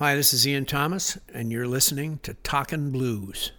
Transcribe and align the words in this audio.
Hi, 0.00 0.14
this 0.14 0.32
is 0.32 0.48
Ian 0.48 0.64
Thomas, 0.64 1.18
and 1.34 1.52
you're 1.52 1.66
listening 1.66 2.20
to 2.22 2.32
Talkin' 2.32 2.90
Blues. 2.90 3.52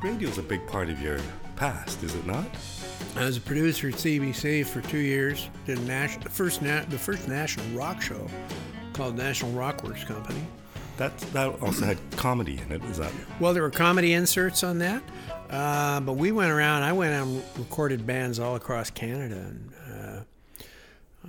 Radio 0.00 0.28
is 0.28 0.38
a 0.38 0.42
big 0.44 0.64
part 0.68 0.88
of 0.88 1.02
your 1.02 1.18
past, 1.56 2.00
is 2.04 2.14
it 2.14 2.24
not? 2.24 2.46
I 3.16 3.24
was 3.24 3.38
a 3.38 3.40
producer 3.40 3.88
at 3.88 3.94
CBC 3.94 4.66
for 4.66 4.82
two 4.82 4.98
years. 4.98 5.48
Did 5.66 5.78
a 5.78 5.82
nation, 5.82 6.22
the 6.22 6.30
first 6.30 6.62
na- 6.62 6.84
the 6.84 6.96
first 6.96 7.26
national 7.26 7.66
rock 7.76 8.00
show 8.00 8.28
called 8.92 9.16
National 9.16 9.50
Rockworks 9.50 10.06
Company. 10.06 10.46
That 11.00 11.18
that 11.32 11.62
also 11.62 11.86
had 11.86 11.96
comedy 12.18 12.60
in 12.62 12.72
it. 12.72 12.84
Is 12.84 12.98
that? 12.98 13.10
Well, 13.40 13.54
there 13.54 13.62
were 13.62 13.70
comedy 13.70 14.12
inserts 14.12 14.62
on 14.62 14.80
that, 14.80 15.02
uh, 15.48 16.00
but 16.00 16.12
we 16.12 16.30
went 16.30 16.50
around. 16.50 16.82
I 16.82 16.92
went 16.92 17.14
and 17.14 17.42
recorded 17.56 18.06
bands 18.06 18.38
all 18.38 18.54
across 18.54 18.90
Canada, 18.90 19.36
and 19.36 19.72
uh, 19.90 20.20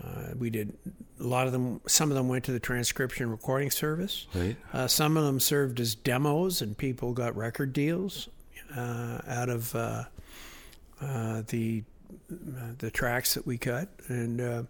uh, 0.04 0.34
we 0.38 0.49
did 0.49 0.77
a 1.22 1.23
lot 1.23 1.48
of 1.48 1.54
them. 1.54 1.80
Some 1.88 2.12
of 2.12 2.18
them 2.18 2.27
went 2.27 2.44
to 2.46 2.52
the 2.52 2.60
transcription 2.60 3.32
recording 3.32 3.72
service. 3.72 4.27
Right. 4.36 4.58
Uh, 4.73 4.88
some 4.88 5.16
of 5.16 5.23
them 5.23 5.40
served 5.40 5.80
as 5.80 5.96
demos, 5.96 6.62
and 6.62 6.77
people 6.77 7.13
got 7.13 7.38
record 7.38 7.72
deals 7.72 8.27
uh, 8.76 9.20
out 9.26 9.48
of 9.48 9.74
uh, 9.74 10.04
uh, 10.99 11.44
the 11.48 11.85
the 12.30 12.91
tracks 12.91 13.35
that 13.35 13.48
we 13.48 13.58
cut, 13.58 13.88
and 14.10 14.41
uh, 14.41 14.63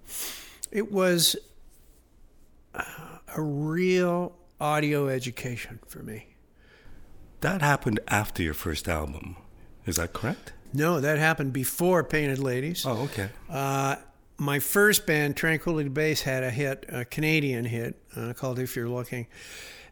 it 0.71 0.91
was 0.91 1.35
uh, 2.75 2.83
a 3.35 3.41
real 3.41 4.35
audio 4.61 5.09
education 5.09 5.79
for 5.87 6.03
me. 6.03 6.27
That 7.41 7.61
happened 7.61 7.99
after 8.07 8.43
your 8.43 8.53
first 8.53 8.87
album. 8.87 9.35
Is 9.85 9.95
that 9.95 10.13
correct? 10.13 10.53
No, 10.73 11.01
that 11.01 11.17
happened 11.17 11.51
before 11.51 12.03
Painted 12.03 12.39
Ladies. 12.39 12.85
Oh, 12.85 13.03
okay. 13.03 13.29
Uh, 13.49 13.95
my 14.37 14.59
first 14.59 15.05
band, 15.05 15.35
Tranquility 15.35 15.89
Base, 15.89 16.21
had 16.21 16.43
a 16.43 16.51
hit, 16.51 16.85
a 16.89 17.03
Canadian 17.03 17.65
hit 17.65 18.01
uh, 18.15 18.33
called 18.33 18.59
"If 18.59 18.75
You're 18.75 18.87
Looking," 18.87 19.27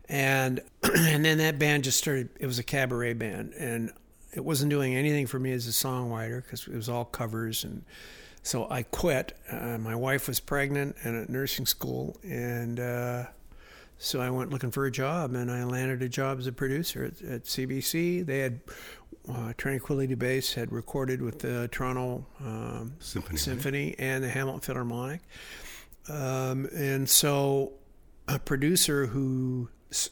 and 0.07 0.61
and 0.83 1.25
then 1.25 1.39
that 1.39 1.59
band 1.59 1.83
just 1.83 1.97
started. 1.97 2.29
It 2.39 2.45
was 2.45 2.59
a 2.59 2.63
cabaret 2.63 3.13
band, 3.13 3.53
and 3.53 3.91
it 4.33 4.45
wasn't 4.45 4.69
doing 4.69 4.95
anything 4.95 5.27
for 5.27 5.39
me 5.39 5.51
as 5.51 5.67
a 5.67 5.71
songwriter 5.71 6.43
because 6.43 6.67
it 6.67 6.75
was 6.75 6.87
all 6.87 7.05
covers, 7.05 7.63
and 7.63 7.83
so 8.43 8.67
I 8.69 8.83
quit. 8.83 9.37
Uh, 9.51 9.77
my 9.79 9.95
wife 9.95 10.27
was 10.27 10.39
pregnant 10.39 10.95
and 11.03 11.21
at 11.21 11.29
nursing 11.29 11.65
school, 11.65 12.17
and 12.23 12.79
uh, 12.79 13.25
so 13.99 14.21
I 14.21 14.29
went 14.29 14.49
looking 14.49 14.71
for 14.71 14.85
a 14.85 14.91
job, 14.91 15.35
and 15.35 15.51
I 15.51 15.65
landed 15.65 16.01
a 16.01 16.07
job 16.09 16.39
as 16.39 16.47
a 16.47 16.53
producer 16.53 17.03
at, 17.03 17.21
at 17.21 17.43
CBC. 17.43 18.25
They 18.25 18.39
had 18.39 18.61
uh, 19.29 19.53
Tranquility 19.57 20.15
Base 20.15 20.53
had 20.53 20.71
recorded 20.71 21.21
with 21.21 21.39
the 21.39 21.67
Toronto 21.67 22.25
um, 22.39 22.93
Symphony, 23.37 23.87
right? 23.89 23.95
And 23.99 24.23
the 24.23 24.29
Hamilton 24.29 24.61
Philharmonic, 24.61 25.19
um, 26.07 26.67
and 26.73 27.09
so 27.09 27.73
a 28.29 28.39
producer 28.39 29.05
who 29.05 29.67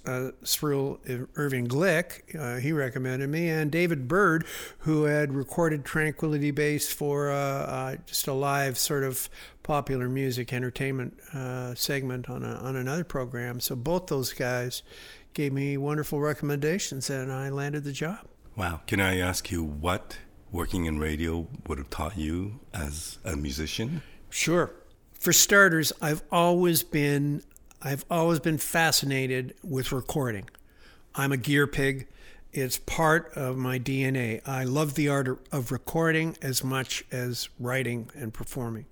uh, 0.06 0.32
Cyril 0.44 1.00
Irving 1.36 1.68
Glick, 1.68 2.36
uh, 2.36 2.60
he 2.60 2.72
recommended 2.72 3.30
me, 3.30 3.50
and 3.50 3.72
David 3.72 4.08
Bird, 4.08 4.46
who 4.80 5.04
had 5.04 5.34
recorded 5.34 5.86
Tranquility 5.86 6.52
Base 6.52 6.92
for 6.92 7.32
uh, 7.32 7.36
uh 7.36 7.96
just 8.06 8.28
a 8.28 8.34
live 8.34 8.78
sort 8.78 9.04
of 9.04 9.30
popular 9.64 10.08
music 10.08 10.54
entertainment 10.54 11.20
uh, 11.34 11.76
segment 11.76 12.30
on 12.30 12.44
a, 12.44 12.56
on 12.56 12.76
another 12.76 13.04
program. 13.04 13.60
So 13.60 13.76
both 13.76 14.08
those 14.08 14.34
guys 14.34 14.82
gave 15.34 15.54
me 15.54 15.78
wonderful 15.78 16.20
recommendations, 16.20 17.10
and 17.10 17.32
I 17.32 17.50
landed 17.50 17.84
the 17.84 17.92
job. 17.92 18.20
Wow. 18.56 18.82
Can 18.88 19.00
I 19.00 19.20
ask 19.20 19.52
you 19.52 19.64
what 19.64 20.18
working 20.52 20.86
in 20.86 20.98
radio 20.98 21.48
would 21.68 21.78
have 21.78 21.90
taught 21.92 22.18
you 22.18 22.60
as 22.74 23.20
a 23.24 23.36
musician? 23.36 24.02
Sure. 24.30 24.72
For 25.14 25.34
starters, 25.34 25.94
I've 26.02 26.24
always 26.32 26.82
been 26.84 27.44
I've 27.88 28.04
always 28.12 28.42
been 28.42 28.58
fascinated 28.58 29.54
with 29.64 29.94
recording. 29.94 30.50
I'm 31.16 31.32
a 31.32 31.38
gear 31.38 31.68
pig. 31.68 32.10
It's 32.52 32.78
part 32.80 33.32
of 33.34 33.56
my 33.56 33.80
DNA. 33.80 34.46
I 34.46 34.66
love 34.66 34.96
the 34.96 35.08
art 35.08 35.40
of 35.54 35.72
recording 35.72 36.36
as 36.42 36.66
much 36.66 37.06
as 37.14 37.48
writing 37.58 38.10
and 38.14 38.34
performing. 38.34 38.88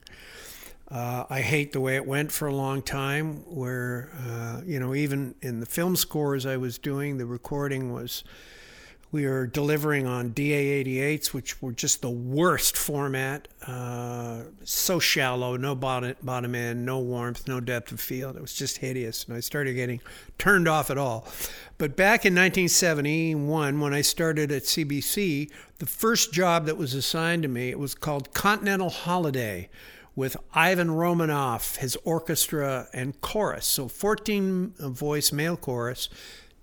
Uh, 0.90 1.26
I 1.30 1.42
hate 1.42 1.74
the 1.74 1.82
way 1.82 1.98
it 1.98 2.08
went 2.08 2.32
for 2.32 2.48
a 2.48 2.56
long 2.56 2.82
time, 2.82 3.44
where, 3.54 4.12
uh, 4.18 4.62
you 4.66 4.80
know, 4.80 4.96
even 4.96 5.36
in 5.42 5.60
the 5.60 5.66
film 5.66 5.98
scores 5.98 6.46
I 6.46 6.56
was 6.56 6.78
doing, 6.78 7.18
the 7.18 7.26
recording 7.26 7.92
was 7.92 8.24
we 9.12 9.26
were 9.26 9.48
delivering 9.48 10.06
on 10.06 10.32
DA88s, 10.32 11.28
which 11.28 11.62
were 11.62 11.72
just 11.72 12.02
the 12.02 12.10
worst 12.10 12.76
format. 12.76 13.48
Uh, 13.66 14.42
so 14.64 15.00
shallow, 15.00 15.56
no 15.56 15.76
bottom, 15.76 16.16
bottom 16.22 16.54
end, 16.54 16.86
no 16.86 17.00
warmth, 17.00 17.48
no 17.48 17.60
depth 17.60 17.92
of 17.92 18.00
field. 18.00 18.36
It 18.36 18.42
was 18.42 18.54
just 18.54 18.78
hideous. 18.80 19.24
And 19.26 19.38
I 19.38 19.40
started 19.40 19.74
getting 19.74 20.02
turned 20.38 20.68
off 20.68 20.90
at 20.90 20.98
all. 20.98 21.28
But 21.78 21.96
back 21.96 22.26
in 22.26 22.34
1971, 22.34 23.80
when 23.80 23.94
I 23.94 24.02
started 24.02 24.52
at 24.52 24.64
CBC, 24.64 25.50
the 25.80 25.86
first 25.86 26.34
job 26.34 26.66
that 26.66 26.78
was 26.78 26.94
assigned 26.94 27.44
to 27.44 27.50
me, 27.50 27.70
it 27.70 27.80
was 27.80 27.96
called 27.96 28.34
Continental 28.34 28.90
Holiday 28.90 29.70
with 30.16 30.38
Ivan 30.54 30.92
Romanoff, 30.92 31.76
his 31.78 31.98
orchestra 32.04 32.88
and 32.94 33.20
chorus. 33.22 33.68
So 33.68 33.88
14 33.88 34.74
voice 34.80 35.32
male 35.32 35.58
chorus 35.58 36.10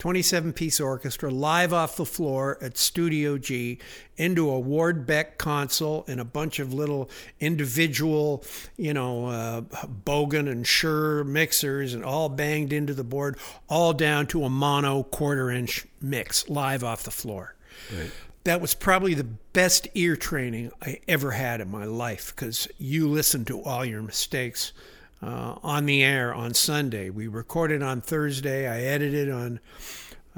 27 0.02 0.52
piece 0.52 0.80
orchestra 0.80 1.30
live 1.30 1.72
off 1.72 1.94
the 1.94 2.04
floor 2.04 2.58
at 2.60 2.76
Studio 2.76 3.38
G 3.38 3.78
into 4.16 4.50
a 4.50 4.58
Ward 4.58 5.06
Beck 5.06 5.38
console 5.38 6.04
and 6.08 6.20
a 6.20 6.24
bunch 6.24 6.58
of 6.58 6.74
little 6.74 7.08
individual, 7.38 8.42
you 8.76 8.92
know, 8.92 9.26
uh, 9.26 9.60
Bogen 9.60 10.50
and 10.50 10.66
Shure 10.66 11.22
mixers 11.22 11.94
and 11.94 12.04
all 12.04 12.28
banged 12.28 12.72
into 12.72 12.94
the 12.94 13.04
board, 13.04 13.38
all 13.68 13.92
down 13.92 14.26
to 14.26 14.42
a 14.42 14.50
mono 14.50 15.04
quarter 15.04 15.52
inch 15.52 15.86
mix 16.00 16.48
live 16.48 16.82
off 16.82 17.04
the 17.04 17.12
floor. 17.12 17.54
Right. 17.96 18.10
That 18.42 18.60
was 18.60 18.74
probably 18.74 19.14
the 19.14 19.22
best 19.52 19.86
ear 19.94 20.16
training 20.16 20.72
I 20.82 20.98
ever 21.06 21.30
had 21.30 21.60
in 21.60 21.70
my 21.70 21.84
life 21.84 22.34
because 22.34 22.66
you 22.76 23.08
listen 23.08 23.44
to 23.44 23.62
all 23.62 23.84
your 23.84 24.02
mistakes 24.02 24.72
uh, 25.22 25.56
on 25.62 25.86
the 25.86 26.02
air 26.02 26.34
on 26.34 26.54
Sunday. 26.54 27.10
We 27.10 27.28
recorded 27.28 27.82
on 27.82 28.00
Thursday. 28.00 28.66
I 28.66 28.82
edited 28.82 29.30
on 29.30 29.60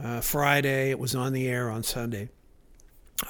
uh, 0.03 0.21
Friday. 0.21 0.91
It 0.91 0.99
was 0.99 1.15
on 1.15 1.33
the 1.33 1.49
air 1.49 1.71
on 1.71 1.83
Sunday. 1.83 2.29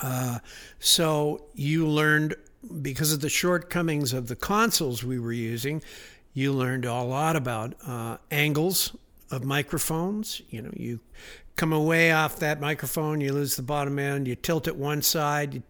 Uh, 0.02 0.38
so 0.78 1.44
you 1.54 1.86
learned 1.86 2.34
because 2.82 3.12
of 3.12 3.20
the 3.20 3.28
shortcomings 3.28 4.12
of 4.12 4.28
the 4.28 4.36
consoles 4.36 5.04
we 5.04 5.18
were 5.18 5.32
using. 5.32 5.82
You 6.32 6.52
learned 6.52 6.84
a 6.84 7.02
lot 7.02 7.36
about 7.36 7.74
uh, 7.86 8.16
angles 8.30 8.96
of 9.30 9.44
microphones. 9.44 10.42
You 10.48 10.62
know, 10.62 10.72
you 10.74 11.00
come 11.56 11.72
away 11.72 12.10
off 12.10 12.40
that 12.40 12.60
microphone, 12.60 13.20
you 13.20 13.32
lose 13.32 13.56
the 13.56 13.62
bottom 13.62 13.98
end. 13.98 14.26
You 14.26 14.34
tilt 14.34 14.66
it 14.66 14.76
one 14.76 15.02
side. 15.02 15.54
You, 15.54 15.62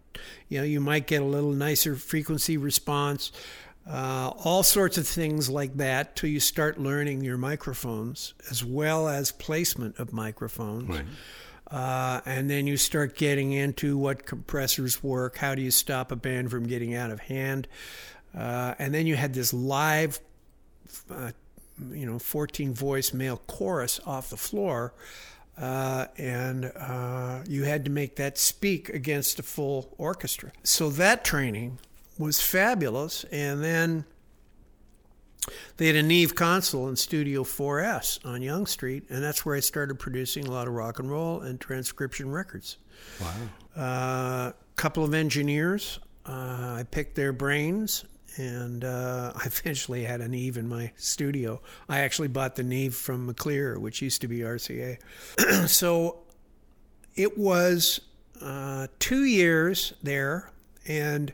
you 0.49 0.57
know, 0.59 0.63
you 0.63 0.79
might 0.79 1.05
get 1.05 1.21
a 1.21 1.25
little 1.25 1.51
nicer 1.51 1.95
frequency 1.95 2.57
response 2.57 3.31
uh, 3.89 4.31
all 4.43 4.63
sorts 4.63 4.97
of 4.97 5.07
things 5.07 5.49
like 5.49 5.77
that 5.77 6.15
till 6.15 6.29
you 6.29 6.39
start 6.39 6.79
learning 6.79 7.23
your 7.23 7.37
microphones 7.37 8.33
as 8.49 8.63
well 8.63 9.07
as 9.07 9.31
placement 9.31 9.99
of 9.99 10.11
microphones. 10.11 10.89
Right. 10.89 11.05
Uh, 11.69 12.21
and 12.25 12.49
then 12.49 12.67
you 12.67 12.77
start 12.77 13.15
getting 13.15 13.51
into 13.51 13.97
what 13.97 14.25
compressors 14.25 15.03
work, 15.03 15.37
how 15.37 15.55
do 15.55 15.61
you 15.61 15.71
stop 15.71 16.11
a 16.11 16.15
band 16.15 16.51
from 16.51 16.67
getting 16.67 16.95
out 16.95 17.11
of 17.11 17.19
hand. 17.19 17.67
Uh, 18.35 18.73
and 18.79 18.93
then 18.93 19.07
you 19.07 19.15
had 19.15 19.33
this 19.33 19.53
live, 19.53 20.19
uh, 21.09 21.31
you 21.91 22.05
know, 22.05 22.19
14 22.19 22.73
voice 22.73 23.13
male 23.13 23.41
chorus 23.47 23.99
off 24.05 24.29
the 24.29 24.37
floor. 24.37 24.93
Uh, 25.57 26.07
and 26.17 26.71
uh, 26.75 27.41
you 27.47 27.63
had 27.63 27.85
to 27.85 27.91
make 27.91 28.17
that 28.17 28.37
speak 28.37 28.89
against 28.89 29.39
a 29.39 29.43
full 29.43 29.93
orchestra. 29.97 30.51
So 30.63 30.89
that 30.91 31.23
training 31.23 31.79
was 32.17 32.41
fabulous. 32.41 33.23
And 33.25 33.63
then 33.63 34.05
they 35.77 35.87
had 35.87 35.95
a 35.95 36.03
Neve 36.03 36.35
console 36.35 36.87
in 36.87 36.95
Studio 36.95 37.43
4S 37.43 38.25
on 38.25 38.41
Yonge 38.41 38.67
Street, 38.67 39.03
and 39.09 39.23
that's 39.23 39.45
where 39.45 39.55
I 39.55 39.59
started 39.59 39.99
producing 39.99 40.47
a 40.47 40.51
lot 40.51 40.67
of 40.67 40.73
rock 40.73 40.99
and 40.99 41.09
roll 41.09 41.41
and 41.41 41.59
transcription 41.59 42.31
records. 42.31 42.77
Wow. 43.21 43.33
A 43.75 43.79
uh, 43.79 44.51
couple 44.75 45.03
of 45.03 45.13
engineers, 45.13 45.99
uh, 46.25 46.77
I 46.79 46.85
picked 46.89 47.15
their 47.15 47.33
brains, 47.33 48.05
and 48.37 48.83
uh, 48.83 49.33
I 49.35 49.45
eventually 49.45 50.03
had 50.03 50.21
a 50.21 50.27
Neve 50.27 50.57
in 50.57 50.67
my 50.67 50.91
studio. 50.95 51.61
I 51.89 51.99
actually 51.99 52.29
bought 52.29 52.55
the 52.55 52.63
Neve 52.63 52.95
from 52.95 53.31
McClear, 53.31 53.77
which 53.77 54.01
used 54.01 54.21
to 54.21 54.27
be 54.27 54.39
RCA. 54.39 54.97
so 55.67 56.19
it 57.15 57.37
was 57.37 58.01
uh, 58.41 58.87
two 58.99 59.25
years 59.25 59.93
there, 60.01 60.51
and 60.87 61.33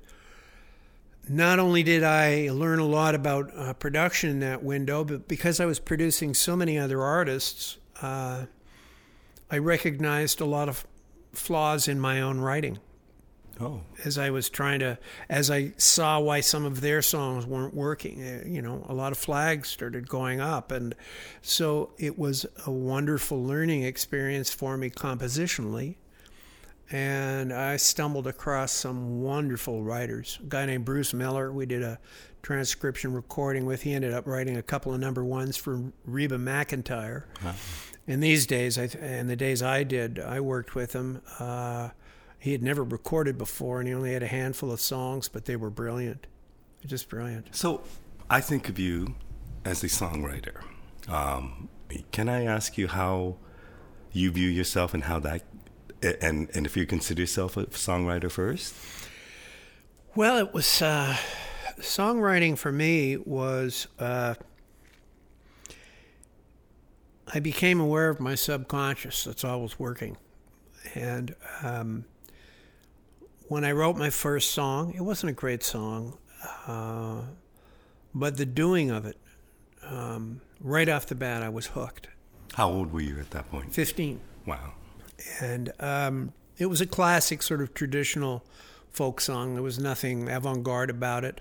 not 1.31 1.59
only 1.59 1.83
did 1.83 2.03
I 2.03 2.49
learn 2.51 2.79
a 2.79 2.85
lot 2.85 3.15
about 3.15 3.51
uh, 3.55 3.73
production 3.73 4.29
in 4.29 4.39
that 4.39 4.63
window, 4.63 5.03
but 5.03 5.27
because 5.27 5.59
I 5.59 5.65
was 5.65 5.79
producing 5.79 6.33
so 6.33 6.55
many 6.55 6.77
other 6.77 7.01
artists, 7.01 7.77
uh, 8.01 8.45
I 9.49 9.57
recognized 9.57 10.41
a 10.41 10.45
lot 10.45 10.69
of 10.69 10.85
flaws 11.33 11.87
in 11.87 11.99
my 11.99 12.21
own 12.21 12.39
writing 12.39 12.79
Oh, 13.61 13.81
as 14.05 14.17
I 14.17 14.31
was 14.31 14.49
trying 14.49 14.79
to, 14.79 14.97
as 15.29 15.51
I 15.51 15.73
saw 15.77 16.19
why 16.19 16.39
some 16.39 16.65
of 16.65 16.81
their 16.81 17.03
songs 17.03 17.45
weren't 17.45 17.75
working. 17.75 18.23
uh, 18.23 18.41
You 18.47 18.61
know, 18.61 18.83
a 18.89 18.93
lot 18.93 19.11
of 19.11 19.19
flags 19.19 19.69
started 19.69 20.09
going 20.09 20.41
up. 20.41 20.71
And 20.71 20.95
so 21.43 21.91
it 21.99 22.17
was 22.17 22.47
a 22.65 22.71
wonderful 22.71 23.43
learning 23.43 23.83
experience 23.83 24.51
for 24.51 24.77
me 24.77 24.89
compositionally. 24.89 25.97
And 26.91 27.53
I 27.53 27.77
stumbled 27.77 28.27
across 28.27 28.71
some 28.71 29.21
wonderful 29.21 29.81
writers. 29.81 30.39
A 30.41 30.45
guy 30.45 30.65
named 30.65 30.83
Bruce 30.85 31.13
Miller, 31.13 31.51
we 31.51 31.65
did 31.65 31.83
a 31.83 31.99
transcription 32.43 33.13
recording 33.13 33.65
with. 33.65 33.83
He 33.83 33.93
ended 33.93 34.13
up 34.13 34.27
writing 34.27 34.57
a 34.57 34.61
couple 34.61 34.93
of 34.93 34.99
number 34.99 35.23
ones 35.23 35.55
for 35.55 35.91
Reba 36.05 36.37
McEntire. 36.37 37.23
In 38.07 38.19
these 38.19 38.45
days, 38.45 38.77
I, 38.77 38.85
in 38.99 39.27
the 39.27 39.35
days 39.35 39.63
I 39.63 39.83
did, 39.83 40.19
I 40.19 40.41
worked 40.41 40.75
with 40.75 40.93
him. 40.93 41.21
Uh, 41.39 41.89
he 42.39 42.51
had 42.51 42.63
never 42.63 42.83
recorded 42.83 43.37
before, 43.37 43.79
and 43.79 43.87
he 43.87 43.93
only 43.93 44.13
had 44.13 44.23
a 44.23 44.27
handful 44.27 44.71
of 44.71 44.81
songs, 44.81 45.29
but 45.29 45.45
they 45.45 45.55
were 45.55 45.69
brilliant, 45.69 46.25
just 46.85 47.07
brilliant. 47.07 47.55
so 47.55 47.83
I 48.29 48.41
think 48.41 48.67
of 48.67 48.79
you 48.79 49.15
as 49.63 49.83
a 49.83 49.87
songwriter. 49.87 50.61
Um, 51.07 51.69
can 52.11 52.27
I 52.27 52.45
ask 52.45 52.77
you 52.77 52.87
how 52.87 53.37
you 54.11 54.31
view 54.31 54.49
yourself 54.49 54.93
and 54.93 55.03
how 55.03 55.19
that, 55.19 55.43
and 56.01 56.49
and 56.53 56.65
if 56.65 56.75
you 56.75 56.85
consider 56.85 57.21
yourself 57.21 57.57
a 57.57 57.65
songwriter 57.67 58.31
first? 58.31 58.75
Well, 60.15 60.37
it 60.37 60.53
was 60.53 60.81
uh, 60.81 61.15
songwriting 61.79 62.57
for 62.57 62.71
me 62.71 63.17
was. 63.17 63.87
Uh, 63.99 64.35
I 67.33 67.39
became 67.39 67.79
aware 67.79 68.09
of 68.09 68.19
my 68.19 68.35
subconscious 68.35 69.23
that's 69.23 69.45
always 69.45 69.79
working, 69.79 70.17
and 70.95 71.33
um, 71.63 72.03
when 73.47 73.63
I 73.63 73.71
wrote 73.71 73.95
my 73.95 74.09
first 74.09 74.51
song, 74.51 74.93
it 74.95 75.01
wasn't 75.01 75.29
a 75.29 75.33
great 75.33 75.63
song, 75.63 76.17
uh, 76.67 77.21
but 78.13 78.35
the 78.35 78.45
doing 78.45 78.91
of 78.91 79.05
it, 79.05 79.17
um, 79.83 80.41
right 80.59 80.89
off 80.89 81.05
the 81.05 81.15
bat, 81.15 81.41
I 81.41 81.47
was 81.47 81.67
hooked. 81.67 82.09
How 82.55 82.69
old 82.69 82.91
were 82.91 82.99
you 83.01 83.17
at 83.19 83.31
that 83.31 83.49
point? 83.49 83.73
Fifteen. 83.73 84.19
Wow. 84.45 84.73
And 85.39 85.71
um, 85.79 86.33
it 86.57 86.67
was 86.67 86.81
a 86.81 86.85
classic 86.85 87.41
sort 87.41 87.61
of 87.61 87.73
traditional 87.73 88.43
folk 88.91 89.21
song. 89.21 89.53
There 89.53 89.63
was 89.63 89.79
nothing 89.79 90.29
avant-garde 90.29 90.89
about 90.89 91.23
it. 91.23 91.39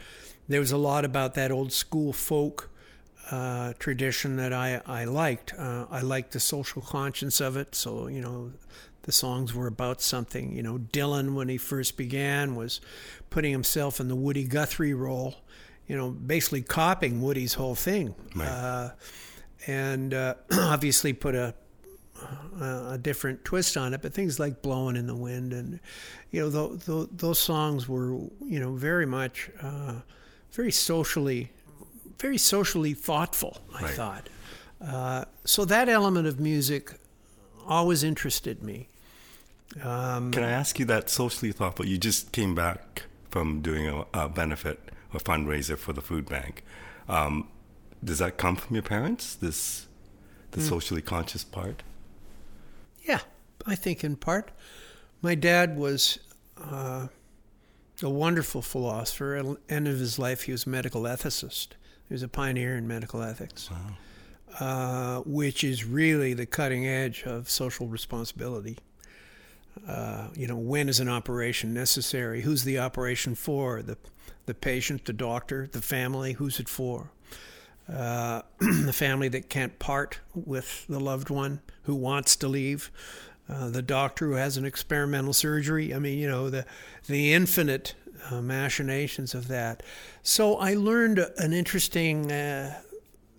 There 0.48 0.60
was 0.60 0.72
a 0.72 0.76
lot 0.76 1.04
about 1.04 1.34
that 1.34 1.50
old 1.50 1.72
school 1.72 2.12
folk 2.12 2.70
uh, 3.30 3.74
tradition 3.78 4.36
that 4.36 4.52
I 4.52 4.80
I 4.86 5.04
liked. 5.04 5.54
Uh, 5.56 5.86
I 5.90 6.00
liked 6.00 6.32
the 6.32 6.40
social 6.40 6.82
conscience 6.82 7.40
of 7.40 7.56
it. 7.56 7.74
So 7.74 8.08
you 8.08 8.20
know, 8.20 8.52
the 9.02 9.12
songs 9.12 9.54
were 9.54 9.66
about 9.66 10.00
something. 10.00 10.52
You 10.52 10.62
know, 10.62 10.78
Dylan 10.78 11.34
when 11.34 11.48
he 11.48 11.56
first 11.56 11.96
began 11.96 12.56
was 12.56 12.80
putting 13.30 13.52
himself 13.52 14.00
in 14.00 14.08
the 14.08 14.16
Woody 14.16 14.44
Guthrie 14.44 14.94
role. 14.94 15.36
You 15.86 15.96
know, 15.96 16.10
basically 16.10 16.62
copying 16.62 17.20
Woody's 17.20 17.54
whole 17.54 17.74
thing. 17.74 18.14
Right. 18.34 18.48
Uh, 18.48 18.90
and 19.66 20.14
uh, 20.14 20.34
obviously 20.52 21.12
put 21.12 21.34
a 21.34 21.54
a 22.60 22.98
different 22.98 23.44
twist 23.44 23.76
on 23.76 23.94
it, 23.94 24.02
but 24.02 24.12
things 24.12 24.38
like 24.38 24.62
"Blowing 24.62 24.96
in 24.96 25.06
the 25.06 25.14
Wind" 25.14 25.52
and 25.52 25.80
you 26.30 26.40
know 26.48 26.50
th- 26.50 26.84
th- 26.86 27.08
those 27.12 27.38
songs 27.38 27.88
were 27.88 28.12
you 28.44 28.60
know 28.60 28.74
very 28.74 29.06
much 29.06 29.50
uh, 29.62 29.94
very 30.52 30.72
socially 30.72 31.50
very 32.18 32.38
socially 32.38 32.92
thoughtful. 32.94 33.58
I 33.74 33.82
Right. 33.82 33.90
thought 33.94 34.28
uh, 34.84 35.24
so 35.44 35.64
that 35.64 35.88
element 35.88 36.26
of 36.26 36.38
music 36.40 36.92
always 37.66 38.02
interested 38.04 38.62
me. 38.62 38.88
Um, 39.82 40.32
Can 40.32 40.42
I 40.42 40.50
ask 40.50 40.78
you 40.78 40.84
that 40.86 41.08
socially 41.08 41.52
thoughtful? 41.52 41.86
You 41.86 41.96
just 41.98 42.32
came 42.32 42.54
back 42.54 43.04
from 43.30 43.60
doing 43.60 43.86
a, 43.86 44.04
a 44.12 44.28
benefit 44.28 44.80
or 45.14 45.20
fundraiser 45.20 45.78
for 45.78 45.92
the 45.92 46.00
food 46.00 46.28
bank. 46.28 46.64
Um, 47.08 47.48
does 48.02 48.18
that 48.18 48.36
come 48.36 48.56
from 48.56 48.74
your 48.74 48.82
parents? 48.82 49.34
This 49.36 49.86
the 50.50 50.60
socially 50.60 51.00
conscious 51.02 51.44
part. 51.44 51.82
I 53.66 53.74
think 53.74 54.04
in 54.04 54.16
part. 54.16 54.50
My 55.22 55.34
dad 55.34 55.76
was 55.76 56.18
uh, 56.58 57.08
a 58.02 58.10
wonderful 58.10 58.62
philosopher. 58.62 59.36
At 59.36 59.44
the 59.44 59.58
end 59.68 59.88
of 59.88 59.98
his 59.98 60.18
life, 60.18 60.42
he 60.42 60.52
was 60.52 60.66
a 60.66 60.68
medical 60.70 61.02
ethicist. 61.02 61.68
He 62.08 62.14
was 62.14 62.22
a 62.22 62.28
pioneer 62.28 62.76
in 62.76 62.88
medical 62.88 63.22
ethics, 63.22 63.70
uh, 64.58 65.20
which 65.24 65.62
is 65.62 65.84
really 65.84 66.34
the 66.34 66.46
cutting 66.46 66.86
edge 66.86 67.22
of 67.24 67.48
social 67.48 67.86
responsibility. 67.86 68.78
Uh, 69.86 70.28
you 70.34 70.46
know, 70.46 70.56
when 70.56 70.88
is 70.88 70.98
an 70.98 71.08
operation 71.08 71.72
necessary? 71.72 72.40
Who's 72.40 72.64
the 72.64 72.78
operation 72.78 73.36
for? 73.36 73.82
The, 73.82 73.96
the 74.46 74.54
patient, 74.54 75.04
the 75.04 75.12
doctor, 75.12 75.68
the 75.70 75.80
family? 75.80 76.32
Who's 76.32 76.58
it 76.58 76.68
for? 76.68 77.12
uh, 77.92 78.42
the 78.58 78.92
family 78.92 79.28
that 79.28 79.48
can't 79.48 79.78
part 79.78 80.20
with 80.34 80.86
the 80.88 81.00
loved 81.00 81.30
one 81.30 81.60
who 81.82 81.94
wants 81.94 82.36
to 82.36 82.48
leave, 82.48 82.90
uh, 83.50 83.68
the 83.68 83.82
doctor 83.82 84.26
who 84.26 84.34
has 84.34 84.56
an 84.56 84.64
experimental 84.64 85.32
surgery. 85.32 85.92
I 85.94 85.98
mean, 85.98 86.18
you 86.18 86.28
know, 86.28 86.50
the 86.50 86.64
the 87.06 87.32
infinite 87.32 87.94
uh, 88.30 88.40
machinations 88.40 89.34
of 89.34 89.48
that. 89.48 89.82
So 90.22 90.56
I 90.56 90.74
learned 90.74 91.18
an 91.38 91.52
interesting 91.52 92.30
uh, 92.30 92.80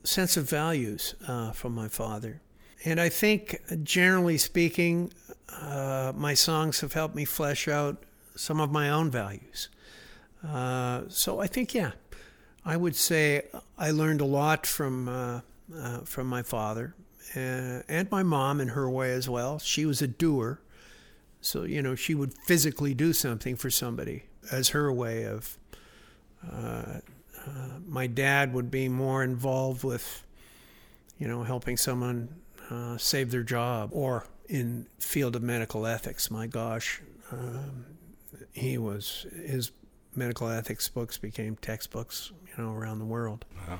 sense 0.03 0.35
of 0.35 0.49
values 0.49 1.15
uh, 1.27 1.51
from 1.51 1.73
my 1.73 1.87
father, 1.87 2.41
and 2.83 2.99
I 2.99 3.09
think, 3.09 3.61
generally 3.83 4.37
speaking, 4.37 5.13
uh, 5.49 6.11
my 6.15 6.33
songs 6.33 6.81
have 6.81 6.93
helped 6.93 7.15
me 7.15 7.25
flesh 7.25 7.67
out 7.67 8.03
some 8.35 8.59
of 8.59 8.71
my 8.71 8.89
own 8.89 9.11
values. 9.11 9.69
So 10.43 11.39
I 11.39 11.47
think, 11.47 11.73
yeah, 11.73 11.91
I 12.65 12.75
would 12.75 12.95
say 12.95 13.43
I 13.77 13.91
learned 13.91 14.21
a 14.21 14.25
lot 14.25 14.65
from 14.65 15.43
from 16.05 16.27
my 16.27 16.41
father 16.43 16.95
uh, 17.35 17.81
and 17.87 18.09
my 18.11 18.23
mom 18.23 18.59
in 18.59 18.69
her 18.69 18.89
way 18.89 19.11
as 19.13 19.29
well. 19.29 19.59
She 19.59 19.85
was 19.85 20.01
a 20.01 20.07
doer, 20.07 20.59
so 21.41 21.63
you 21.63 21.81
know 21.81 21.95
she 21.95 22.15
would 22.15 22.33
physically 22.45 22.93
do 22.93 23.13
something 23.13 23.55
for 23.55 23.69
somebody 23.69 24.23
as 24.51 24.69
her 24.69 24.91
way 24.91 25.25
of. 25.25 25.57
Uh, 26.51 26.99
uh, 27.45 27.49
my 27.87 28.07
dad 28.07 28.53
would 28.53 28.69
be 28.69 28.87
more 28.87 29.23
involved 29.23 29.83
with, 29.83 30.25
you 31.17 31.27
know, 31.27 31.43
helping 31.43 31.75
someone 31.77 32.29
uh, 32.69 32.97
save 32.97 33.31
their 33.31 33.43
job 33.43 33.89
or 33.93 34.27
in 34.47 34.87
field 34.99 35.35
of 35.35 35.41
medical 35.41 35.85
ethics. 35.87 36.29
My 36.29 36.45
gosh, 36.47 37.01
um, 37.31 37.85
he 38.53 38.77
was 38.77 39.25
his 39.45 39.71
medical 40.15 40.49
ethics 40.49 40.89
books 40.89 41.17
became 41.17 41.55
textbooks, 41.57 42.31
you 42.45 42.63
know, 42.63 42.73
around 42.73 42.99
the 42.99 43.05
world. 43.05 43.45
I- 43.67 43.77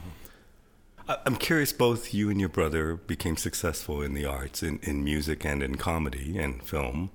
I'm 1.07 1.35
curious. 1.35 1.73
Both 1.73 2.13
you 2.13 2.29
and 2.29 2.39
your 2.39 2.49
brother 2.49 2.95
became 2.95 3.37
successful 3.37 4.01
in 4.01 4.13
the 4.13 4.25
arts, 4.25 4.63
in, 4.63 4.79
in 4.83 5.03
music 5.03 5.45
and 5.45 5.61
in 5.61 5.75
comedy 5.75 6.37
and 6.37 6.63
film, 6.63 7.11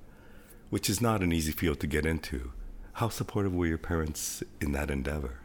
which 0.71 0.91
is 0.91 1.01
not 1.01 1.23
an 1.23 1.33
easy 1.33 1.53
field 1.53 1.81
to 1.81 1.87
get 1.87 2.05
into. 2.05 2.53
How 2.95 3.09
supportive 3.09 3.55
were 3.55 3.67
your 3.67 3.79
parents 3.79 4.43
in 4.61 4.73
that 4.73 4.91
endeavor? 4.91 5.41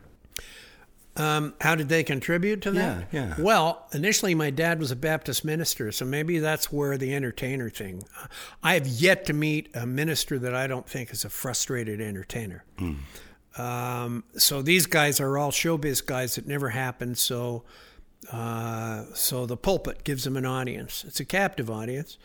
Um, 1.17 1.53
how 1.59 1.75
did 1.75 1.89
they 1.89 2.03
contribute 2.03 2.61
to 2.61 2.71
that? 2.71 3.09
Yeah, 3.11 3.35
yeah. 3.35 3.35
Well, 3.37 3.85
initially, 3.93 4.33
my 4.33 4.49
dad 4.49 4.79
was 4.79 4.91
a 4.91 4.95
Baptist 4.95 5.43
minister, 5.43 5.91
so 5.91 6.05
maybe 6.05 6.39
that's 6.39 6.71
where 6.71 6.97
the 6.97 7.13
entertainer 7.13 7.69
thing. 7.69 8.03
I 8.63 8.75
have 8.75 8.87
yet 8.87 9.25
to 9.25 9.33
meet 9.33 9.69
a 9.75 9.85
minister 9.85 10.39
that 10.39 10.55
I 10.55 10.67
don't 10.67 10.87
think 10.87 11.11
is 11.11 11.25
a 11.25 11.29
frustrated 11.29 11.99
entertainer. 11.99 12.63
Um, 13.57 14.23
so 14.37 14.61
these 14.61 14.85
guys 14.85 15.19
are 15.19 15.37
all 15.37 15.51
showbiz 15.51 16.05
guys 16.05 16.35
that 16.35 16.47
never 16.47 16.69
happened. 16.69 17.17
So, 17.17 17.65
uh, 18.31 19.05
so 19.13 19.45
the 19.45 19.57
pulpit 19.57 20.03
gives 20.03 20.23
them 20.23 20.37
an 20.37 20.45
audience. 20.45 21.03
It's 21.07 21.19
a 21.19 21.25
captive 21.25 21.69
audience. 21.69 22.17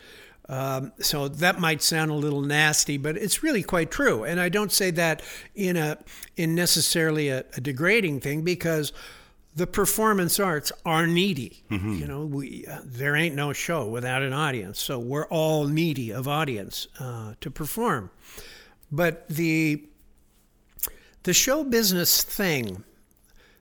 Um, 0.48 0.92
so 1.00 1.26
that 1.28 1.58
might 1.58 1.82
sound 1.82 2.10
a 2.10 2.14
little 2.14 2.42
nasty, 2.42 2.98
but 2.98 3.16
it's 3.16 3.42
really 3.42 3.62
quite 3.62 3.90
true. 3.90 4.22
And 4.22 4.38
I 4.40 4.48
don't 4.48 4.70
say 4.70 4.90
that 4.92 5.22
in 5.54 5.76
a 5.76 5.98
in 6.36 6.54
necessarily 6.54 7.28
a, 7.28 7.44
a 7.56 7.60
degrading 7.60 8.20
thing 8.20 8.42
because 8.42 8.92
the 9.56 9.66
performance 9.66 10.38
arts 10.38 10.70
are 10.84 11.06
needy. 11.06 11.64
You 11.98 12.06
know, 12.06 12.26
we 12.26 12.64
uh, 12.70 12.80
there 12.84 13.16
ain't 13.16 13.34
no 13.34 13.52
show 13.52 13.88
without 13.88 14.22
an 14.22 14.32
audience. 14.32 14.80
So 14.80 14.98
we're 15.00 15.26
all 15.26 15.66
needy 15.66 16.12
of 16.12 16.28
audience 16.28 16.86
uh, 17.00 17.34
to 17.40 17.50
perform. 17.50 18.10
But 18.92 19.26
the 19.28 19.82
the 21.24 21.32
show 21.32 21.64
business 21.64 22.22
thing 22.22 22.84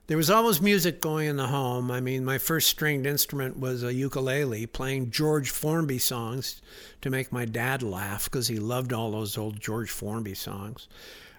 there 0.06 0.16
was 0.16 0.30
always 0.30 0.62
music 0.62 1.00
going 1.00 1.28
in 1.28 1.36
the 1.36 1.48
home. 1.48 1.90
I 1.90 2.00
mean, 2.00 2.24
my 2.24 2.38
first 2.38 2.68
stringed 2.68 3.06
instrument 3.06 3.58
was 3.58 3.82
a 3.82 3.92
ukulele, 3.92 4.66
playing 4.66 5.10
George 5.10 5.50
Formby 5.50 5.98
songs 5.98 6.62
to 7.00 7.10
make 7.10 7.32
my 7.32 7.44
dad 7.44 7.82
laugh 7.82 8.24
because 8.24 8.48
he 8.48 8.58
loved 8.58 8.92
all 8.92 9.10
those 9.10 9.36
old 9.36 9.60
George 9.60 9.90
Formby 9.90 10.34
songs. 10.34 10.88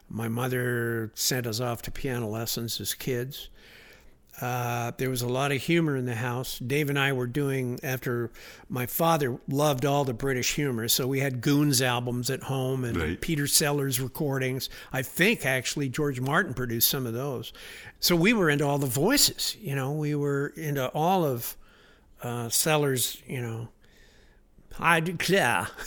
My 0.10 0.28
mother 0.28 1.12
sent 1.16 1.48
us 1.48 1.60
off 1.60 1.82
to 1.84 1.92
piano 1.92 2.28
lessons 2.28 2.80
as 2.82 2.94
kids. 2.94 3.50
Uh, 4.40 4.92
there 4.98 5.10
was 5.10 5.24
a 5.24 5.28
lot 5.28 5.52
of 5.52 5.62
humor 5.62 5.96
in 5.96 6.06
the 6.06 6.14
house. 6.16 6.60
Dave 6.60 6.90
and 6.90 7.00
I 7.00 7.12
were 7.12 7.26
doing 7.26 7.80
after 7.82 8.30
my 8.70 8.86
father 8.86 9.40
loved 9.48 9.84
all 9.84 10.04
the 10.06 10.14
British 10.14 10.54
humor, 10.54 10.88
so 10.88 11.08
we 11.08 11.22
had 11.22 11.42
Goons 11.42 11.82
albums 11.82 12.30
at 12.30 12.44
home 12.44 12.84
and 12.84 12.98
Right. 12.98 13.20
Peter 13.20 13.48
Sellers 13.48 14.00
recordings. 14.00 14.70
I 14.94 15.02
think 15.02 15.44
actually 15.46 15.90
George 15.90 16.22
Martin 16.22 16.54
produced 16.54 16.88
some 16.90 17.08
of 17.08 17.14
those. 17.14 17.52
So 18.00 18.16
we 18.16 18.32
were 18.34 18.50
into 18.50 18.66
all 18.66 18.78
the 18.78 18.86
voices. 18.86 19.58
You 19.60 19.76
know, 19.76 19.92
we 19.92 20.14
were 20.14 20.54
into 20.56 20.88
all 20.90 21.26
of 21.26 21.58
uh, 22.22 22.50
Sellers. 22.50 23.22
You 23.28 23.42
know, 23.42 23.68
I 24.80 25.00
declare. 25.00 25.68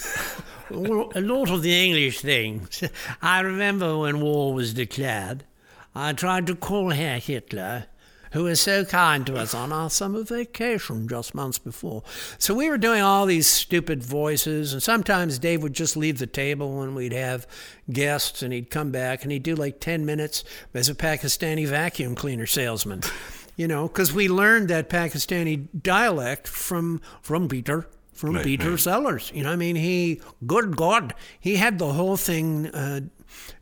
A 0.71 1.21
lot 1.21 1.50
of 1.50 1.62
the 1.62 1.75
English 1.75 2.21
things. 2.21 2.85
I 3.21 3.40
remember 3.40 3.99
when 3.99 4.21
war 4.21 4.54
was 4.54 4.73
declared, 4.73 5.42
I 5.97 6.12
tried 6.12 6.47
to 6.47 6.54
call 6.54 6.90
Herr 6.90 7.19
Hitler, 7.19 7.87
who 8.33 8.45
was 8.45 8.61
so 8.61 8.85
kind 8.85 9.27
to 9.27 9.37
us 9.37 9.55
on 9.55 9.73
our 9.73 9.91
summer 9.91 10.23
vacation 10.23 11.09
just 11.09 11.35
months 11.35 11.59
before. 11.59 12.03
So 12.39 12.55
we 12.55 12.69
were 12.69 12.79
doing 12.79 13.03
all 13.03 13.27
these 13.27 13.47
stupid 13.47 14.03
voices, 14.03 14.73
and 14.73 14.83
sometimes 14.83 15.39
Dave 15.39 15.63
would 15.63 15.73
just 15.73 15.97
leave 15.97 16.19
the 16.19 16.27
table 16.27 16.79
when 16.79 16.95
we'd 16.95 17.13
have 17.13 17.47
guests, 17.91 18.43
and 18.43 18.53
he'd 18.53 18.71
come 18.71 18.91
back 18.91 19.23
and 19.23 19.33
he'd 19.33 19.43
do 19.43 19.55
like 19.55 19.81
10 19.81 20.05
minutes 20.07 20.45
as 20.75 20.89
a 20.89 20.95
Pakistani 20.95 21.67
vacuum 21.67 22.15
cleaner 22.15 22.47
salesman. 22.47 23.03
You 23.57 23.69
know, 23.69 23.89
because 23.89 24.11
we 24.15 24.27
learned 24.31 24.69
that 24.69 24.89
Pakistani 24.89 25.69
dialect 25.83 26.49
from 26.49 27.03
from 27.21 27.47
Peter 27.47 27.87
from 28.15 28.37
Right, 28.37 28.45
Peter 28.45 28.71
right. 28.71 28.81
Sellers. 28.81 29.31
You 29.35 29.43
know, 29.43 29.51
I 29.51 29.57
mean, 29.57 29.77
he, 29.77 30.23
good 30.47 30.77
God, 30.77 31.13
he 31.39 31.57
had 31.57 31.79
the 31.79 31.93
whole 31.93 32.17
thing 32.17 32.69
uh, 32.69 33.01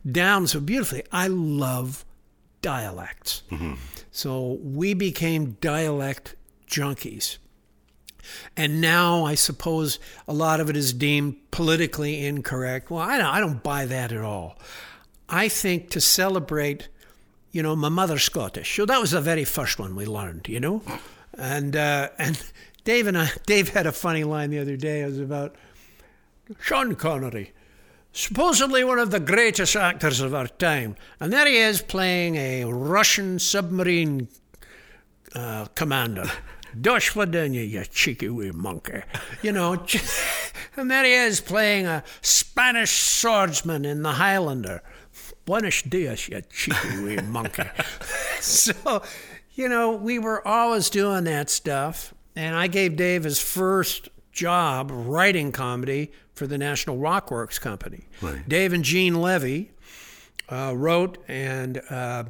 down 0.09 0.47
so 0.47 0.61
beautifully. 0.61 1.03
I 1.11 1.27
love 1.27 2.05
dialects. 2.61 3.43
So 4.19 4.59
we 4.61 4.93
became 4.93 5.55
dialect 5.61 6.35
junkies. 6.67 7.37
And 8.57 8.81
now 8.81 9.23
I 9.23 9.35
suppose 9.35 9.97
a 10.27 10.33
lot 10.33 10.59
of 10.59 10.69
it 10.69 10.75
is 10.75 10.91
deemed 10.91 11.37
politically 11.51 12.25
incorrect. 12.25 12.91
Well, 12.91 13.01
I 13.01 13.17
don't, 13.17 13.27
I 13.27 13.39
don't 13.39 13.63
buy 13.63 13.85
that 13.85 14.11
at 14.11 14.21
all. 14.21 14.59
I 15.29 15.47
think 15.47 15.89
to 15.91 16.01
celebrate, 16.01 16.89
you 17.53 17.63
know, 17.63 17.77
my 17.77 17.87
mother's 17.87 18.23
Scottish. 18.23 18.75
So 18.75 18.85
that 18.85 18.99
was 18.99 19.11
the 19.11 19.21
very 19.21 19.45
first 19.45 19.79
one 19.79 19.95
we 19.95 20.05
learned, 20.05 20.49
you 20.49 20.59
know? 20.59 20.83
And, 21.37 21.77
uh, 21.77 22.09
and 22.17 22.43
Dave 22.83 23.07
and 23.07 23.17
I, 23.17 23.31
Dave 23.45 23.69
had 23.69 23.87
a 23.87 23.93
funny 23.93 24.25
line 24.25 24.49
the 24.49 24.59
other 24.59 24.75
day. 24.75 25.01
It 25.01 25.05
was 25.05 25.19
about 25.19 25.55
Sean 26.59 26.93
Connery, 26.95 27.53
supposedly 28.11 28.83
one 28.83 28.99
of 28.99 29.11
the 29.11 29.19
greatest 29.19 29.75
actors 29.75 30.19
of 30.21 30.33
our 30.33 30.47
time. 30.47 30.95
And 31.19 31.31
there 31.31 31.47
he 31.47 31.57
is 31.57 31.81
playing 31.81 32.35
a 32.35 32.65
Russian 32.65 33.39
submarine 33.39 34.27
uh, 35.35 35.65
commander. 35.75 36.25
Dosh 36.79 37.15
you, 37.15 37.47
you 37.47 37.83
cheeky 37.85 38.29
wee 38.29 38.51
monkey. 38.51 39.01
You 39.41 39.51
know, 39.51 39.85
and 40.77 40.91
there 40.91 41.03
he 41.03 41.13
is 41.13 41.41
playing 41.41 41.87
a 41.87 42.03
Spanish 42.21 42.91
swordsman 42.91 43.85
in 43.85 44.03
the 44.03 44.13
Highlander. 44.13 44.83
Buenos 45.45 45.81
dias, 45.81 46.29
you 46.29 46.41
cheeky 46.51 47.03
wee 47.03 47.17
monkey. 47.27 47.63
so, 48.39 49.01
you 49.53 49.67
know, 49.67 49.91
we 49.91 50.19
were 50.19 50.47
always 50.47 50.89
doing 50.91 51.23
that 51.23 51.49
stuff. 51.49 52.13
And 52.35 52.55
I 52.55 52.67
gave 52.67 52.95
Dave 52.95 53.23
his 53.23 53.41
first 53.41 54.09
job 54.39 54.89
writing 54.93 55.51
comedy 55.51 56.13
for 56.33 56.47
the 56.47 56.57
National 56.57 56.97
Rockworks 56.97 57.59
Company. 57.59 58.07
Right. 58.21 58.47
Dave 58.47 58.71
and 58.71 58.85
Gene 58.85 59.21
Levy 59.21 59.71
uh, 60.47 60.73
wrote 60.75 61.17
and 61.27 61.81
uh, 61.89 62.23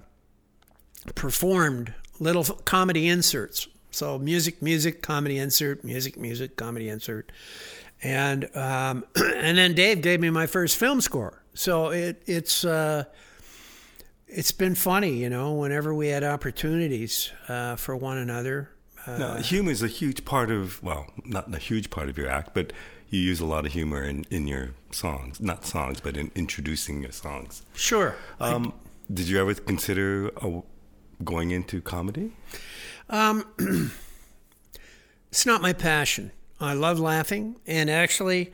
performed 1.13 1.93
little 2.19 2.43
comedy 2.43 3.07
inserts. 3.07 3.67
So 3.91 4.17
music, 4.17 4.59
music, 4.59 5.03
comedy 5.03 5.37
insert, 5.37 5.83
music, 5.83 6.17
music, 6.17 6.55
comedy 6.55 6.89
insert, 6.89 7.31
and 8.01 8.45
um, 8.55 9.05
and 9.15 9.55
then 9.57 9.75
Dave 9.75 10.01
gave 10.01 10.19
me 10.19 10.31
my 10.31 10.47
first 10.47 10.77
film 10.77 11.01
score. 11.01 11.43
So 11.53 11.89
it 11.89 12.23
it's 12.25 12.65
uh, 12.65 13.03
it's 14.27 14.51
been 14.51 14.73
funny, 14.73 15.13
you 15.13 15.29
know, 15.29 15.53
whenever 15.53 15.93
we 15.93 16.07
had 16.07 16.23
opportunities 16.23 17.31
uh, 17.47 17.75
for 17.75 17.95
one 17.95 18.17
another. 18.17 18.71
Uh, 19.08 19.18
Now, 19.18 19.36
humor 19.38 19.72
is 19.72 19.82
a 19.84 19.88
huge 19.88 20.25
part 20.25 20.51
of, 20.51 20.82
well, 20.84 21.08
not 21.25 21.53
a 21.53 21.58
huge 21.60 21.89
part 21.89 22.10
of 22.10 22.18
your 22.18 22.27
act, 22.27 22.53
but 22.53 22.74
you 23.10 23.20
use 23.20 23.39
a 23.39 23.46
lot 23.46 23.65
of 23.65 23.74
humor 23.74 24.03
in, 24.03 24.25
in 24.29 24.48
your 24.48 24.72
songs. 24.91 25.39
Not 25.41 25.65
songs, 25.65 26.00
but 26.00 26.15
in 26.18 26.32
introducing 26.36 27.01
your 27.01 27.12
songs. 27.12 27.63
sure. 27.74 28.15
Um, 28.39 28.74
did 29.12 29.27
you 29.27 29.39
ever 29.41 29.53
consider 29.56 30.29
uh, 30.44 30.62
going 31.24 31.51
into 31.51 31.82
comedy? 31.82 32.34
It's 35.32 35.46
not 35.46 35.62
my 35.62 35.74
passion. 35.74 36.32
I 36.60 36.74
love 36.74 37.00
laughing, 37.00 37.56
and 37.68 37.89
actually, 37.89 38.51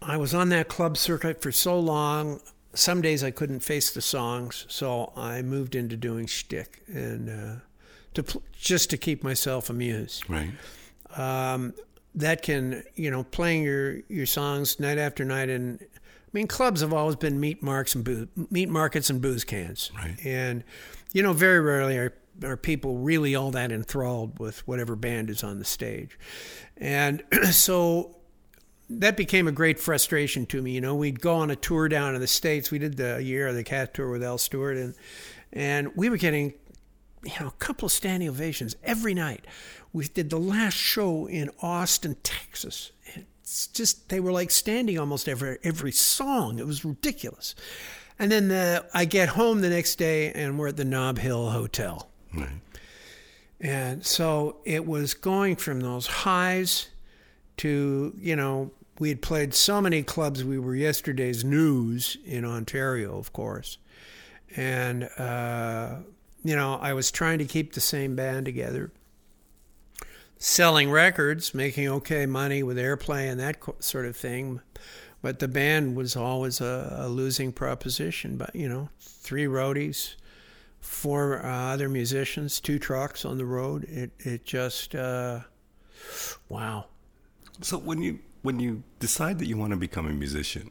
I 0.00 0.16
was 0.16 0.34
on 0.34 0.48
that 0.48 0.68
club 0.68 0.96
circuit 0.96 1.42
for 1.42 1.52
so 1.52 1.78
long. 1.78 2.40
Some 2.72 3.02
days 3.02 3.22
I 3.22 3.30
couldn't 3.30 3.60
face 3.60 3.90
the 3.92 4.00
songs, 4.00 4.64
so 4.68 5.12
I 5.16 5.42
moved 5.42 5.74
into 5.74 5.96
doing 5.96 6.26
shtick 6.26 6.82
and 6.88 7.28
uh, 7.30 7.54
to 8.14 8.22
pl- 8.22 8.42
just 8.52 8.90
to 8.90 8.96
keep 8.96 9.22
myself 9.22 9.68
amused. 9.70 10.28
Right. 10.28 10.50
Um, 11.16 11.74
that 12.14 12.42
can, 12.42 12.82
you 12.94 13.10
know, 13.10 13.24
playing 13.24 13.62
your 13.64 14.00
your 14.08 14.26
songs 14.26 14.78
night 14.80 14.98
after 14.98 15.24
night, 15.24 15.48
and 15.48 15.80
I 15.82 15.86
mean, 16.32 16.46
clubs 16.46 16.80
have 16.80 16.92
always 16.92 17.16
been 17.16 17.40
meat 17.40 17.62
marks 17.62 17.94
and 17.94 18.04
booze, 18.04 18.28
meat 18.50 18.68
markets 18.68 19.10
and 19.10 19.20
booze 19.20 19.44
cans, 19.44 19.90
Right. 19.96 20.16
and 20.24 20.64
you 21.12 21.22
know, 21.22 21.32
very 21.32 21.60
rarely 21.60 21.96
are 21.98 22.14
are 22.42 22.56
people 22.56 22.98
really 22.98 23.34
all 23.36 23.52
that 23.52 23.70
enthralled 23.70 24.38
with 24.40 24.66
whatever 24.66 24.96
band 24.96 25.30
is 25.30 25.44
on 25.44 25.58
the 25.58 25.64
stage, 25.64 26.18
and 26.76 27.22
so 27.50 28.16
that 28.90 29.16
became 29.16 29.48
a 29.48 29.52
great 29.52 29.80
frustration 29.80 30.44
to 30.46 30.60
me. 30.62 30.72
You 30.72 30.80
know, 30.80 30.94
we'd 30.94 31.20
go 31.20 31.34
on 31.36 31.50
a 31.50 31.56
tour 31.56 31.88
down 31.88 32.14
in 32.14 32.20
the 32.20 32.26
states. 32.26 32.70
We 32.70 32.78
did 32.78 32.96
the 32.96 33.22
year 33.22 33.48
of 33.48 33.54
the 33.54 33.64
cat 33.64 33.94
tour 33.94 34.10
with 34.10 34.22
Al 34.22 34.38
Stewart, 34.38 34.76
and 34.76 34.94
and 35.52 35.90
we 35.96 36.08
were 36.10 36.16
getting 36.16 36.54
you 37.24 37.32
know, 37.40 37.48
a 37.48 37.58
couple 37.58 37.86
of 37.86 37.92
standing 37.92 38.28
ovations 38.28 38.76
every 38.82 39.14
night. 39.14 39.44
We 39.92 40.06
did 40.06 40.30
the 40.30 40.38
last 40.38 40.76
show 40.76 41.26
in 41.26 41.50
Austin, 41.60 42.16
Texas. 42.22 42.92
It's 43.42 43.66
just 43.66 44.08
they 44.08 44.20
were 44.20 44.32
like 44.32 44.50
standing 44.50 44.98
almost 44.98 45.28
every 45.28 45.58
every 45.62 45.92
song. 45.92 46.58
It 46.58 46.66
was 46.66 46.84
ridiculous. 46.84 47.54
And 48.18 48.30
then 48.30 48.48
the, 48.48 48.84
I 48.94 49.04
get 49.04 49.30
home 49.30 49.60
the 49.60 49.70
next 49.70 49.96
day 49.96 50.32
and 50.32 50.58
we're 50.58 50.68
at 50.68 50.76
the 50.76 50.84
Nob 50.84 51.18
Hill 51.18 51.50
Hotel. 51.50 52.08
Right. 52.32 52.48
And 53.60 54.04
so 54.04 54.58
it 54.64 54.86
was 54.86 55.14
going 55.14 55.56
from 55.56 55.80
those 55.80 56.06
highs 56.06 56.88
to, 57.58 58.14
you 58.18 58.36
know, 58.36 58.70
we 58.98 59.08
had 59.08 59.22
played 59.22 59.54
so 59.54 59.80
many 59.80 60.02
clubs. 60.02 60.44
We 60.44 60.58
were 60.58 60.76
yesterday's 60.76 61.44
news 61.44 62.16
in 62.24 62.44
Ontario, 62.44 63.18
of 63.18 63.32
course. 63.32 63.78
And, 64.56 65.04
uh, 65.18 65.96
you 66.44 66.54
know, 66.54 66.74
I 66.74 66.92
was 66.92 67.10
trying 67.10 67.38
to 67.38 67.44
keep 67.46 67.72
the 67.72 67.80
same 67.80 68.14
band 68.14 68.44
together, 68.44 68.92
selling 70.38 70.90
records, 70.90 71.54
making 71.54 71.88
okay 71.88 72.26
money 72.26 72.62
with 72.62 72.76
airplay 72.76 73.30
and 73.30 73.40
that 73.40 73.56
sort 73.80 74.06
of 74.06 74.16
thing. 74.16 74.60
But 75.22 75.38
the 75.38 75.48
band 75.48 75.96
was 75.96 76.16
always 76.16 76.60
a, 76.60 76.96
a 76.98 77.08
losing 77.08 77.50
proposition. 77.50 78.36
But, 78.36 78.54
you 78.54 78.68
know, 78.68 78.90
three 79.00 79.46
roadies, 79.46 80.16
four 80.80 81.44
uh, 81.44 81.72
other 81.72 81.88
musicians, 81.88 82.60
two 82.60 82.78
trucks 82.78 83.24
on 83.24 83.38
the 83.38 83.46
road. 83.46 83.84
It 83.84 84.10
it 84.18 84.44
just 84.44 84.94
uh, 84.94 85.40
wow. 86.50 86.84
So 87.62 87.78
when 87.78 88.02
you 88.02 88.18
when 88.42 88.60
you 88.60 88.82
decide 88.98 89.38
that 89.38 89.46
you 89.46 89.56
want 89.56 89.70
to 89.70 89.78
become 89.78 90.06
a 90.06 90.12
musician, 90.12 90.70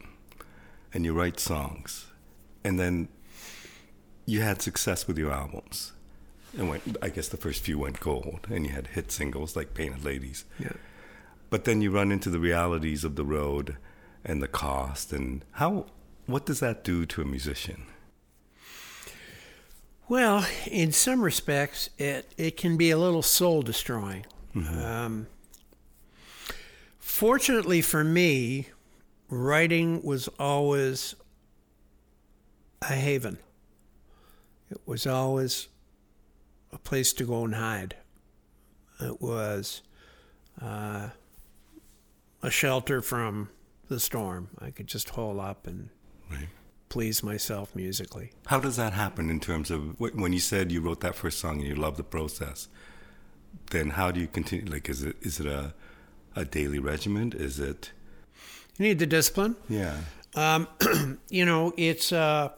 and 0.93 1.03
you 1.03 1.13
write 1.13 1.39
songs, 1.39 2.05
and 2.63 2.79
then 2.79 3.07
you 4.25 4.41
had 4.41 4.61
success 4.61 5.07
with 5.07 5.17
your 5.17 5.31
albums, 5.31 5.93
and 6.57 6.69
went, 6.69 6.97
I 7.01 7.09
guess 7.09 7.27
the 7.27 7.37
first 7.37 7.61
few 7.63 7.79
went 7.79 7.99
gold, 7.99 8.47
and 8.49 8.65
you 8.65 8.71
had 8.73 8.87
hit 8.87 9.11
singles 9.11 9.55
like 9.55 9.73
"Painted 9.73 10.03
Ladies," 10.05 10.45
Yeah. 10.59 10.73
but 11.49 11.63
then 11.65 11.81
you 11.81 11.91
run 11.91 12.11
into 12.11 12.29
the 12.29 12.39
realities 12.39 13.03
of 13.03 13.15
the 13.15 13.25
road 13.25 13.77
and 14.23 14.41
the 14.41 14.47
cost, 14.47 15.11
and 15.13 15.43
how 15.53 15.85
what 16.25 16.45
does 16.45 16.59
that 16.61 16.83
do 16.83 17.05
to 17.05 17.21
a 17.21 17.25
musician? 17.25 17.85
Well, 20.07 20.45
in 20.67 20.91
some 20.91 21.21
respects, 21.21 21.89
it 21.97 22.33
it 22.37 22.55
can 22.57 22.77
be 22.77 22.91
a 22.91 22.97
little 22.97 23.21
soul 23.23 23.61
destroying. 23.61 24.25
Um, 24.55 25.25
fortunately 26.99 27.81
for 27.81 28.03
me, 28.03 28.67
writing 29.29 30.03
was 30.03 30.27
always 30.39 31.15
a 32.81 32.93
haven. 32.93 33.39
It 34.73 34.81
was 34.87 35.05
always 35.05 35.67
a 36.71 36.79
place 36.79 37.13
to 37.13 37.25
go 37.25 37.45
and 37.45 37.53
hide. 37.53 37.95
It 38.99 39.21
was 39.21 39.83
uh, 40.59 41.09
a 42.41 42.49
shelter 42.49 42.99
from 43.01 43.49
the 43.87 43.99
storm. 43.99 44.49
I 44.59 44.71
could 44.71 44.87
just 44.87 45.09
hole 45.11 45.39
up 45.39 45.67
and 45.67 45.89
Right. 46.31 46.47
please 46.89 47.21
myself 47.21 47.75
musically. 47.75 48.31
How 48.47 48.59
does 48.59 48.75
that 48.77 48.93
happen 48.93 49.29
in 49.29 49.39
terms 49.39 49.69
of 49.69 49.99
when 49.99 50.33
you 50.33 50.39
said 50.39 50.71
you 50.71 50.81
wrote 50.81 51.01
that 51.01 51.13
first 51.15 51.37
song 51.37 51.59
and 51.59 51.67
you 51.67 51.75
love 51.75 51.97
the 51.97 52.03
process? 52.03 52.67
Then 53.69 53.91
how 53.91 54.09
do 54.09 54.19
you 54.19 54.27
continue? 54.27 54.65
Like, 54.65 54.89
is 54.89 55.03
it 55.03 55.15
is 55.21 55.39
it 55.39 55.45
a 55.45 55.75
a 56.35 56.45
daily 56.45 56.79
regimen? 56.79 57.33
Is 57.35 57.59
it? 57.59 57.91
You 58.79 58.87
need 58.87 58.97
the 58.97 59.05
discipline. 59.05 59.55
Yeah. 59.69 59.97
Um, 60.33 60.67
you 61.29 61.45
know, 61.45 61.73
it's 61.77 62.11
uh, 62.11 62.49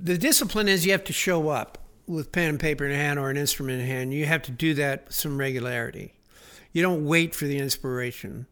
the 0.00 0.16
discipline 0.16 0.68
is 0.68 0.86
you 0.86 0.92
have 0.92 1.04
to 1.04 1.12
show 1.12 1.48
up 1.48 1.78
with 2.06 2.32
pen 2.32 2.50
and 2.50 2.60
paper 2.60 2.84
in 2.84 2.92
hand 2.92 3.18
or 3.18 3.30
an 3.30 3.36
instrument 3.36 3.80
in 3.80 3.86
hand. 3.86 4.14
You 4.14 4.26
have 4.26 4.42
to 4.42 4.50
do 4.50 4.74
that 4.74 5.06
with 5.06 5.14
some 5.14 5.38
regularity. 5.38 6.14
You 6.72 6.82
don't 6.82 7.04
wait 7.04 7.34
for 7.34 7.44
the 7.44 7.58
inspiration 7.58 8.46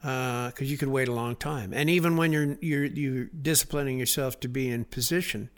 because 0.00 0.52
uh, 0.60 0.64
you 0.64 0.76
could 0.76 0.88
wait 0.88 1.08
a 1.08 1.12
long 1.12 1.36
time. 1.36 1.72
And 1.72 1.88
even 1.88 2.16
when 2.16 2.32
you're 2.32 2.56
you're 2.60 2.84
you're 2.84 3.24
disciplining 3.26 3.98
yourself 3.98 4.40
to 4.40 4.48
be 4.48 4.68
in 4.68 4.84
position, 4.84 5.50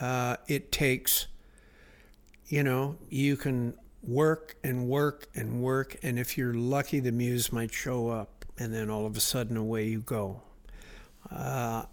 uh, 0.00 0.36
it 0.48 0.72
takes. 0.72 1.26
You 2.48 2.62
know, 2.62 2.96
you 3.10 3.36
can 3.36 3.74
work 4.04 4.54
and 4.62 4.88
work 4.88 5.26
and 5.34 5.60
work, 5.60 5.96
and 6.04 6.16
if 6.16 6.38
you're 6.38 6.54
lucky, 6.54 7.00
the 7.00 7.10
muse 7.10 7.52
might 7.52 7.72
show 7.72 8.08
up, 8.08 8.44
and 8.56 8.72
then 8.72 8.88
all 8.88 9.04
of 9.04 9.16
a 9.16 9.20
sudden, 9.20 9.56
away 9.56 9.88
you 9.88 10.00
go. 10.00 10.42
Uh, 11.28 11.86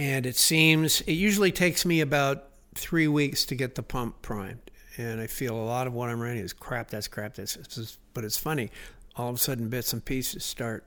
and 0.00 0.24
it 0.24 0.34
seems 0.34 1.02
it 1.02 1.12
usually 1.12 1.52
takes 1.52 1.84
me 1.84 2.00
about 2.00 2.44
three 2.74 3.06
weeks 3.06 3.44
to 3.44 3.54
get 3.54 3.74
the 3.74 3.82
pump 3.82 4.22
primed. 4.22 4.70
And 4.96 5.20
I 5.20 5.26
feel 5.26 5.54
a 5.54 5.60
lot 5.60 5.86
of 5.86 5.92
what 5.92 6.08
I'm 6.08 6.18
writing 6.18 6.42
is 6.42 6.54
crap. 6.54 6.88
That's 6.88 7.06
crap. 7.06 7.34
That's, 7.34 7.98
but 8.14 8.24
it's 8.24 8.38
funny. 8.38 8.70
All 9.16 9.28
of 9.28 9.34
a 9.34 9.38
sudden, 9.38 9.68
bits 9.68 9.92
and 9.92 10.02
pieces 10.02 10.42
start 10.42 10.84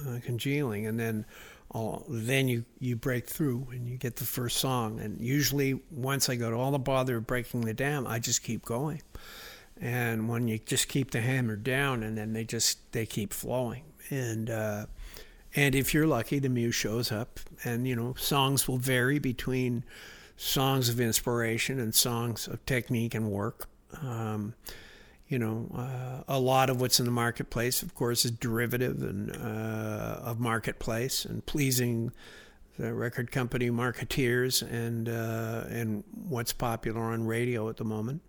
uh, 0.00 0.18
congealing, 0.24 0.86
and 0.86 0.98
then 0.98 1.26
all, 1.70 2.06
then 2.08 2.48
you, 2.48 2.64
you 2.78 2.96
break 2.96 3.26
through 3.26 3.66
and 3.70 3.86
you 3.86 3.98
get 3.98 4.16
the 4.16 4.24
first 4.24 4.56
song. 4.56 4.98
And 4.98 5.20
usually, 5.20 5.80
once 5.90 6.30
I 6.30 6.36
go 6.36 6.50
to 6.50 6.56
all 6.56 6.70
the 6.70 6.78
bother 6.78 7.18
of 7.18 7.26
breaking 7.26 7.62
the 7.62 7.74
dam, 7.74 8.06
I 8.06 8.18
just 8.18 8.42
keep 8.42 8.64
going. 8.64 9.02
And 9.78 10.26
when 10.26 10.48
you 10.48 10.58
just 10.58 10.88
keep 10.88 11.10
the 11.10 11.20
hammer 11.20 11.56
down, 11.56 12.02
and 12.02 12.16
then 12.16 12.32
they 12.32 12.44
just 12.44 12.92
they 12.92 13.04
keep 13.04 13.34
flowing. 13.34 13.82
And 14.08 14.48
uh, 14.48 14.86
and 15.54 15.74
if 15.74 15.92
you're 15.92 16.06
lucky, 16.06 16.38
the 16.38 16.48
muse 16.48 16.74
shows 16.74 17.12
up. 17.12 17.40
And 17.64 17.86
you 17.86 17.96
know, 17.96 18.14
songs 18.18 18.66
will 18.66 18.78
vary 18.78 19.18
between 19.18 19.84
songs 20.36 20.88
of 20.88 21.00
inspiration 21.00 21.78
and 21.78 21.94
songs 21.94 22.48
of 22.48 22.64
technique 22.66 23.14
and 23.14 23.30
work. 23.30 23.68
Um, 24.02 24.54
you 25.28 25.38
know, 25.38 25.70
uh, 25.74 26.24
a 26.28 26.38
lot 26.38 26.68
of 26.68 26.80
what's 26.80 26.98
in 26.98 27.06
the 27.06 27.12
marketplace, 27.12 27.82
of 27.82 27.94
course, 27.94 28.24
is 28.24 28.30
derivative 28.30 29.02
and 29.02 29.34
uh, 29.34 30.20
of 30.22 30.38
marketplace 30.38 31.24
and 31.24 31.44
pleasing 31.46 32.12
the 32.78 32.92
record 32.92 33.30
company 33.30 33.70
marketeers 33.70 34.62
and 34.62 35.08
uh, 35.08 35.64
and 35.68 36.04
what's 36.28 36.52
popular 36.52 37.00
on 37.00 37.26
radio 37.26 37.68
at 37.68 37.76
the 37.76 37.84
moment. 37.84 38.20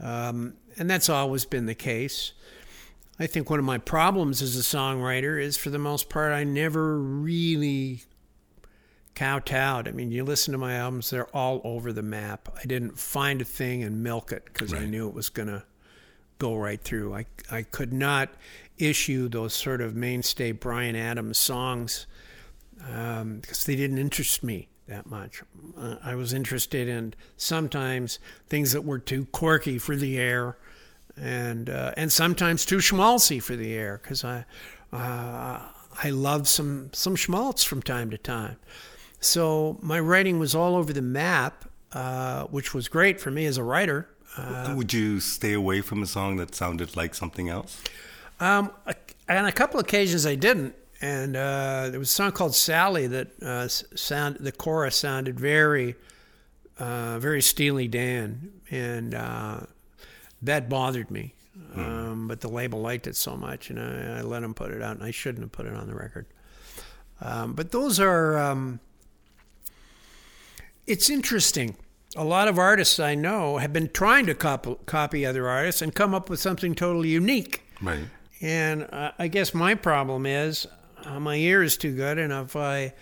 Um, 0.00 0.54
and 0.76 0.90
that's 0.90 1.08
always 1.08 1.44
been 1.44 1.66
the 1.66 1.74
case. 1.74 2.32
I 3.18 3.26
think 3.26 3.48
one 3.48 3.58
of 3.58 3.64
my 3.64 3.78
problems 3.78 4.42
as 4.42 4.56
a 4.56 4.62
songwriter 4.62 5.40
is, 5.40 5.56
for 5.56 5.70
the 5.70 5.78
most 5.78 6.08
part, 6.08 6.32
I 6.32 6.42
never 6.44 6.98
really 6.98 8.02
kowtowed. 9.14 9.86
I 9.86 9.92
mean, 9.92 10.10
you 10.10 10.24
listen 10.24 10.52
to 10.52 10.58
my 10.58 10.74
albums; 10.74 11.10
they're 11.10 11.34
all 11.36 11.60
over 11.62 11.92
the 11.92 12.02
map. 12.02 12.48
I 12.56 12.66
didn't 12.66 12.98
find 12.98 13.40
a 13.40 13.44
thing 13.44 13.84
and 13.84 14.02
milk 14.02 14.32
it 14.32 14.44
because 14.46 14.72
right. 14.72 14.82
I 14.82 14.86
knew 14.86 15.08
it 15.08 15.14
was 15.14 15.28
going 15.28 15.48
to 15.48 15.62
go 16.38 16.56
right 16.56 16.80
through. 16.80 17.14
I, 17.14 17.26
I 17.50 17.62
could 17.62 17.92
not 17.92 18.30
issue 18.78 19.28
those 19.28 19.54
sort 19.54 19.80
of 19.80 19.94
mainstay 19.94 20.52
Bryan 20.52 20.96
Adams 20.96 21.38
songs 21.38 22.06
um, 22.92 23.38
because 23.38 23.64
they 23.64 23.76
didn't 23.76 23.98
interest 23.98 24.42
me 24.42 24.68
that 24.88 25.06
much. 25.06 25.42
Uh, 25.78 25.96
I 26.02 26.14
was 26.14 26.32
interested 26.32 26.88
in 26.88 27.14
sometimes 27.36 28.18
things 28.48 28.72
that 28.72 28.84
were 28.84 28.98
too 28.98 29.26
quirky 29.26 29.78
for 29.78 29.96
the 29.96 30.18
air, 30.18 30.58
and 31.16 31.70
uh, 31.70 31.92
and 31.96 32.12
sometimes 32.12 32.64
too 32.64 32.78
schmaltzy 32.78 33.42
for 33.42 33.56
the 33.56 33.74
air 33.74 34.00
because 34.02 34.24
I 34.24 34.44
uh, 34.92 35.60
I 36.02 36.10
love 36.10 36.48
some 36.48 36.90
some 36.92 37.16
schmaltz 37.16 37.64
from 37.64 37.82
time 37.82 38.10
to 38.10 38.18
time. 38.18 38.56
So 39.20 39.78
my 39.80 39.98
writing 40.00 40.38
was 40.38 40.54
all 40.54 40.76
over 40.76 40.92
the 40.92 41.02
map, 41.02 41.64
uh, 41.92 42.44
which 42.44 42.74
was 42.74 42.88
great 42.88 43.20
for 43.20 43.30
me 43.30 43.46
as 43.46 43.56
a 43.56 43.62
writer 43.64 44.08
uh, 44.36 44.74
Would 44.76 44.92
you 44.92 45.20
stay 45.20 45.52
away 45.52 45.80
from 45.80 46.02
a 46.02 46.06
song 46.06 46.36
that 46.36 46.54
sounded 46.54 46.96
like 46.96 47.14
something 47.14 47.48
else? 47.48 47.80
Um, 48.40 48.70
on 49.28 49.46
a 49.46 49.52
couple 49.52 49.80
occasions, 49.80 50.26
I 50.26 50.34
didn't. 50.34 50.74
And 51.00 51.36
uh, 51.36 51.88
there 51.90 51.98
was 51.98 52.10
a 52.10 52.14
song 52.14 52.32
called 52.32 52.54
Sally 52.54 53.06
that 53.08 53.42
uh, 53.42 53.68
sound 53.68 54.38
the 54.40 54.52
chorus 54.52 54.96
sounded 54.96 55.38
very, 55.38 55.96
uh, 56.78 57.18
very 57.18 57.42
Steely 57.42 57.88
Dan, 57.88 58.52
and 58.70 59.14
uh, 59.14 59.60
that 60.44 60.68
bothered 60.68 61.10
me. 61.10 61.34
Mm. 61.74 61.78
Um, 61.78 62.28
but 62.28 62.40
the 62.40 62.48
label 62.48 62.80
liked 62.80 63.06
it 63.06 63.16
so 63.16 63.36
much, 63.36 63.70
and 63.70 63.78
I, 63.78 64.18
I, 64.18 64.22
let 64.22 64.40
them 64.40 64.54
put 64.54 64.72
it 64.72 64.82
out, 64.82 64.96
and 64.96 65.04
I 65.04 65.12
shouldn't 65.12 65.42
have 65.44 65.52
put 65.52 65.66
it 65.66 65.74
on 65.74 65.86
the 65.86 65.94
record. 65.94 66.26
Um, 67.20 67.52
but 67.54 67.70
those 67.70 68.00
are. 68.00 68.38
Um, 68.38 68.80
it's 70.86 71.08
interesting 71.08 71.76
a 72.16 72.24
lot 72.24 72.48
of 72.48 72.58
artists 72.58 73.00
I 73.00 73.14
know 73.14 73.58
have 73.58 73.72
been 73.72 73.88
trying 73.88 74.26
to 74.26 74.34
copy, 74.34 74.76
copy 74.86 75.26
other 75.26 75.48
artists 75.48 75.82
and 75.82 75.94
come 75.94 76.14
up 76.14 76.30
with 76.30 76.40
something 76.40 76.74
totally 76.74 77.08
unique. 77.08 77.62
Right. 77.82 78.04
And 78.40 78.86
uh, 78.92 79.12
I 79.18 79.28
guess 79.28 79.54
my 79.54 79.74
problem 79.74 80.26
is 80.26 80.66
uh, 81.04 81.18
my 81.18 81.36
ear 81.36 81.62
is 81.62 81.76
too 81.76 81.94
good, 81.94 82.18
and 82.18 82.32
if 82.32 82.56
I 82.56 82.94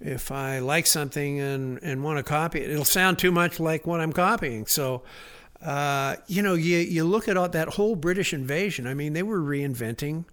if 0.00 0.32
I 0.32 0.60
like 0.60 0.86
something 0.86 1.38
and 1.40 1.78
and 1.82 2.02
want 2.02 2.18
to 2.18 2.22
copy 2.22 2.60
it, 2.60 2.70
it'll 2.70 2.84
sound 2.84 3.18
too 3.18 3.30
much 3.30 3.60
like 3.60 3.86
what 3.86 4.00
I'm 4.00 4.12
copying. 4.12 4.66
So. 4.66 5.02
Uh, 5.62 6.16
you 6.26 6.42
know, 6.42 6.54
you, 6.54 6.78
you 6.78 7.04
look 7.04 7.28
at 7.28 7.36
all, 7.36 7.48
that 7.48 7.68
whole 7.68 7.94
British 7.94 8.32
invasion. 8.32 8.86
I 8.86 8.94
mean, 8.94 9.12
they 9.12 9.22
were 9.22 9.40
reinventing 9.40 10.24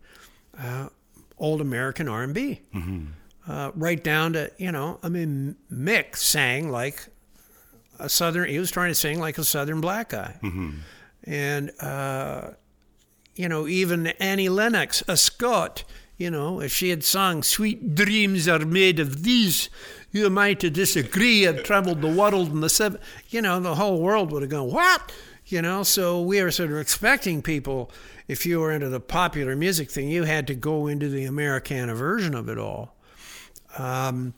uh, 0.57 0.89
old 1.37 1.61
American 1.61 2.07
R&B, 2.07 2.61
mm-hmm. 2.73 3.05
Uh, 3.49 3.71
right 3.75 4.03
down 4.03 4.33
to 4.33 4.51
you 4.57 4.73
know. 4.73 4.99
I 5.01 5.07
mean, 5.07 5.55
Mick 5.71 6.17
sang 6.17 6.69
like 6.69 7.07
a 7.97 8.09
southern. 8.09 8.49
He 8.49 8.59
was 8.59 8.69
trying 8.71 8.91
to 8.91 8.95
sing 8.95 9.21
like 9.21 9.37
a 9.37 9.43
southern 9.45 9.79
black 9.79 10.09
guy, 10.09 10.37
mm-hmm. 10.43 10.71
and 11.23 11.71
uh, 11.79 12.49
you 13.37 13.47
know, 13.47 13.65
even 13.65 14.07
Annie 14.07 14.49
Lennox, 14.49 15.01
a 15.07 15.15
Scot. 15.15 15.85
You 16.17 16.31
know, 16.31 16.61
if 16.61 16.73
she 16.73 16.89
had 16.89 17.03
sung 17.03 17.43
"Sweet 17.43 17.93
Dreams 17.93 18.47
Are 18.47 18.65
Made 18.65 18.99
of 18.99 19.23
These," 19.23 19.69
you 20.11 20.25
am 20.25 20.37
I 20.37 20.55
to 20.55 20.69
disagree? 20.69 21.47
I've 21.47 21.63
traveled 21.63 22.01
the 22.01 22.11
world 22.11 22.49
in 22.49 22.61
the 22.61 22.69
seven. 22.69 22.99
You 23.29 23.41
know, 23.41 23.59
the 23.59 23.75
whole 23.75 24.01
world 24.01 24.31
would 24.31 24.41
have 24.41 24.49
gone 24.49 24.71
what? 24.71 25.11
You 25.45 25.61
know, 25.61 25.83
so 25.83 26.21
we 26.21 26.39
are 26.39 26.51
sort 26.51 26.71
of 26.71 26.77
expecting 26.77 27.41
people. 27.41 27.91
If 28.27 28.45
you 28.45 28.59
were 28.59 28.71
into 28.71 28.89
the 28.89 28.99
popular 28.99 29.55
music 29.55 29.89
thing, 29.89 30.09
you 30.09 30.23
had 30.23 30.47
to 30.47 30.55
go 30.55 30.87
into 30.87 31.07
the 31.07 31.23
Americana 31.23 31.95
version 31.95 32.35
of 32.35 32.49
it 32.49 32.57
all. 32.57 32.95
Um, 33.77 34.33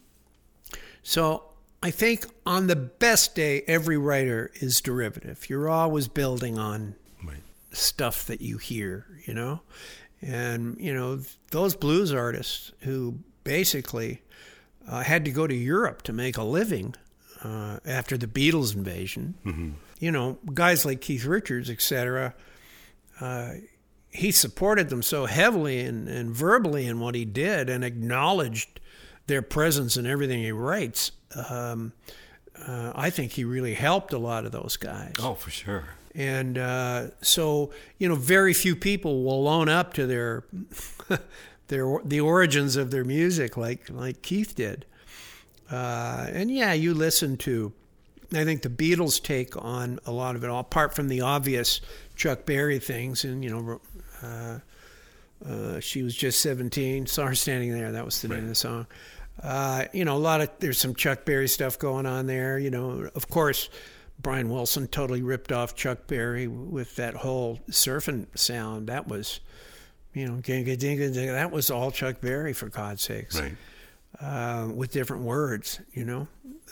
so 1.01 1.43
I 1.81 1.91
think 1.91 2.25
on 2.45 2.67
the 2.67 2.75
best 2.75 3.35
day, 3.35 3.63
every 3.67 3.97
writer 3.97 4.51
is 4.55 4.81
derivative. 4.81 5.49
You're 5.49 5.69
always 5.69 6.07
building 6.07 6.59
on 6.59 6.95
right. 7.23 7.41
stuff 7.71 8.25
that 8.25 8.41
you 8.41 8.57
hear, 8.57 9.05
you 9.25 9.33
know? 9.33 9.61
And, 10.21 10.77
you 10.79 10.93
know, 10.93 11.19
those 11.51 11.75
blues 11.75 12.13
artists 12.13 12.71
who 12.81 13.19
basically 13.43 14.21
uh, 14.87 15.01
had 15.01 15.25
to 15.25 15.31
go 15.31 15.47
to 15.47 15.55
Europe 15.55 16.01
to 16.03 16.13
make 16.13 16.37
a 16.37 16.43
living 16.43 16.95
uh, 17.43 17.79
after 17.85 18.17
the 18.17 18.27
Beatles 18.27 18.75
invasion, 18.75 19.35
mm-hmm. 19.45 19.69
you 19.99 20.11
know, 20.11 20.37
guys 20.53 20.85
like 20.85 21.01
Keith 21.01 21.25
Richards, 21.25 21.69
etc., 21.69 22.33
uh, 23.21 23.51
he 24.11 24.31
supported 24.31 24.89
them 24.89 25.03
so 25.03 25.25
heavily 25.25 25.81
and, 25.81 26.07
and 26.07 26.31
verbally 26.31 26.87
in 26.87 26.99
what 26.99 27.15
he 27.15 27.25
did 27.25 27.69
and 27.69 27.83
acknowledged 27.83 28.79
their 29.27 29.41
presence 29.41 29.97
in 29.97 30.07
everything 30.07 30.41
he 30.41 30.51
writes 30.51 31.11
um, 31.35 31.93
uh, 32.67 32.91
I 32.95 33.09
think 33.09 33.31
he 33.33 33.43
really 33.43 33.73
helped 33.73 34.13
a 34.13 34.17
lot 34.17 34.45
of 34.45 34.51
those 34.51 34.77
guys. 34.77 35.13
Oh, 35.19 35.33
for 35.33 35.49
sure. 35.49 35.85
And 36.15 36.57
uh, 36.57 37.07
so, 37.21 37.71
you 37.97 38.09
know, 38.09 38.15
very 38.15 38.53
few 38.53 38.75
people 38.75 39.23
will 39.23 39.47
own 39.47 39.69
up 39.69 39.93
to 39.93 40.07
their 40.07 40.43
their 41.67 41.99
the 42.03 42.19
origins 42.19 42.75
of 42.75 42.91
their 42.91 43.03
music 43.03 43.55
like 43.57 43.89
like 43.89 44.21
Keith 44.21 44.55
did. 44.55 44.85
Uh, 45.71 46.27
and 46.31 46.51
yeah, 46.51 46.73
you 46.73 46.93
listen 46.93 47.37
to. 47.37 47.71
I 48.33 48.43
think 48.43 48.61
the 48.61 48.69
Beatles 48.69 49.21
take 49.21 49.55
on 49.57 49.99
a 50.05 50.11
lot 50.11 50.35
of 50.35 50.43
it, 50.43 50.49
all, 50.49 50.59
apart 50.59 50.95
from 50.95 51.07
the 51.07 51.21
obvious 51.21 51.81
Chuck 52.15 52.45
Berry 52.45 52.77
things, 52.77 53.23
and 53.23 53.43
you 53.43 53.49
know, 53.49 53.81
uh, 54.21 54.59
uh, 55.47 55.79
she 55.79 56.03
was 56.03 56.15
just 56.15 56.41
seventeen. 56.41 57.07
Saw 57.07 57.27
her 57.27 57.35
standing 57.35 57.71
there. 57.71 57.91
That 57.91 58.05
was 58.05 58.21
the 58.21 58.27
right. 58.27 58.35
name 58.35 58.45
of 58.45 58.49
the 58.49 58.55
song. 58.55 58.87
Uh, 59.41 59.85
you 59.93 60.05
know, 60.05 60.15
a 60.15 60.19
lot 60.19 60.41
of 60.41 60.49
there's 60.59 60.79
some 60.79 60.93
Chuck 60.93 61.25
Berry 61.25 61.47
stuff 61.47 61.79
going 61.79 62.05
on 62.05 62.25
there. 62.25 62.59
You 62.59 62.71
know, 62.71 63.09
of 63.15 63.29
course, 63.29 63.69
Brian 64.21 64.49
Wilson 64.49 64.87
totally 64.87 65.21
ripped 65.21 65.51
off 65.51 65.75
Chuck 65.75 66.07
Berry 66.07 66.47
with 66.47 66.95
that 66.97 67.15
whole 67.15 67.59
surfing 67.69 68.27
sound. 68.37 68.87
That 68.87 69.07
was, 69.07 69.39
you 70.13 70.27
know, 70.27 70.33
ginga 70.35 70.77
dinga 70.77 71.13
dinga. 71.13 71.31
that 71.31 71.51
was 71.51 71.71
all 71.71 71.91
Chuck 71.91 72.19
Berry 72.19 72.53
for 72.53 72.69
God's 72.69 73.01
sakes. 73.01 73.39
Right. 73.39 73.55
uh, 74.19 74.67
with 74.73 74.91
different 74.91 75.23
words, 75.23 75.79
you 75.93 76.03
know. 76.03 76.27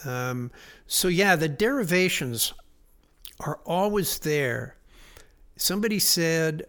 Um, 0.05 0.51
so 0.88 1.07
yeah, 1.07 1.36
the 1.36 1.47
derivations 1.47 2.53
are 3.39 3.60
always 3.65 4.19
there. 4.19 4.75
Somebody 5.55 5.99
said 5.99 6.65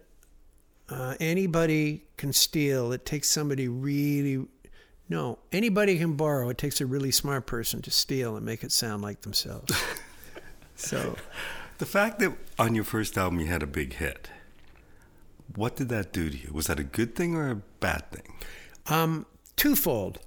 uh, 0.89 1.15
anybody 1.19 2.05
can 2.15 2.31
steal. 2.31 2.93
It 2.93 3.05
takes 3.05 3.29
somebody 3.29 3.67
really 3.67 4.47
no, 5.09 5.39
anybody 5.51 5.97
can 5.97 6.13
borrow. 6.13 6.49
It 6.49 6.59
takes 6.59 6.81
a 6.81 6.85
really 6.85 7.09
smart 7.09 7.47
person 7.47 7.81
to 7.81 7.91
steal 7.91 8.37
and 8.37 8.45
make 8.45 8.63
it 8.63 8.71
sound 8.71 9.01
like 9.01 9.21
themselves. 9.21 9.73
so, 10.79 11.15
the 11.77 11.85
fact 11.85 12.19
that 12.19 12.33
on 12.57 12.75
your 12.75 12.83
first 12.83 13.17
album 13.17 13.39
you 13.39 13.47
had 13.47 13.63
a 13.63 13.67
big 13.67 13.93
hit, 13.93 14.29
what 15.55 15.75
did 15.75 15.89
that 15.89 16.13
do 16.13 16.29
to 16.29 16.37
you? 16.37 16.51
Was 16.53 16.67
that 16.67 16.79
a 16.79 16.83
good 16.83 17.15
thing 17.15 17.35
or 17.35 17.49
a 17.49 17.55
bad 17.55 18.09
thing? 18.11 18.33
Um, 18.87 19.25
twofold. 19.55 20.19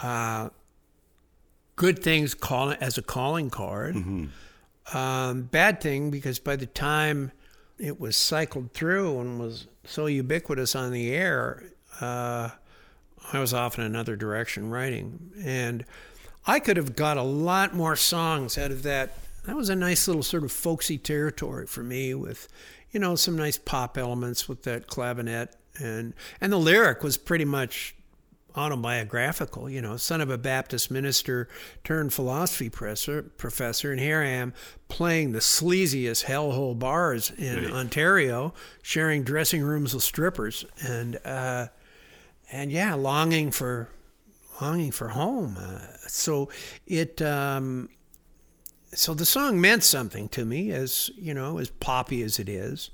Uh, 0.00 0.50
good 1.76 2.02
things 2.02 2.34
call 2.34 2.70
it 2.70 2.78
as 2.80 2.98
a 2.98 3.02
calling 3.02 3.50
card. 3.50 3.94
Mm-hmm. 3.94 4.96
Um, 4.96 5.42
bad 5.44 5.80
thing 5.80 6.10
because 6.10 6.38
by 6.38 6.56
the 6.56 6.66
time 6.66 7.32
it 7.78 7.98
was 7.98 8.16
cycled 8.16 8.72
through 8.72 9.18
and 9.20 9.40
was 9.40 9.66
so 9.84 10.06
ubiquitous 10.06 10.76
on 10.76 10.92
the 10.92 11.12
air, 11.12 11.64
uh, 12.00 12.50
I 13.32 13.38
was 13.38 13.54
off 13.54 13.78
in 13.78 13.84
another 13.84 14.16
direction 14.16 14.70
writing. 14.70 15.32
And 15.42 15.84
I 16.46 16.60
could 16.60 16.76
have 16.76 16.94
got 16.94 17.16
a 17.16 17.22
lot 17.22 17.74
more 17.74 17.96
songs 17.96 18.58
out 18.58 18.70
of 18.70 18.82
that. 18.82 19.16
That 19.44 19.56
was 19.56 19.68
a 19.68 19.76
nice 19.76 20.06
little 20.08 20.22
sort 20.22 20.44
of 20.44 20.52
folksy 20.52 20.98
territory 20.98 21.66
for 21.66 21.82
me 21.82 22.14
with, 22.14 22.48
you 22.90 23.00
know, 23.00 23.14
some 23.14 23.36
nice 23.36 23.58
pop 23.58 23.98
elements 23.98 24.48
with 24.48 24.62
that 24.64 24.86
clavinet. 24.86 25.48
And, 25.78 26.14
and 26.40 26.52
the 26.52 26.58
lyric 26.58 27.02
was 27.02 27.16
pretty 27.16 27.44
much 27.44 27.94
autobiographical, 28.56 29.68
you 29.68 29.82
know, 29.82 29.96
son 29.96 30.20
of 30.20 30.30
a 30.30 30.38
Baptist 30.38 30.90
minister 30.90 31.48
turned 31.82 32.12
philosophy 32.12 32.70
professor, 32.70 33.22
professor, 33.22 33.90
and 33.90 34.00
here 34.00 34.20
I 34.20 34.26
am 34.26 34.54
playing 34.88 35.32
the 35.32 35.40
sleaziest 35.40 36.24
hellhole 36.24 36.78
bars 36.78 37.30
in 37.30 37.64
right. 37.64 37.72
Ontario, 37.72 38.54
sharing 38.82 39.24
dressing 39.24 39.62
rooms 39.62 39.92
with 39.92 40.04
strippers, 40.04 40.64
and 40.80 41.18
uh, 41.24 41.66
and 42.52 42.70
yeah, 42.70 42.94
longing 42.94 43.50
for 43.50 43.88
longing 44.60 44.92
for 44.92 45.08
home. 45.08 45.56
Uh, 45.58 45.80
so 46.06 46.48
it 46.86 47.20
um, 47.22 47.88
so 48.94 49.14
the 49.14 49.26
song 49.26 49.60
meant 49.60 49.82
something 49.82 50.28
to 50.30 50.44
me, 50.44 50.70
as 50.72 51.10
you 51.16 51.34
know, 51.34 51.58
as 51.58 51.70
poppy 51.70 52.22
as 52.22 52.38
it 52.38 52.48
is. 52.48 52.90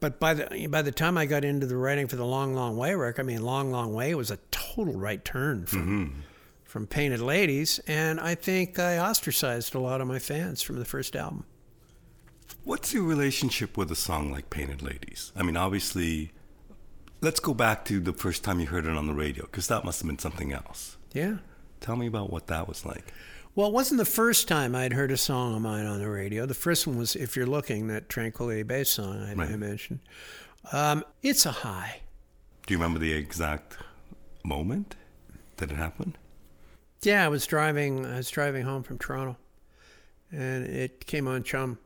But 0.00 0.18
by 0.18 0.34
the 0.34 0.66
by 0.68 0.82
the 0.82 0.92
time 0.92 1.18
I 1.18 1.26
got 1.26 1.44
into 1.44 1.66
the 1.66 1.76
writing 1.76 2.06
for 2.06 2.16
the 2.16 2.24
Long 2.24 2.54
Long 2.54 2.76
Way 2.76 2.94
record, 2.94 3.22
I 3.22 3.24
mean, 3.24 3.42
Long 3.42 3.70
Long 3.70 3.92
Way 3.92 4.14
was 4.14 4.30
a 4.30 4.38
total 4.50 4.94
right 4.94 5.24
turn 5.24 5.66
from 5.66 5.80
mm-hmm. 5.80 6.20
from 6.64 6.86
Painted 6.86 7.20
Ladies, 7.20 7.80
and 7.86 8.20
I 8.20 8.34
think 8.34 8.78
I 8.78 8.98
ostracized 8.98 9.74
a 9.74 9.80
lot 9.80 10.00
of 10.00 10.08
my 10.08 10.18
fans 10.18 10.62
from 10.62 10.78
the 10.78 10.84
first 10.84 11.14
album. 11.14 11.44
What's 12.64 12.92
your 12.92 13.04
relationship 13.04 13.76
with 13.76 13.90
a 13.90 13.96
song 13.96 14.30
like 14.30 14.50
Painted 14.50 14.82
Ladies? 14.82 15.32
I 15.34 15.42
mean, 15.42 15.56
obviously 15.56 16.32
Let's 17.22 17.38
go 17.38 17.52
back 17.52 17.84
to 17.86 18.00
the 18.00 18.14
first 18.14 18.44
time 18.44 18.60
you 18.60 18.66
heard 18.66 18.86
it 18.86 18.96
on 18.96 19.06
the 19.06 19.12
radio, 19.12 19.44
because 19.44 19.68
that 19.68 19.84
must 19.84 20.00
have 20.00 20.06
been 20.06 20.18
something 20.18 20.52
else. 20.52 20.96
Yeah. 21.12 21.36
Tell 21.80 21.96
me 21.96 22.06
about 22.06 22.30
what 22.30 22.46
that 22.46 22.66
was 22.66 22.86
like. 22.86 23.12
Well, 23.54 23.68
it 23.68 23.72
wasn't 23.72 23.98
the 23.98 24.04
first 24.04 24.48
time 24.48 24.74
I'd 24.74 24.92
heard 24.92 25.10
a 25.10 25.16
song 25.16 25.54
of 25.54 25.62
mine 25.62 25.86
on 25.86 25.98
the 25.98 26.08
radio. 26.08 26.46
The 26.46 26.54
first 26.54 26.86
one 26.86 26.96
was 26.96 27.16
"If 27.16 27.36
You're 27.36 27.46
Looking," 27.46 27.88
that 27.88 28.08
Tranquility 28.08 28.62
Base 28.62 28.90
song 28.90 29.22
I, 29.22 29.34
right. 29.34 29.50
I 29.50 29.56
mentioned. 29.56 30.00
Um, 30.72 31.04
it's 31.22 31.46
a 31.46 31.52
high. 31.52 32.00
Do 32.66 32.74
you 32.74 32.78
remember 32.78 33.00
the 33.00 33.12
exact 33.12 33.76
moment 34.44 34.96
that 35.56 35.70
it 35.70 35.76
happened? 35.76 36.16
Yeah, 37.02 37.24
I 37.24 37.28
was 37.28 37.46
driving. 37.46 38.06
I 38.06 38.18
was 38.18 38.30
driving 38.30 38.64
home 38.64 38.82
from 38.82 38.98
Toronto, 38.98 39.36
and 40.30 40.66
it 40.66 41.06
came 41.06 41.26
on 41.26 41.42
Chum, 41.42 41.78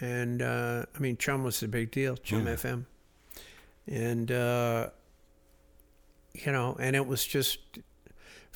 and 0.00 0.42
uh, 0.42 0.86
I 0.94 0.98
mean 0.98 1.16
Chum 1.16 1.44
was 1.44 1.62
a 1.62 1.68
big 1.68 1.90
deal. 1.90 2.16
Chum 2.16 2.46
yeah. 2.46 2.54
FM 2.54 2.86
and 3.88 4.30
uh, 4.30 4.88
you 6.34 6.52
know, 6.52 6.76
and 6.78 6.94
it 6.94 7.06
was 7.06 7.26
just 7.26 7.58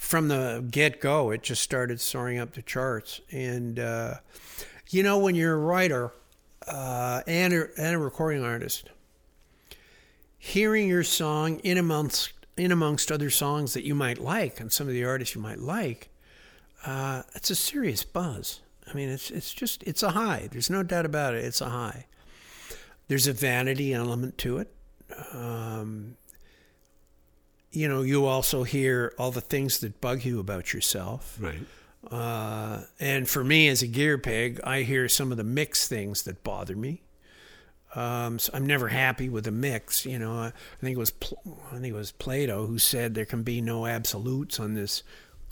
from 0.03 0.27
the 0.27 0.67
get 0.69 1.01
go, 1.01 1.31
it 1.31 1.45
just 1.45 1.63
started 1.63 2.01
soaring 2.01 2.39
up 2.39 2.53
the 2.53 2.61
charts. 2.61 3.21
And 3.31 3.79
uh, 3.79 4.17
you 4.91 5.03
know, 5.05 5.17
when 5.17 5.37
you're 5.37 5.55
a 5.55 5.59
writer 5.59 6.11
uh, 6.67 7.23
and 7.27 7.55
a, 7.55 7.69
and 7.79 7.95
a 7.95 7.99
recording 7.99 8.43
artist, 8.43 8.91
hearing 10.37 10.89
your 10.89 11.05
song 11.05 11.61
in 11.61 11.79
amongst 11.79 12.33
in 12.57 12.73
amongst 12.73 13.13
other 13.13 13.31
songs 13.31 13.75
that 13.75 13.85
you 13.85 13.95
might 13.95 14.19
like 14.19 14.61
and 14.61 14.73
some 14.73 14.89
of 14.89 14.93
the 14.93 15.05
artists 15.05 15.37
you 15.37 15.41
might 15.41 15.61
like, 15.61 16.11
uh, 16.85 17.23
it's 17.37 17.49
a 17.49 17.55
serious 17.55 18.03
buzz. 18.03 18.61
I 18.91 18.95
mean, 18.95 19.09
it's 19.09 19.31
it's 19.31 19.55
just 19.55 19.85
it's 19.85 20.03
a 20.03 20.11
high. 20.11 20.49
There's 20.51 20.69
no 20.69 20.83
doubt 20.83 21.07
about 21.07 21.35
it. 21.35 21.45
It's 21.45 21.61
a 21.61 21.71
high. 21.71 22.07
There's 23.07 23.29
a 23.29 23.33
vanity 23.33 23.95
element 23.95 24.37
to 24.39 24.59
it 24.59 24.75
um, 25.33 26.17
you 27.73 27.89
know, 27.89 28.03
you 28.03 28.27
also 28.27 28.63
hear 28.63 29.15
all 29.19 29.31
the 29.31 29.41
things 29.41 29.81
that 29.81 30.01
bug 30.01 30.25
you 30.25 30.39
about 30.39 30.73
yourself. 30.73 31.37
Right. 31.41 31.61
Uh, 32.11 32.83
and 33.01 33.29
for 33.29 33.43
me, 33.43 33.69
as 33.69 33.83
a 33.83 33.87
gear 33.87 34.19
pig, 34.19 34.61
I 34.63 34.83
hear 34.83 35.09
some 35.09 35.31
of 35.31 35.39
the 35.39 35.45
mix 35.45 35.89
things 35.89 36.23
that 36.25 36.45
bother 36.45 36.77
me. 36.77 37.03
Um, 37.95 38.39
so 38.39 38.53
I'm 38.55 38.67
never 38.67 38.89
happy 38.89 39.29
with 39.29 39.47
a 39.47 39.51
mix. 39.51 40.07
You 40.07 40.19
know, 40.19 40.33
I 40.33 40.53
think 40.81 40.97
it 40.97 40.99
was 40.99 41.13
I 41.71 41.75
think 41.75 41.87
it 41.87 41.93
was 41.93 42.13
Plato 42.13 42.67
who 42.67 42.79
said 42.79 43.15
there 43.15 43.27
can 43.27 43.43
be 43.43 43.61
no 43.61 43.87
absolutes 43.87 44.59
on 44.59 44.75
this 44.75 45.03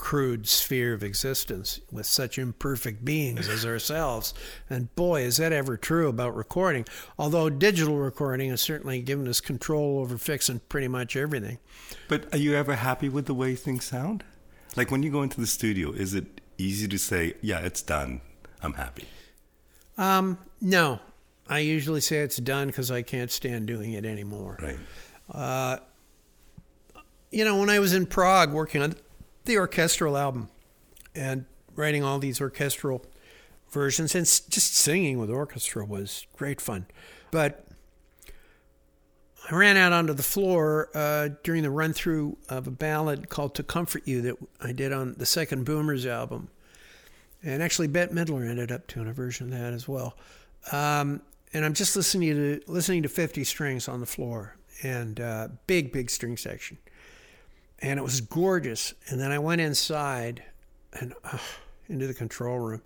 crude 0.01 0.47
sphere 0.47 0.93
of 0.93 1.03
existence 1.03 1.79
with 1.91 2.07
such 2.07 2.39
imperfect 2.39 3.05
beings 3.05 3.47
as 3.47 3.63
ourselves. 3.63 4.33
And 4.67 4.93
boy, 4.95 5.21
is 5.21 5.37
that 5.37 5.53
ever 5.53 5.77
true 5.77 6.09
about 6.09 6.35
recording. 6.35 6.87
Although 7.19 7.51
digital 7.51 7.97
recording 7.97 8.49
has 8.49 8.61
certainly 8.61 9.03
given 9.03 9.27
us 9.27 9.39
control 9.39 9.99
over 9.99 10.17
fixing 10.17 10.59
pretty 10.69 10.87
much 10.87 11.15
everything. 11.15 11.59
But 12.07 12.33
are 12.33 12.39
you 12.39 12.55
ever 12.55 12.75
happy 12.77 13.09
with 13.09 13.27
the 13.27 13.35
way 13.35 13.53
things 13.53 13.85
sound? 13.85 14.23
Like 14.75 14.89
when 14.89 15.03
you 15.03 15.11
go 15.11 15.21
into 15.21 15.39
the 15.39 15.45
studio, 15.45 15.91
is 15.91 16.15
it 16.15 16.41
easy 16.57 16.87
to 16.87 16.97
say, 16.97 17.35
yeah, 17.41 17.59
it's 17.59 17.83
done, 17.83 18.21
I'm 18.63 18.73
happy? 18.73 19.05
Um, 19.99 20.39
no. 20.59 20.99
I 21.47 21.59
usually 21.59 22.01
say 22.01 22.17
it's 22.17 22.37
done 22.37 22.67
because 22.67 22.89
I 22.89 23.03
can't 23.03 23.29
stand 23.29 23.67
doing 23.67 23.93
it 23.93 24.05
anymore. 24.05 24.57
Right. 24.59 24.79
Uh, 25.31 25.77
you 27.29 27.45
know, 27.45 27.59
when 27.59 27.69
I 27.69 27.77
was 27.77 27.93
in 27.93 28.07
Prague 28.07 28.51
working 28.51 28.81
on 28.81 28.95
the 29.45 29.57
orchestral 29.57 30.17
album 30.17 30.49
and 31.15 31.45
writing 31.75 32.03
all 32.03 32.19
these 32.19 32.41
orchestral 32.41 33.05
versions 33.69 34.13
and 34.15 34.25
just 34.25 34.75
singing 34.75 35.17
with 35.17 35.29
orchestra 35.29 35.85
was 35.85 36.27
great 36.35 36.61
fun. 36.61 36.85
But 37.31 37.65
I 39.49 39.55
ran 39.55 39.77
out 39.77 39.93
onto 39.93 40.13
the 40.13 40.23
floor 40.23 40.89
uh, 40.93 41.29
during 41.43 41.63
the 41.63 41.71
run 41.71 41.93
through 41.93 42.37
of 42.49 42.67
a 42.67 42.71
ballad 42.71 43.29
called 43.29 43.55
To 43.55 43.63
Comfort 43.63 44.03
You 44.05 44.21
that 44.21 44.35
I 44.61 44.71
did 44.71 44.93
on 44.93 45.15
the 45.17 45.25
second 45.25 45.65
Boomers 45.65 46.05
album. 46.05 46.49
And 47.43 47.63
actually, 47.63 47.87
Bette 47.87 48.13
Midler 48.13 48.47
ended 48.47 48.71
up 48.71 48.85
doing 48.87 49.07
a 49.07 49.13
version 49.13 49.51
of 49.51 49.59
that 49.59 49.73
as 49.73 49.87
well. 49.87 50.15
Um, 50.71 51.21
and 51.53 51.65
I'm 51.65 51.73
just 51.73 51.95
listening 51.95 52.35
to 52.35 52.61
listening 52.67 53.01
to 53.03 53.09
50 53.09 53.43
strings 53.43 53.87
on 53.87 53.99
the 53.99 54.05
floor 54.05 54.55
and 54.83 55.19
uh, 55.19 55.47
big, 55.65 55.91
big 55.91 56.09
string 56.09 56.37
section 56.37 56.77
and 57.81 57.99
it 57.99 58.03
was 58.03 58.21
gorgeous. 58.21 58.93
And 59.07 59.19
then 59.19 59.31
I 59.31 59.39
went 59.39 59.61
inside 59.61 60.43
and 60.93 61.13
uh, 61.23 61.37
into 61.87 62.07
the 62.07 62.13
control 62.13 62.59
room. 62.59 62.81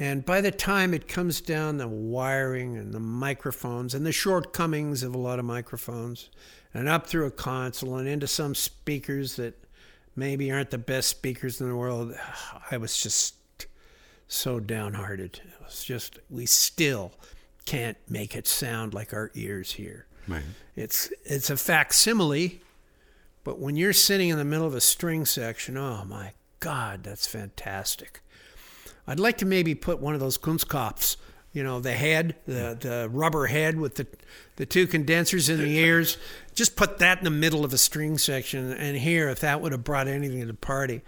And 0.00 0.24
by 0.24 0.40
the 0.40 0.52
time 0.52 0.94
it 0.94 1.08
comes 1.08 1.40
down 1.40 1.76
the 1.76 1.88
wiring 1.88 2.76
and 2.76 2.92
the 2.92 3.00
microphones 3.00 3.94
and 3.94 4.06
the 4.06 4.12
shortcomings 4.12 5.02
of 5.02 5.14
a 5.14 5.18
lot 5.18 5.38
of 5.38 5.44
microphones, 5.44 6.30
and 6.72 6.88
up 6.88 7.06
through 7.06 7.26
a 7.26 7.30
console 7.30 7.96
and 7.96 8.08
into 8.08 8.26
some 8.26 8.54
speakers 8.54 9.36
that 9.36 9.54
maybe 10.14 10.52
aren't 10.52 10.70
the 10.70 10.78
best 10.78 11.08
speakers 11.08 11.60
in 11.60 11.68
the 11.68 11.74
world, 11.74 12.14
I 12.70 12.76
was 12.76 13.02
just 13.02 13.34
so 14.28 14.60
downhearted. 14.60 15.40
It 15.44 15.64
was 15.64 15.82
just, 15.82 16.18
we 16.30 16.46
still 16.46 17.12
can't 17.64 17.96
make 18.08 18.36
it 18.36 18.46
sound 18.46 18.94
like 18.94 19.12
our 19.12 19.30
ears 19.34 19.72
hear. 19.72 20.06
Right. 20.28 20.42
It's 20.76 21.10
it's 21.24 21.50
a 21.50 21.56
facsimile 21.56 22.60
but 23.48 23.58
when 23.58 23.76
you're 23.76 23.94
sitting 23.94 24.28
in 24.28 24.36
the 24.36 24.44
middle 24.44 24.66
of 24.66 24.74
a 24.74 24.80
string 24.80 25.24
section, 25.24 25.78
oh 25.78 26.04
my 26.04 26.32
God, 26.60 27.02
that's 27.02 27.26
fantastic. 27.26 28.20
I'd 29.06 29.18
like 29.18 29.38
to 29.38 29.46
maybe 29.46 29.74
put 29.74 30.00
one 30.00 30.12
of 30.12 30.20
those 30.20 30.36
Kunstkopfs, 30.36 31.16
you 31.54 31.64
know, 31.64 31.80
the 31.80 31.94
head, 31.94 32.36
the, 32.44 32.76
the 32.78 33.08
rubber 33.10 33.46
head 33.46 33.80
with 33.80 33.94
the, 33.94 34.06
the 34.56 34.66
two 34.66 34.86
condensers 34.86 35.48
in 35.48 35.60
the 35.60 35.78
ears. 35.78 36.18
Just 36.54 36.76
put 36.76 36.98
that 36.98 37.16
in 37.16 37.24
the 37.24 37.30
middle 37.30 37.64
of 37.64 37.72
a 37.72 37.78
string 37.78 38.18
section 38.18 38.70
and 38.70 38.98
hear 38.98 39.30
if 39.30 39.40
that 39.40 39.62
would 39.62 39.72
have 39.72 39.82
brought 39.82 40.08
anything 40.08 40.40
to 40.40 40.46
the 40.46 40.52
party. 40.52 41.00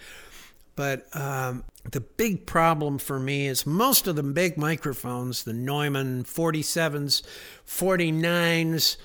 But 0.76 1.14
um, 1.14 1.64
the 1.90 2.00
big 2.00 2.46
problem 2.46 2.96
for 2.96 3.20
me 3.20 3.48
is 3.48 3.66
most 3.66 4.06
of 4.06 4.16
the 4.16 4.22
big 4.22 4.56
microphones, 4.56 5.44
the 5.44 5.52
Neumann 5.52 6.24
47s, 6.24 7.20
49s, 7.66 8.96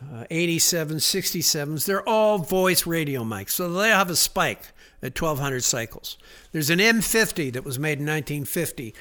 uh, 0.00 0.24
87s, 0.30 1.02
67s. 1.02 1.84
They're 1.84 2.08
all 2.08 2.38
voice 2.38 2.86
radio 2.86 3.24
mics, 3.24 3.50
so 3.50 3.72
they 3.72 3.88
have 3.88 4.10
a 4.10 4.16
spike 4.16 4.72
at 5.02 5.20
1200 5.20 5.62
cycles. 5.62 6.16
There's 6.52 6.70
an 6.70 6.78
M50 6.78 7.52
that 7.52 7.64
was 7.64 7.78
made 7.78 7.98
in 7.98 8.06
1950. 8.06 8.94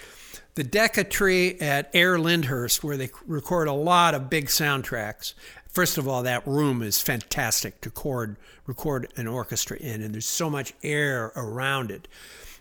The 0.55 0.63
Decca 0.63 1.05
Tree 1.05 1.57
at 1.59 1.89
Air 1.93 2.17
Lyndhurst, 2.17 2.83
where 2.83 2.97
they 2.97 3.09
record 3.25 3.67
a 3.67 3.73
lot 3.73 4.13
of 4.13 4.29
big 4.29 4.47
soundtracks. 4.47 5.33
First 5.69 5.97
of 5.97 6.07
all, 6.07 6.23
that 6.23 6.45
room 6.45 6.81
is 6.81 7.01
fantastic 7.01 7.79
to 7.81 7.89
record, 7.89 8.35
record 8.65 9.07
an 9.15 9.27
orchestra 9.27 9.77
in, 9.77 10.01
and 10.01 10.13
there's 10.13 10.25
so 10.25 10.49
much 10.49 10.73
air 10.83 11.31
around 11.35 11.91
it. 11.91 12.07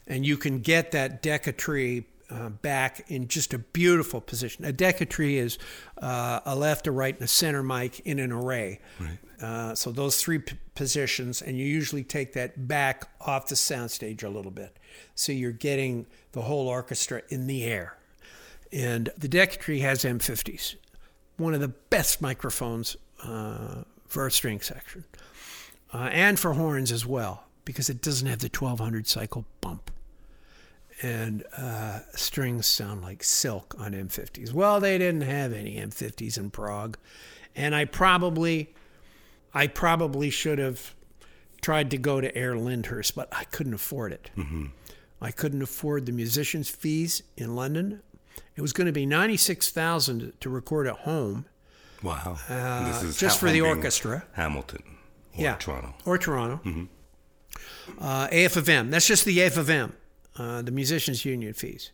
And 0.07 0.25
you 0.25 0.37
can 0.37 0.61
get 0.61 0.93
that 0.93 1.21
Decca 1.21 1.53
Tree 1.53 2.05
uh, 2.31 2.49
back 2.49 3.05
in 3.09 3.29
just 3.29 3.53
a 3.53 3.59
beautiful 3.59 4.21
position. 4.21 4.65
A 4.65 4.73
Decca 4.73 5.07
tree 5.07 5.39
is 5.39 5.59
uh, 6.01 6.41
a 6.45 6.55
left, 6.55 6.87
a 6.87 6.93
right, 6.93 7.15
and 7.15 7.25
a 7.25 7.29
center 7.29 7.63
mic 7.63 8.01
in 8.01 8.19
an 8.19 8.33
array. 8.33 8.81
Right. 8.99 9.19
Uh, 9.43 9.75
so 9.75 9.91
those 9.91 10.21
three 10.21 10.39
p- 10.39 10.57
positions, 10.75 11.43
and 11.43 11.59
you 11.59 11.65
usually 11.65 12.05
take 12.05 12.35
that 12.35 12.69
back 12.69 13.09
off 13.21 13.49
the 13.49 13.55
soundstage 13.55 14.23
a 14.23 14.29
little 14.29 14.51
bit, 14.51 14.79
so 15.15 15.33
you're 15.33 15.51
getting 15.51 16.07
the 16.33 16.43
whole 16.43 16.69
orchestra 16.69 17.23
in 17.31 17.47
the 17.47 17.65
air. 17.65 17.97
And 18.73 19.09
the 19.19 19.29
Decca 19.29 19.57
tree 19.57 19.81
has 19.81 20.05
M50s, 20.05 20.77
one 21.37 21.55
of 21.55 21.61
the 21.61 21.69
best 21.69 22.23
microphones 22.23 22.97
uh, 23.25 23.83
for 24.07 24.27
a 24.27 24.31
string 24.31 24.61
section, 24.61 25.05
uh, 25.93 26.11
and 26.13 26.39
for 26.39 26.53
horns 26.53 26.93
as 26.93 27.05
well, 27.05 27.45
because 27.65 27.91
it 27.91 28.03
doesn't 28.03 28.29
have 28.29 28.39
the 28.39 28.51
1200 28.53 29.09
cycle 29.09 29.45
bump 29.61 29.91
and 31.03 31.45
uh, 31.57 32.01
strings 32.15 32.67
sound 32.67 33.03
like 33.03 33.23
silk 33.23 33.75
on 33.79 33.93
M50s. 33.93 34.53
Well, 34.53 34.81
they 34.81 34.99
didn't 34.99 35.23
have 35.23 35.53
any 35.53 35.77
M50s 35.77 36.37
in 36.39 36.51
Prague, 36.51 36.97
and 37.57 37.75
I 37.75 37.85
probably, 37.85 38.75
I 39.55 39.67
probably 39.67 40.31
should 40.31 40.59
have 40.59 40.95
tried 41.61 41.91
to 41.91 41.99
go 41.99 42.21
to 42.21 42.35
Air 42.37 42.57
Lyndhurst, 42.57 43.15
but 43.15 43.29
I 43.33 43.45
couldn't 43.45 43.75
afford 43.75 44.13
it. 44.13 44.31
Mm-hmm. 44.37 44.67
I 45.21 45.31
couldn't 45.31 45.63
afford 45.63 46.07
the 46.07 46.13
musicians' 46.13 46.71
fees 46.71 47.23
in 47.37 47.55
London. 47.55 48.03
It 48.57 48.63
was 48.63 48.73
going 48.73 48.87
to 48.87 48.93
be 48.93 49.07
ninety-six 49.07 49.71
thousand 49.71 50.33
to 50.41 50.51
record 50.51 50.87
at 50.87 50.97
home. 51.01 51.47
Wow. 52.03 52.39
Uh, 52.49 52.87
this 52.87 53.03
is 53.03 53.19
just 53.19 53.39
for 53.39 53.51
the 53.51 53.61
orchestra. 53.61 54.25
Hamilton 54.33 54.83
or 55.37 55.43
yeah, 55.43 55.57
Toronto. 55.57 55.95
or 56.05 56.19
Toronto. 56.19 56.89
Uh, 58.01 58.29
AF 58.33 58.57
of 58.57 58.69
M. 58.69 58.91
That's 58.91 59.07
just 59.07 59.25
the 59.25 59.41
AF 59.43 59.57
of 59.57 59.69
M, 59.69 59.93
uh, 60.39 60.63
the 60.63 60.71
musicians' 60.73 61.25
union 61.25 61.53
fees, 61.55 61.93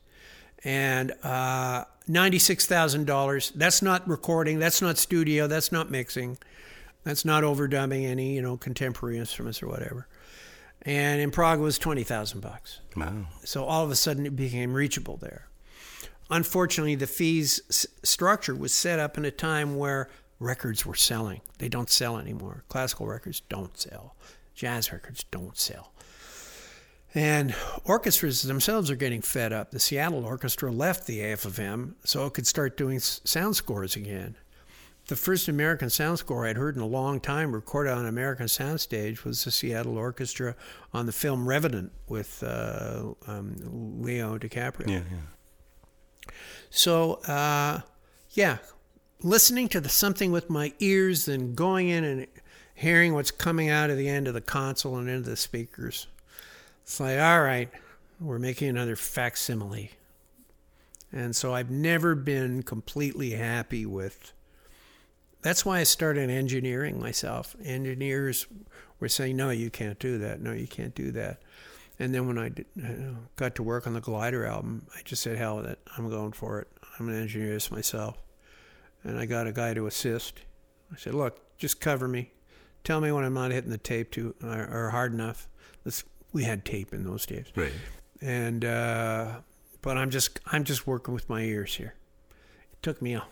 and 0.64 1.12
uh, 1.22 1.84
ninety-six 2.06 2.66
thousand 2.66 3.06
dollars. 3.06 3.52
That's 3.54 3.82
not 3.82 4.06
recording. 4.08 4.58
That's 4.58 4.82
not 4.82 4.98
studio. 4.98 5.46
That's 5.46 5.72
not 5.72 5.90
mixing. 5.90 6.38
That's 7.04 7.24
not 7.24 7.44
overdubbing 7.44 8.04
any 8.04 8.34
you 8.34 8.42
know 8.42 8.56
contemporary 8.56 9.18
instruments 9.18 9.62
or 9.62 9.68
whatever. 9.68 10.08
And 10.82 11.20
in 11.20 11.30
Prague 11.30 11.58
it 11.58 11.62
was 11.62 11.78
twenty 11.78 12.04
thousand 12.04 12.40
bucks. 12.40 12.80
Wow. 12.96 13.26
So 13.44 13.64
all 13.64 13.84
of 13.84 13.90
a 13.90 13.96
sudden 13.96 14.26
it 14.26 14.36
became 14.36 14.72
reachable 14.74 15.16
there. 15.16 15.48
Unfortunately, 16.30 16.96
the 16.96 17.06
fees 17.06 17.60
s- 17.70 17.86
structure 18.02 18.54
was 18.54 18.74
set 18.74 18.98
up 18.98 19.16
in 19.16 19.24
a 19.24 19.30
time 19.30 19.76
where 19.76 20.08
records 20.40 20.84
were 20.84 20.96
selling. 20.96 21.40
They 21.58 21.68
don't 21.68 21.88
sell 21.88 22.18
anymore. 22.18 22.64
Classical 22.68 23.06
records 23.06 23.40
don't 23.48 23.78
sell. 23.78 24.16
Jazz 24.54 24.90
records 24.92 25.24
don't 25.30 25.56
sell. 25.56 25.92
And 27.16 27.54
orchestras 27.86 28.42
themselves 28.42 28.90
are 28.90 28.94
getting 28.94 29.22
fed 29.22 29.50
up. 29.50 29.70
The 29.70 29.80
Seattle 29.80 30.26
Orchestra 30.26 30.70
left 30.70 31.06
the 31.06 31.20
AFM 31.20 31.94
so 32.04 32.26
it 32.26 32.34
could 32.34 32.46
start 32.46 32.76
doing 32.76 33.00
sound 33.00 33.56
scores 33.56 33.96
again. 33.96 34.36
The 35.06 35.16
first 35.16 35.48
American 35.48 35.88
sound 35.88 36.18
score 36.18 36.46
I'd 36.46 36.58
heard 36.58 36.76
in 36.76 36.82
a 36.82 36.86
long 36.86 37.20
time 37.20 37.52
recorded 37.52 37.92
on 37.92 38.00
an 38.00 38.06
American 38.06 38.46
soundstage 38.46 39.24
was 39.24 39.44
the 39.44 39.50
Seattle 39.50 39.96
Orchestra 39.96 40.56
on 40.92 41.06
the 41.06 41.12
film 41.12 41.48
Revenant 41.48 41.90
with 42.06 42.42
uh, 42.42 43.14
um, 43.26 43.56
Leo 44.02 44.36
DiCaprio. 44.36 44.86
Yeah, 44.86 45.00
yeah. 45.10 46.32
So, 46.68 47.14
uh, 47.28 47.80
yeah, 48.32 48.58
listening 49.22 49.68
to 49.70 49.80
the, 49.80 49.88
something 49.88 50.32
with 50.32 50.50
my 50.50 50.74
ears, 50.80 51.24
then 51.24 51.54
going 51.54 51.88
in 51.88 52.04
and 52.04 52.26
hearing 52.74 53.14
what's 53.14 53.30
coming 53.30 53.70
out 53.70 53.88
of 53.88 53.96
the 53.96 54.10
end 54.10 54.28
of 54.28 54.34
the 54.34 54.42
console 54.42 54.98
and 54.98 55.08
into 55.08 55.30
the 55.30 55.36
speakers. 55.36 56.08
It's 56.86 57.00
like, 57.00 57.18
all 57.18 57.42
right, 57.42 57.68
we're 58.20 58.38
making 58.38 58.68
another 58.68 58.94
facsimile. 58.94 59.90
And 61.10 61.34
so 61.34 61.52
I've 61.52 61.70
never 61.70 62.14
been 62.14 62.62
completely 62.62 63.30
happy 63.30 63.84
with. 63.84 64.32
That's 65.42 65.66
why 65.66 65.80
I 65.80 65.82
started 65.82 66.30
engineering 66.30 67.00
myself. 67.00 67.56
Engineers 67.64 68.46
were 69.00 69.08
saying, 69.08 69.36
no, 69.36 69.50
you 69.50 69.68
can't 69.68 69.98
do 69.98 70.18
that. 70.18 70.40
No, 70.40 70.52
you 70.52 70.68
can't 70.68 70.94
do 70.94 71.10
that. 71.10 71.42
And 71.98 72.14
then 72.14 72.28
when 72.28 72.38
I 72.38 72.50
did, 72.50 72.66
uh, 72.80 73.18
got 73.34 73.56
to 73.56 73.64
work 73.64 73.88
on 73.88 73.94
the 73.94 74.00
Glider 74.00 74.46
album, 74.46 74.86
I 74.94 75.00
just 75.04 75.24
said, 75.24 75.36
hell 75.36 75.56
with 75.56 75.66
it. 75.66 75.80
I'm 75.96 76.08
going 76.08 76.32
for 76.32 76.60
it. 76.60 76.68
I'm 76.98 77.08
to 77.08 77.14
engineer 77.16 77.54
this 77.54 77.70
myself. 77.70 78.16
And 79.02 79.18
I 79.18 79.26
got 79.26 79.48
a 79.48 79.52
guy 79.52 79.74
to 79.74 79.86
assist. 79.86 80.42
I 80.92 80.96
said, 80.96 81.14
look, 81.14 81.40
just 81.58 81.80
cover 81.80 82.06
me. 82.06 82.30
Tell 82.84 83.00
me 83.00 83.10
when 83.10 83.24
I'm 83.24 83.34
not 83.34 83.50
hitting 83.50 83.70
the 83.70 83.78
tape 83.78 84.12
too 84.12 84.36
or, 84.40 84.68
or 84.68 84.90
hard 84.90 85.12
enough. 85.12 85.48
Let's, 85.84 86.04
we 86.32 86.44
had 86.44 86.64
tape 86.64 86.92
in 86.92 87.04
those 87.04 87.26
days. 87.26 87.46
Right. 87.54 87.72
And 88.20 88.64
uh, 88.64 89.40
but 89.82 89.96
I'm 89.96 90.10
just 90.10 90.40
I'm 90.46 90.64
just 90.64 90.86
working 90.86 91.14
with 91.14 91.28
my 91.28 91.42
ears 91.42 91.74
here. 91.74 91.94
It 92.72 92.82
took 92.82 93.00
me 93.00 93.14
a 93.14 93.24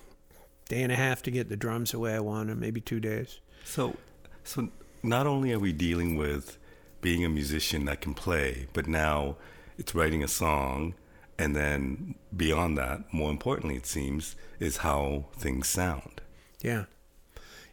day 0.68 0.82
and 0.82 0.92
a 0.92 0.96
half 0.96 1.22
to 1.22 1.30
get 1.30 1.48
the 1.48 1.56
drums 1.56 1.92
the 1.92 1.98
way 1.98 2.14
I 2.14 2.20
wanted, 2.20 2.58
maybe 2.58 2.80
two 2.80 3.00
days. 3.00 3.40
So, 3.64 3.96
so 4.42 4.68
not 5.02 5.26
only 5.26 5.52
are 5.52 5.58
we 5.58 5.72
dealing 5.72 6.16
with 6.16 6.58
being 7.00 7.24
a 7.24 7.28
musician 7.28 7.84
that 7.84 8.00
can 8.00 8.14
play, 8.14 8.68
but 8.72 8.86
now 8.86 9.36
it's 9.78 9.94
writing 9.94 10.22
a 10.22 10.28
song, 10.28 10.94
and 11.38 11.54
then 11.54 12.14
beyond 12.34 12.78
that, 12.78 13.12
more 13.12 13.30
importantly, 13.30 13.76
it 13.76 13.86
seems, 13.86 14.36
is 14.58 14.78
how 14.78 15.26
things 15.36 15.68
sound. 15.68 16.22
Yeah, 16.62 16.84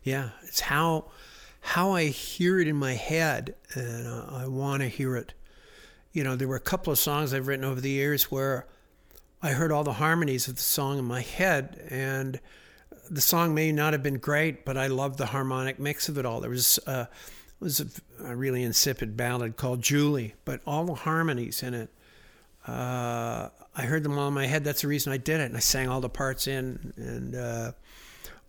yeah. 0.03 0.31
It's 0.43 0.61
how 0.61 1.11
how 1.61 1.91
I 1.91 2.05
hear 2.05 2.59
it 2.59 2.67
in 2.67 2.75
my 2.75 2.93
head, 2.93 3.55
and 3.73 4.07
uh, 4.07 4.25
I 4.29 4.47
want 4.47 4.81
to 4.81 4.89
hear 4.89 5.15
it. 5.15 5.33
You 6.11 6.23
know, 6.23 6.35
there 6.35 6.47
were 6.47 6.55
a 6.55 6.59
couple 6.59 6.91
of 6.91 6.99
songs 6.99 7.33
I've 7.33 7.47
written 7.47 7.63
over 7.63 7.79
the 7.79 7.89
years 7.89 8.31
where 8.31 8.67
I 9.41 9.51
heard 9.51 9.71
all 9.71 9.83
the 9.83 9.93
harmonies 9.93 10.47
of 10.47 10.55
the 10.55 10.61
song 10.61 10.99
in 10.99 11.05
my 11.05 11.21
head, 11.21 11.87
and 11.89 12.39
the 13.09 13.21
song 13.21 13.53
may 13.53 13.71
not 13.71 13.93
have 13.93 14.03
been 14.03 14.17
great, 14.17 14.65
but 14.65 14.75
I 14.75 14.87
loved 14.87 15.17
the 15.17 15.27
harmonic 15.27 15.79
mix 15.79 16.09
of 16.09 16.17
it 16.17 16.25
all. 16.25 16.41
There 16.41 16.49
was 16.49 16.79
uh, 16.87 17.05
was 17.59 17.79
a, 17.79 17.85
a 18.25 18.35
really 18.35 18.63
insipid 18.63 19.15
ballad 19.15 19.55
called 19.55 19.81
Julie, 19.81 20.33
but 20.45 20.61
all 20.65 20.85
the 20.85 20.95
harmonies 20.95 21.63
in 21.63 21.73
it. 21.73 21.89
Uh, 22.67 23.49
I 23.75 23.83
heard 23.83 24.03
them 24.03 24.17
all 24.17 24.27
in 24.27 24.33
my 24.33 24.47
head. 24.47 24.63
That's 24.63 24.81
the 24.81 24.87
reason 24.87 25.13
I 25.13 25.17
did 25.17 25.39
it, 25.39 25.45
and 25.45 25.55
I 25.55 25.59
sang 25.59 25.87
all 25.87 26.01
the 26.01 26.09
parts 26.09 26.47
in, 26.47 26.93
and 26.97 27.35
uh, 27.35 27.71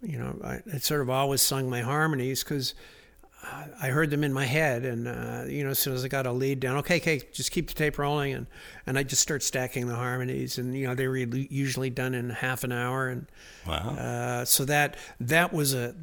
you 0.02 0.18
know, 0.18 0.38
I, 0.42 0.60
I 0.72 0.78
sort 0.78 1.00
of 1.00 1.10
always 1.10 1.42
sung 1.42 1.70
my 1.70 1.80
harmonies 1.80 2.42
because 2.42 2.74
I 3.44 3.88
heard 3.88 4.10
them 4.10 4.22
in 4.22 4.32
my 4.32 4.44
head, 4.44 4.84
and 4.84 5.08
uh, 5.08 5.44
you 5.48 5.64
know, 5.64 5.70
as 5.70 5.78
soon 5.80 5.94
as 5.94 6.04
I 6.04 6.08
got 6.08 6.26
a 6.26 6.32
lead 6.32 6.60
down, 6.60 6.76
okay, 6.78 6.96
okay, 6.98 7.22
just 7.32 7.50
keep 7.50 7.66
the 7.68 7.74
tape 7.74 7.98
rolling, 7.98 8.34
and 8.34 8.46
and 8.86 8.96
I 8.96 9.02
just 9.02 9.20
start 9.20 9.42
stacking 9.42 9.88
the 9.88 9.96
harmonies, 9.96 10.58
and 10.58 10.76
you 10.76 10.86
know, 10.86 10.94
they 10.94 11.08
were 11.08 11.16
usually 11.16 11.90
done 11.90 12.14
in 12.14 12.30
half 12.30 12.62
an 12.62 12.70
hour, 12.72 13.08
and 13.08 13.26
Wow. 13.66 13.96
uh, 13.96 14.44
so 14.44 14.64
that 14.66 14.96
that 15.18 15.52
was 15.52 15.74
a 15.74 15.94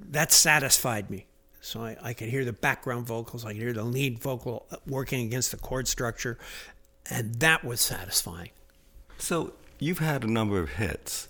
that 0.00 0.32
satisfied 0.32 1.08
me. 1.10 1.26
So 1.62 1.82
I, 1.82 1.96
I 2.02 2.12
could 2.12 2.28
hear 2.28 2.44
the 2.44 2.52
background 2.52 3.06
vocals, 3.06 3.44
I 3.44 3.52
could 3.52 3.62
hear 3.62 3.72
the 3.72 3.84
lead 3.84 4.18
vocal 4.18 4.66
working 4.86 5.24
against 5.24 5.50
the 5.50 5.56
chord 5.56 5.88
structure, 5.88 6.36
and 7.08 7.36
that 7.36 7.64
was 7.64 7.80
satisfying. 7.80 8.50
So 9.16 9.54
you've 9.78 10.00
had 10.00 10.24
a 10.24 10.30
number 10.30 10.58
of 10.58 10.70
hits, 10.74 11.28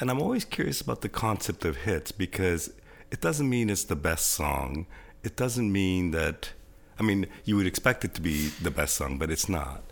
and 0.00 0.10
I'm 0.10 0.22
always 0.22 0.44
curious 0.46 0.80
about 0.80 1.02
the 1.02 1.08
concept 1.10 1.64
of 1.66 1.78
hits 1.78 2.12
because 2.12 2.72
it 3.10 3.20
doesn't 3.20 3.48
mean 3.50 3.68
it's 3.68 3.84
the 3.84 3.96
best 3.96 4.30
song. 4.30 4.86
It 5.22 5.36
doesn't 5.36 5.70
mean 5.70 6.10
that. 6.12 6.50
I 6.98 7.02
mean, 7.02 7.26
you 7.44 7.56
would 7.56 7.66
expect 7.66 8.04
it 8.04 8.14
to 8.14 8.20
be 8.20 8.48
the 8.48 8.70
best 8.70 8.94
song, 8.94 9.18
but 9.18 9.30
it's 9.30 9.48
not. 9.48 9.82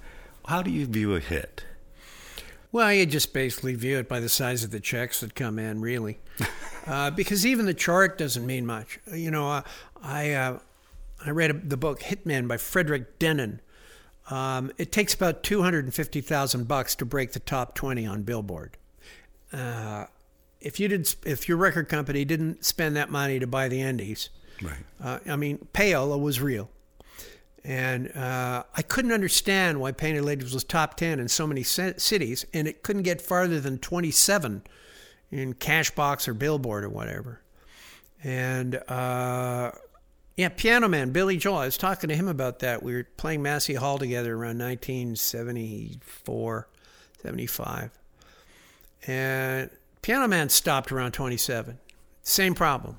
How 0.46 0.62
do 0.62 0.70
you 0.70 0.86
view 0.86 1.14
a 1.14 1.20
hit? 1.20 1.64
Well, 2.72 2.92
you 2.92 3.04
just 3.04 3.32
basically 3.32 3.74
view 3.74 3.98
it 3.98 4.08
by 4.08 4.20
the 4.20 4.28
size 4.28 4.62
of 4.62 4.70
the 4.70 4.78
checks 4.78 5.20
that 5.20 5.34
come 5.34 5.58
in, 5.58 5.80
really, 5.80 6.20
uh, 6.86 7.10
because 7.10 7.44
even 7.44 7.66
the 7.66 7.74
chart 7.74 8.16
doesn't 8.16 8.46
mean 8.46 8.64
much. 8.64 9.00
You 9.12 9.30
know, 9.30 9.50
uh, 9.50 9.62
I 10.02 10.32
uh, 10.32 10.58
I 11.24 11.30
read 11.30 11.50
a, 11.50 11.54
the 11.54 11.76
book 11.76 12.02
Hit 12.02 12.24
Men 12.24 12.46
by 12.46 12.56
Fredric 12.56 13.06
Dannen. 13.18 13.58
Um, 14.30 14.70
it 14.78 14.92
takes 14.92 15.14
about 15.14 15.42
two 15.42 15.62
hundred 15.62 15.84
and 15.84 15.92
fifty 15.92 16.20
thousand 16.20 16.68
bucks 16.68 16.94
to 16.96 17.04
break 17.04 17.32
the 17.32 17.40
top 17.40 17.74
twenty 17.74 18.06
on 18.06 18.22
Billboard. 18.22 18.76
Uh, 19.52 20.06
if 20.60 20.78
you 20.78 20.86
did, 20.86 21.12
if 21.24 21.48
your 21.48 21.56
record 21.56 21.88
company 21.88 22.24
didn't 22.24 22.64
spend 22.64 22.94
that 22.94 23.10
money 23.10 23.40
to 23.40 23.48
buy 23.48 23.66
the 23.66 23.80
Indies, 23.80 24.28
Right. 24.62 24.84
uh, 25.02 25.18
I 25.26 25.36
mean, 25.36 25.66
payola 25.72 26.20
was 26.20 26.40
real. 26.40 26.70
And 27.62 28.10
uh, 28.16 28.62
I 28.74 28.82
couldn't 28.82 29.12
understand 29.12 29.80
why 29.80 29.92
Painted 29.92 30.24
Ladies 30.24 30.54
was 30.54 30.64
top 30.64 30.96
10 30.96 31.20
in 31.20 31.28
so 31.28 31.46
many 31.46 31.62
ci- 31.62 31.98
cities, 31.98 32.46
and 32.54 32.66
it 32.66 32.82
couldn't 32.82 33.02
get 33.02 33.20
farther 33.20 33.60
than 33.60 33.78
27 33.78 34.62
in 35.30 35.54
Cashbox 35.54 36.26
or 36.26 36.34
Billboard 36.34 36.84
or 36.84 36.88
whatever. 36.88 37.42
And 38.22 38.76
uh, 38.88 39.72
yeah, 40.36 40.48
Piano 40.48 40.88
Man, 40.88 41.12
Billy 41.12 41.36
Joel. 41.36 41.58
I 41.58 41.66
was 41.66 41.76
talking 41.76 42.08
to 42.08 42.16
him 42.16 42.28
about 42.28 42.60
that. 42.60 42.82
We 42.82 42.94
were 42.94 43.06
playing 43.16 43.42
Massey 43.42 43.74
Hall 43.74 43.98
together 43.98 44.32
around 44.32 44.58
1974, 44.58 46.68
75. 47.22 47.90
And 49.06 49.70
Piano 50.02 50.28
Man 50.28 50.48
stopped 50.48 50.92
around 50.92 51.12
27. 51.12 51.78
Same 52.22 52.54
problem. 52.54 52.98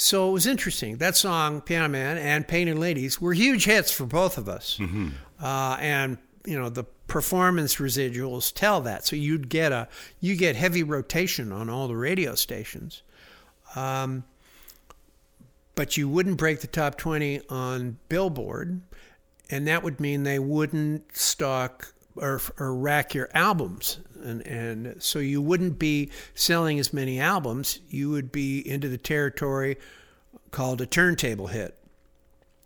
So 0.00 0.30
it 0.30 0.32
was 0.32 0.46
interesting. 0.46 0.96
That 0.96 1.14
song, 1.14 1.60
Piano 1.60 1.86
Man 1.86 2.16
and 2.16 2.48
Painted 2.48 2.78
Ladies, 2.78 3.20
were 3.20 3.34
huge 3.34 3.66
hits 3.66 3.92
for 3.92 4.06
both 4.06 4.38
of 4.38 4.48
us. 4.48 4.78
Mm-hmm. 4.80 5.08
Uh, 5.38 5.76
and 5.78 6.16
you 6.46 6.58
know 6.58 6.70
the 6.70 6.84
performance 7.06 7.76
residuals 7.76 8.50
tell 8.52 8.80
that. 8.80 9.04
So 9.04 9.14
you'd 9.14 9.50
get 9.50 9.72
a 9.72 9.88
you 10.18 10.36
get 10.36 10.56
heavy 10.56 10.82
rotation 10.82 11.52
on 11.52 11.68
all 11.68 11.86
the 11.86 11.96
radio 11.96 12.34
stations. 12.34 13.02
Um, 13.76 14.24
but 15.74 15.98
you 15.98 16.08
wouldn't 16.08 16.38
break 16.38 16.60
the 16.60 16.66
top 16.66 16.96
20 16.96 17.42
on 17.50 17.98
Billboard, 18.08 18.80
and 19.50 19.66
that 19.66 19.82
would 19.82 20.00
mean 20.00 20.22
they 20.22 20.38
wouldn't 20.38 21.14
stock 21.14 21.92
or, 22.16 22.40
or 22.58 22.74
rack 22.74 23.14
your 23.14 23.28
albums. 23.34 23.98
And, 24.22 24.46
and 24.46 25.02
so 25.02 25.18
you 25.18 25.40
wouldn't 25.40 25.78
be 25.78 26.10
selling 26.34 26.78
as 26.78 26.92
many 26.92 27.20
albums. 27.20 27.80
You 27.88 28.10
would 28.10 28.30
be 28.30 28.66
into 28.68 28.88
the 28.88 28.98
territory 28.98 29.76
called 30.50 30.80
a 30.80 30.86
turntable 30.86 31.46
hit. 31.46 31.76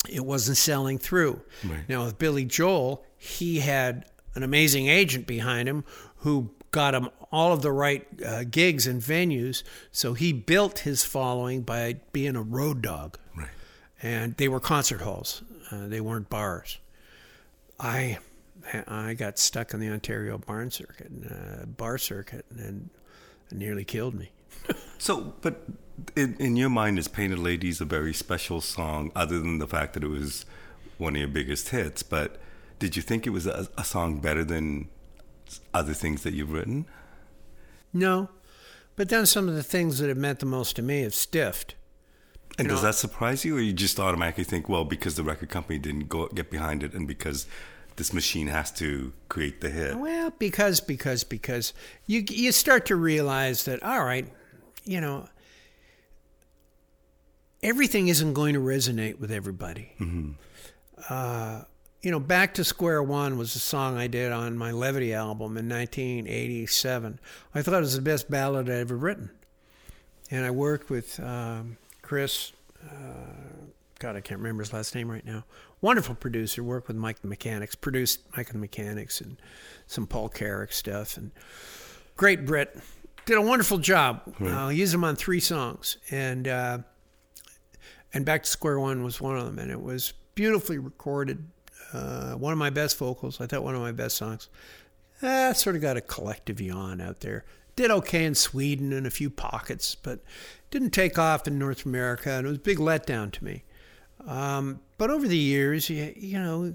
It 0.08 0.24
wasn't 0.24 0.58
selling 0.58 0.98
through. 0.98 1.40
Right. 1.64 1.88
Now, 1.88 2.04
with 2.04 2.18
Billy 2.18 2.44
Joel, 2.44 3.04
he 3.16 3.60
had 3.60 4.06
an 4.34 4.42
amazing 4.42 4.88
agent 4.88 5.26
behind 5.26 5.68
him 5.68 5.84
who 6.18 6.50
got 6.70 6.94
him 6.94 7.08
all 7.30 7.52
of 7.52 7.62
the 7.62 7.72
right 7.72 8.06
uh, 8.24 8.44
gigs 8.44 8.86
and 8.86 9.00
venues. 9.00 9.62
So 9.92 10.14
he 10.14 10.32
built 10.32 10.80
his 10.80 11.04
following 11.04 11.62
by 11.62 12.00
being 12.12 12.36
a 12.36 12.42
road 12.42 12.82
dog. 12.82 13.18
Right. 13.36 13.48
And 14.02 14.36
they 14.36 14.48
were 14.48 14.60
concert 14.60 15.00
halls, 15.00 15.42
uh, 15.70 15.86
they 15.86 16.00
weren't 16.00 16.28
bars. 16.28 16.78
I 17.78 18.18
I 18.86 19.14
got 19.14 19.38
stuck 19.38 19.74
on 19.74 19.80
the 19.80 19.88
Ontario 19.88 20.38
barn 20.38 20.70
circuit, 20.70 21.10
uh, 21.30 21.66
bar 21.66 21.98
circuit, 21.98 22.44
and 22.56 22.90
it 23.50 23.56
nearly 23.56 23.84
killed 23.84 24.14
me. 24.14 24.30
So, 24.96 25.34
but 25.42 25.64
in, 26.16 26.34
in 26.38 26.56
your 26.56 26.70
mind, 26.70 26.98
is 26.98 27.08
Painted 27.08 27.38
Ladies 27.38 27.80
a 27.82 27.84
very 27.84 28.14
special 28.14 28.62
song, 28.62 29.12
other 29.14 29.38
than 29.38 29.58
the 29.58 29.66
fact 29.66 29.92
that 29.92 30.02
it 30.02 30.08
was 30.08 30.46
one 30.96 31.14
of 31.14 31.18
your 31.18 31.28
biggest 31.28 31.68
hits? 31.68 32.02
But 32.02 32.40
did 32.78 32.96
you 32.96 33.02
think 33.02 33.26
it 33.26 33.30
was 33.30 33.46
a, 33.46 33.68
a 33.76 33.84
song 33.84 34.20
better 34.20 34.44
than 34.44 34.88
other 35.74 35.92
things 35.92 36.22
that 36.22 36.32
you've 36.32 36.52
written? 36.52 36.86
No, 37.92 38.30
but 38.96 39.10
then 39.10 39.26
some 39.26 39.46
of 39.46 39.56
the 39.56 39.62
things 39.62 39.98
that 39.98 40.08
have 40.08 40.16
meant 40.16 40.38
the 40.38 40.46
most 40.46 40.76
to 40.76 40.82
me 40.82 41.02
have 41.02 41.14
stiffed. 41.14 41.74
And 42.56 42.66
You 42.66 42.70
does 42.70 42.82
know- 42.82 42.88
that 42.88 42.94
surprise 42.94 43.44
you, 43.44 43.58
or 43.58 43.60
you 43.60 43.74
just 43.74 44.00
automatically 44.00 44.44
think, 44.44 44.70
well, 44.70 44.84
because 44.84 45.16
the 45.16 45.22
record 45.24 45.50
company 45.50 45.78
didn't 45.78 46.08
go 46.08 46.28
get 46.28 46.50
behind 46.50 46.82
it, 46.82 46.94
and 46.94 47.06
because 47.06 47.46
this 47.96 48.12
machine 48.12 48.48
has 48.48 48.70
to 48.72 49.12
create 49.28 49.60
the 49.60 49.70
hit? 49.70 49.96
Well, 49.96 50.32
because 50.38 50.80
because 50.80 51.24
because 51.24 51.72
you 52.06 52.24
you 52.28 52.52
start 52.52 52.86
to 52.86 52.96
realize 52.96 53.64
that 53.64 53.82
all 53.82 54.04
right, 54.04 54.26
you 54.84 55.00
know, 55.00 55.28
everything 57.62 58.08
isn't 58.08 58.34
going 58.34 58.54
to 58.54 58.60
resonate 58.60 59.18
with 59.18 59.30
everybody. 59.30 59.92
Uh, 61.08 61.62
you 62.02 62.10
know, 62.10 62.20
Back 62.20 62.54
to 62.54 62.64
Square 62.64 63.04
One 63.04 63.38
was 63.38 63.56
a 63.56 63.58
song 63.58 63.96
I 63.96 64.06
did 64.06 64.30
on 64.30 64.58
my 64.58 64.72
Levity 64.72 65.14
album 65.14 65.56
in 65.56 65.68
1987. 65.68 67.18
I 67.54 67.62
thought 67.62 67.74
it 67.74 67.80
was 67.80 67.96
the 67.96 68.02
best 68.02 68.30
ballad 68.30 68.68
I'd 68.68 68.74
ever 68.74 68.96
written, 68.96 69.30
and 70.30 70.44
I 70.44 70.50
worked 70.50 70.90
with 70.90 71.18
um, 71.20 71.78
Chris. 72.02 72.52
Uh, 72.84 73.63
God, 73.98 74.16
I 74.16 74.20
can't 74.20 74.40
remember 74.40 74.62
his 74.62 74.72
last 74.72 74.94
name 74.94 75.10
right 75.10 75.24
now. 75.24 75.44
Wonderful 75.80 76.14
producer. 76.14 76.62
Worked 76.62 76.88
with 76.88 76.96
Mike 76.96 77.20
the 77.20 77.28
Mechanics. 77.28 77.74
Produced 77.74 78.20
Mike 78.36 78.50
the 78.50 78.58
Mechanics 78.58 79.20
and 79.20 79.40
some 79.86 80.06
Paul 80.06 80.28
Carrack 80.28 80.72
stuff. 80.72 81.16
And 81.16 81.30
great 82.16 82.44
Brit. 82.44 82.76
Did 83.24 83.38
a 83.38 83.42
wonderful 83.42 83.78
job. 83.78 84.22
Uh, 84.40 84.68
used 84.68 84.92
him 84.92 85.04
on 85.04 85.16
three 85.16 85.40
songs. 85.40 85.96
And 86.10 86.48
uh, 86.48 86.78
and 88.12 88.24
Back 88.24 88.42
to 88.42 88.50
Square 88.50 88.80
One 88.80 89.04
was 89.04 89.20
one 89.20 89.36
of 89.36 89.44
them. 89.44 89.58
And 89.58 89.70
it 89.70 89.80
was 89.80 90.12
beautifully 90.34 90.78
recorded. 90.78 91.46
Uh, 91.92 92.32
one 92.32 92.52
of 92.52 92.58
my 92.58 92.70
best 92.70 92.98
vocals. 92.98 93.40
I 93.40 93.46
thought 93.46 93.62
one 93.62 93.74
of 93.74 93.80
my 93.80 93.92
best 93.92 94.16
songs. 94.16 94.48
Uh, 95.22 95.52
sort 95.52 95.76
of 95.76 95.82
got 95.82 95.96
a 95.96 96.00
collective 96.00 96.60
yawn 96.60 97.00
out 97.00 97.20
there. 97.20 97.44
Did 97.76 97.90
okay 97.90 98.24
in 98.24 98.34
Sweden 98.34 98.92
and 98.92 99.06
a 99.06 99.10
few 99.10 99.30
pockets, 99.30 99.94
but 99.94 100.20
didn't 100.70 100.90
take 100.90 101.18
off 101.18 101.46
in 101.46 101.58
North 101.58 101.86
America, 101.86 102.30
and 102.30 102.46
it 102.46 102.50
was 102.50 102.58
a 102.58 102.60
big 102.60 102.78
letdown 102.78 103.32
to 103.32 103.44
me. 103.44 103.64
Um, 104.26 104.80
but 104.98 105.10
over 105.10 105.28
the 105.28 105.36
years, 105.36 105.90
you, 105.90 106.12
you 106.16 106.38
know, 106.38 106.74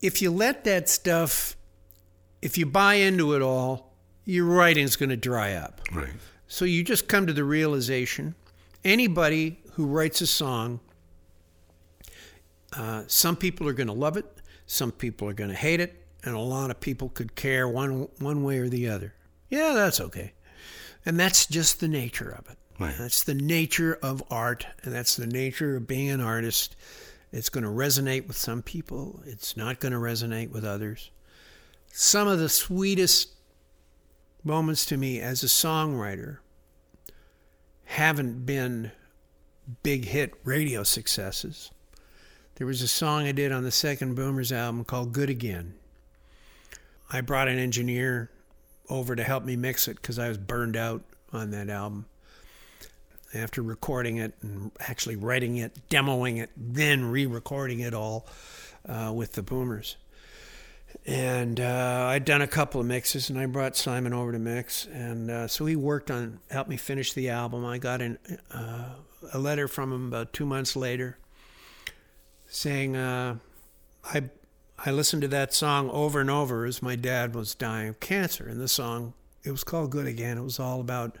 if 0.00 0.22
you 0.22 0.30
let 0.30 0.64
that 0.64 0.88
stuff, 0.88 1.56
if 2.40 2.56
you 2.56 2.66
buy 2.66 2.94
into 2.94 3.34
it 3.34 3.42
all, 3.42 3.92
your 4.24 4.46
writing's 4.46 4.96
going 4.96 5.10
to 5.10 5.16
dry 5.16 5.54
up. 5.54 5.80
Right. 5.92 6.10
So 6.46 6.64
you 6.64 6.82
just 6.82 7.08
come 7.08 7.26
to 7.26 7.32
the 7.32 7.44
realization 7.44 8.34
anybody 8.84 9.58
who 9.72 9.86
writes 9.86 10.20
a 10.20 10.26
song, 10.26 10.80
uh, 12.76 13.04
some 13.06 13.36
people 13.36 13.68
are 13.68 13.72
going 13.72 13.88
to 13.88 13.92
love 13.92 14.16
it, 14.16 14.26
some 14.66 14.92
people 14.92 15.28
are 15.28 15.32
going 15.32 15.50
to 15.50 15.56
hate 15.56 15.80
it, 15.80 16.04
and 16.24 16.34
a 16.34 16.40
lot 16.40 16.70
of 16.70 16.80
people 16.80 17.08
could 17.08 17.34
care 17.34 17.68
one 17.68 18.08
one 18.18 18.44
way 18.44 18.58
or 18.58 18.68
the 18.68 18.88
other. 18.88 19.14
Yeah, 19.48 19.72
that's 19.74 20.00
okay. 20.00 20.32
And 21.04 21.18
that's 21.18 21.46
just 21.46 21.80
the 21.80 21.88
nature 21.88 22.30
of 22.30 22.50
it. 22.50 22.58
Right. 22.80 22.94
That's 22.96 23.24
the 23.24 23.34
nature 23.34 23.98
of 24.02 24.22
art, 24.30 24.66
and 24.82 24.94
that's 24.94 25.14
the 25.14 25.26
nature 25.26 25.76
of 25.76 25.86
being 25.86 26.08
an 26.08 26.22
artist. 26.22 26.76
It's 27.30 27.50
going 27.50 27.64
to 27.64 27.70
resonate 27.70 28.26
with 28.26 28.38
some 28.38 28.62
people, 28.62 29.22
it's 29.26 29.54
not 29.54 29.80
going 29.80 29.92
to 29.92 29.98
resonate 29.98 30.50
with 30.50 30.64
others. 30.64 31.10
Some 31.92 32.26
of 32.26 32.38
the 32.38 32.48
sweetest 32.48 33.28
moments 34.42 34.86
to 34.86 34.96
me 34.96 35.20
as 35.20 35.42
a 35.42 35.46
songwriter 35.46 36.38
haven't 37.84 38.46
been 38.46 38.92
big 39.82 40.06
hit 40.06 40.32
radio 40.42 40.82
successes. 40.82 41.70
There 42.54 42.66
was 42.66 42.80
a 42.80 42.88
song 42.88 43.26
I 43.26 43.32
did 43.32 43.52
on 43.52 43.62
the 43.62 43.70
second 43.70 44.14
Boomers 44.14 44.52
album 44.52 44.84
called 44.84 45.12
Good 45.12 45.28
Again. 45.28 45.74
I 47.12 47.20
brought 47.20 47.48
an 47.48 47.58
engineer 47.58 48.30
over 48.88 49.14
to 49.14 49.22
help 49.22 49.44
me 49.44 49.54
mix 49.54 49.86
it 49.86 49.96
because 49.96 50.18
I 50.18 50.28
was 50.28 50.38
burned 50.38 50.76
out 50.76 51.02
on 51.30 51.50
that 51.50 51.68
album. 51.68 52.06
After 53.32 53.62
recording 53.62 54.16
it 54.16 54.34
and 54.42 54.72
actually 54.80 55.16
writing 55.16 55.56
it, 55.56 55.88
demoing 55.88 56.42
it, 56.42 56.50
then 56.56 57.04
re 57.04 57.26
recording 57.26 57.80
it 57.80 57.94
all 57.94 58.26
uh, 58.88 59.12
with 59.14 59.34
the 59.34 59.42
Boomers. 59.42 59.96
And 61.06 61.60
uh, 61.60 62.06
I'd 62.08 62.24
done 62.24 62.42
a 62.42 62.48
couple 62.48 62.80
of 62.80 62.86
mixes, 62.86 63.30
and 63.30 63.38
I 63.38 63.46
brought 63.46 63.76
Simon 63.76 64.12
over 64.12 64.32
to 64.32 64.38
mix, 64.38 64.86
and 64.86 65.30
uh, 65.30 65.46
so 65.46 65.64
he 65.66 65.76
worked 65.76 66.10
on 66.10 66.40
helped 66.50 66.68
me 66.68 66.76
finish 66.76 67.12
the 67.12 67.28
album. 67.30 67.64
I 67.64 67.78
got 67.78 68.02
an, 68.02 68.18
uh, 68.50 68.94
a 69.32 69.38
letter 69.38 69.68
from 69.68 69.92
him 69.92 70.08
about 70.08 70.32
two 70.32 70.44
months 70.44 70.74
later, 70.74 71.16
saying, 72.48 72.96
uh, 72.96 73.36
"I 74.04 74.30
I 74.84 74.90
listened 74.90 75.22
to 75.22 75.28
that 75.28 75.54
song 75.54 75.90
over 75.90 76.20
and 76.20 76.30
over 76.30 76.64
as 76.64 76.82
my 76.82 76.96
dad 76.96 77.34
was 77.34 77.54
dying 77.54 77.88
of 77.88 78.00
cancer, 78.00 78.48
and 78.48 78.60
the 78.60 78.68
song 78.68 79.14
it 79.44 79.50
was 79.50 79.64
called 79.64 79.90
Good 79.90 80.06
Again. 80.06 80.38
It 80.38 80.42
was 80.42 80.58
all 80.58 80.80
about 80.80 81.16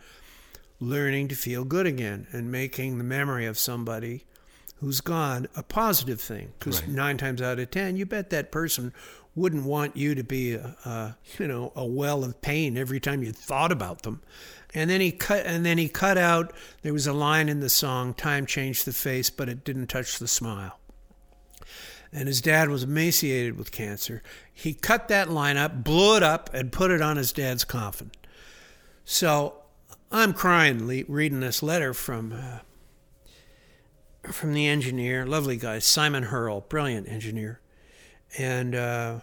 learning 0.80 1.28
to 1.28 1.34
feel 1.36 1.64
good 1.64 1.86
again 1.86 2.26
and 2.32 2.50
making 2.50 2.98
the 2.98 3.04
memory 3.04 3.46
of 3.46 3.58
somebody." 3.58 4.24
Who's 4.76 5.02
gone 5.02 5.46
a 5.54 5.62
positive 5.62 6.22
thing? 6.22 6.54
Because 6.58 6.80
Right. 6.80 6.88
nine 6.90 7.18
times 7.18 7.42
out 7.42 7.58
of 7.58 7.70
ten, 7.70 7.96
you 7.96 8.06
bet 8.06 8.30
that 8.30 8.50
person 8.50 8.94
wouldn't 9.34 9.64
want 9.64 9.94
you 9.94 10.14
to 10.14 10.24
be 10.24 10.54
a, 10.54 10.74
a 10.86 11.16
you 11.38 11.46
know 11.46 11.70
a 11.76 11.84
well 11.84 12.24
of 12.24 12.40
pain 12.40 12.78
every 12.78 12.98
time 12.98 13.22
you 13.22 13.30
thought 13.30 13.72
about 13.72 14.02
them. 14.04 14.22
And 14.72 14.88
then 14.88 15.02
he 15.02 15.12
cut 15.12 15.44
and 15.44 15.66
then 15.66 15.76
he 15.76 15.88
cut 15.88 16.16
out 16.16 16.54
there 16.80 16.94
was 16.94 17.06
a 17.06 17.12
line 17.12 17.50
in 17.50 17.60
the 17.60 17.68
song 17.68 18.14
time 18.14 18.46
changed 18.46 18.86
the 18.86 18.94
face 18.94 19.28
but 19.28 19.50
it 19.50 19.64
didn't 19.64 19.88
touch 19.88 20.18
the 20.18 20.26
smile. 20.26 20.78
And 22.12 22.26
his 22.26 22.40
dad 22.40 22.70
was 22.70 22.84
emaciated 22.84 23.58
with 23.58 23.70
cancer. 23.72 24.22
He 24.52 24.72
cut 24.72 25.08
that 25.08 25.30
line 25.30 25.58
up, 25.58 25.84
blew 25.84 26.16
it 26.16 26.22
up 26.22 26.48
and 26.54 26.72
put 26.72 26.90
it 26.90 27.02
on 27.02 27.18
his 27.18 27.32
dad's 27.32 27.64
coffin. 27.64 28.10
So 29.04 29.59
I'm 30.12 30.32
crying 30.32 30.86
le- 30.86 31.04
reading 31.06 31.40
this 31.40 31.62
letter 31.62 31.94
from 31.94 32.32
uh, 32.32 32.58
from 34.32 34.52
the 34.52 34.66
engineer, 34.66 35.24
lovely 35.24 35.56
guy, 35.56 35.78
Simon 35.78 36.24
Hurl, 36.24 36.62
brilliant 36.68 37.08
engineer. 37.08 37.60
And 38.36 38.74
uh, 38.74 39.20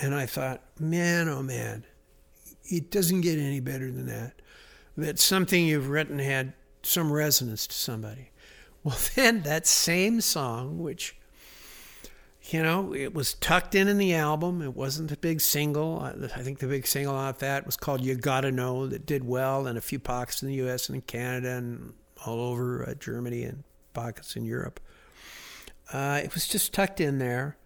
and 0.00 0.14
I 0.14 0.26
thought, 0.26 0.62
man, 0.78 1.28
oh 1.28 1.42
man, 1.42 1.84
it 2.64 2.90
doesn't 2.90 3.20
get 3.20 3.38
any 3.38 3.60
better 3.60 3.90
than 3.90 4.06
that. 4.06 4.40
That 4.96 5.18
something 5.18 5.66
you've 5.66 5.88
written 5.88 6.18
had 6.18 6.54
some 6.82 7.12
resonance 7.12 7.66
to 7.66 7.74
somebody. 7.74 8.28
Well, 8.84 8.98
then 9.14 9.42
that 9.42 9.64
same 9.68 10.20
song, 10.20 10.80
which 10.80 11.14
you 12.52 12.62
know, 12.62 12.94
it 12.94 13.14
was 13.14 13.34
tucked 13.34 13.74
in 13.74 13.88
in 13.88 13.98
the 13.98 14.14
album. 14.14 14.60
It 14.60 14.76
wasn't 14.76 15.10
a 15.10 15.16
big 15.16 15.40
single. 15.40 16.00
I, 16.00 16.42
think 16.42 16.58
the 16.58 16.66
big 16.66 16.86
single 16.86 17.14
off 17.14 17.38
that 17.38 17.64
was 17.64 17.76
called 17.76 18.04
"You 18.04 18.14
Gotta 18.14 18.52
Know" 18.52 18.86
that 18.86 19.06
did 19.06 19.24
well 19.24 19.66
in 19.66 19.76
a 19.76 19.80
few 19.80 19.98
pockets 19.98 20.42
in 20.42 20.48
the 20.48 20.54
U.S. 20.56 20.88
and 20.88 20.96
in 20.96 21.02
Canada 21.02 21.56
and 21.56 21.94
all 22.26 22.40
over 22.40 22.88
uh, 22.88 22.94
Germany 22.94 23.44
and 23.44 23.64
pockets 23.94 24.36
in 24.36 24.44
Europe. 24.44 24.80
Uh, 25.92 26.20
it 26.22 26.34
was 26.34 26.46
just 26.46 26.72
tucked 26.72 27.00
in 27.00 27.18
there. 27.18 27.56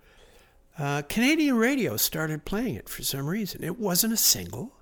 Uh, 0.78 1.02
Canadian 1.02 1.56
radio 1.56 1.96
started 1.96 2.44
playing 2.44 2.74
it 2.74 2.88
for 2.88 3.02
some 3.02 3.26
reason. 3.26 3.64
It 3.64 3.78
wasn't 3.78 4.12
a 4.12 4.18
single. 4.18 4.72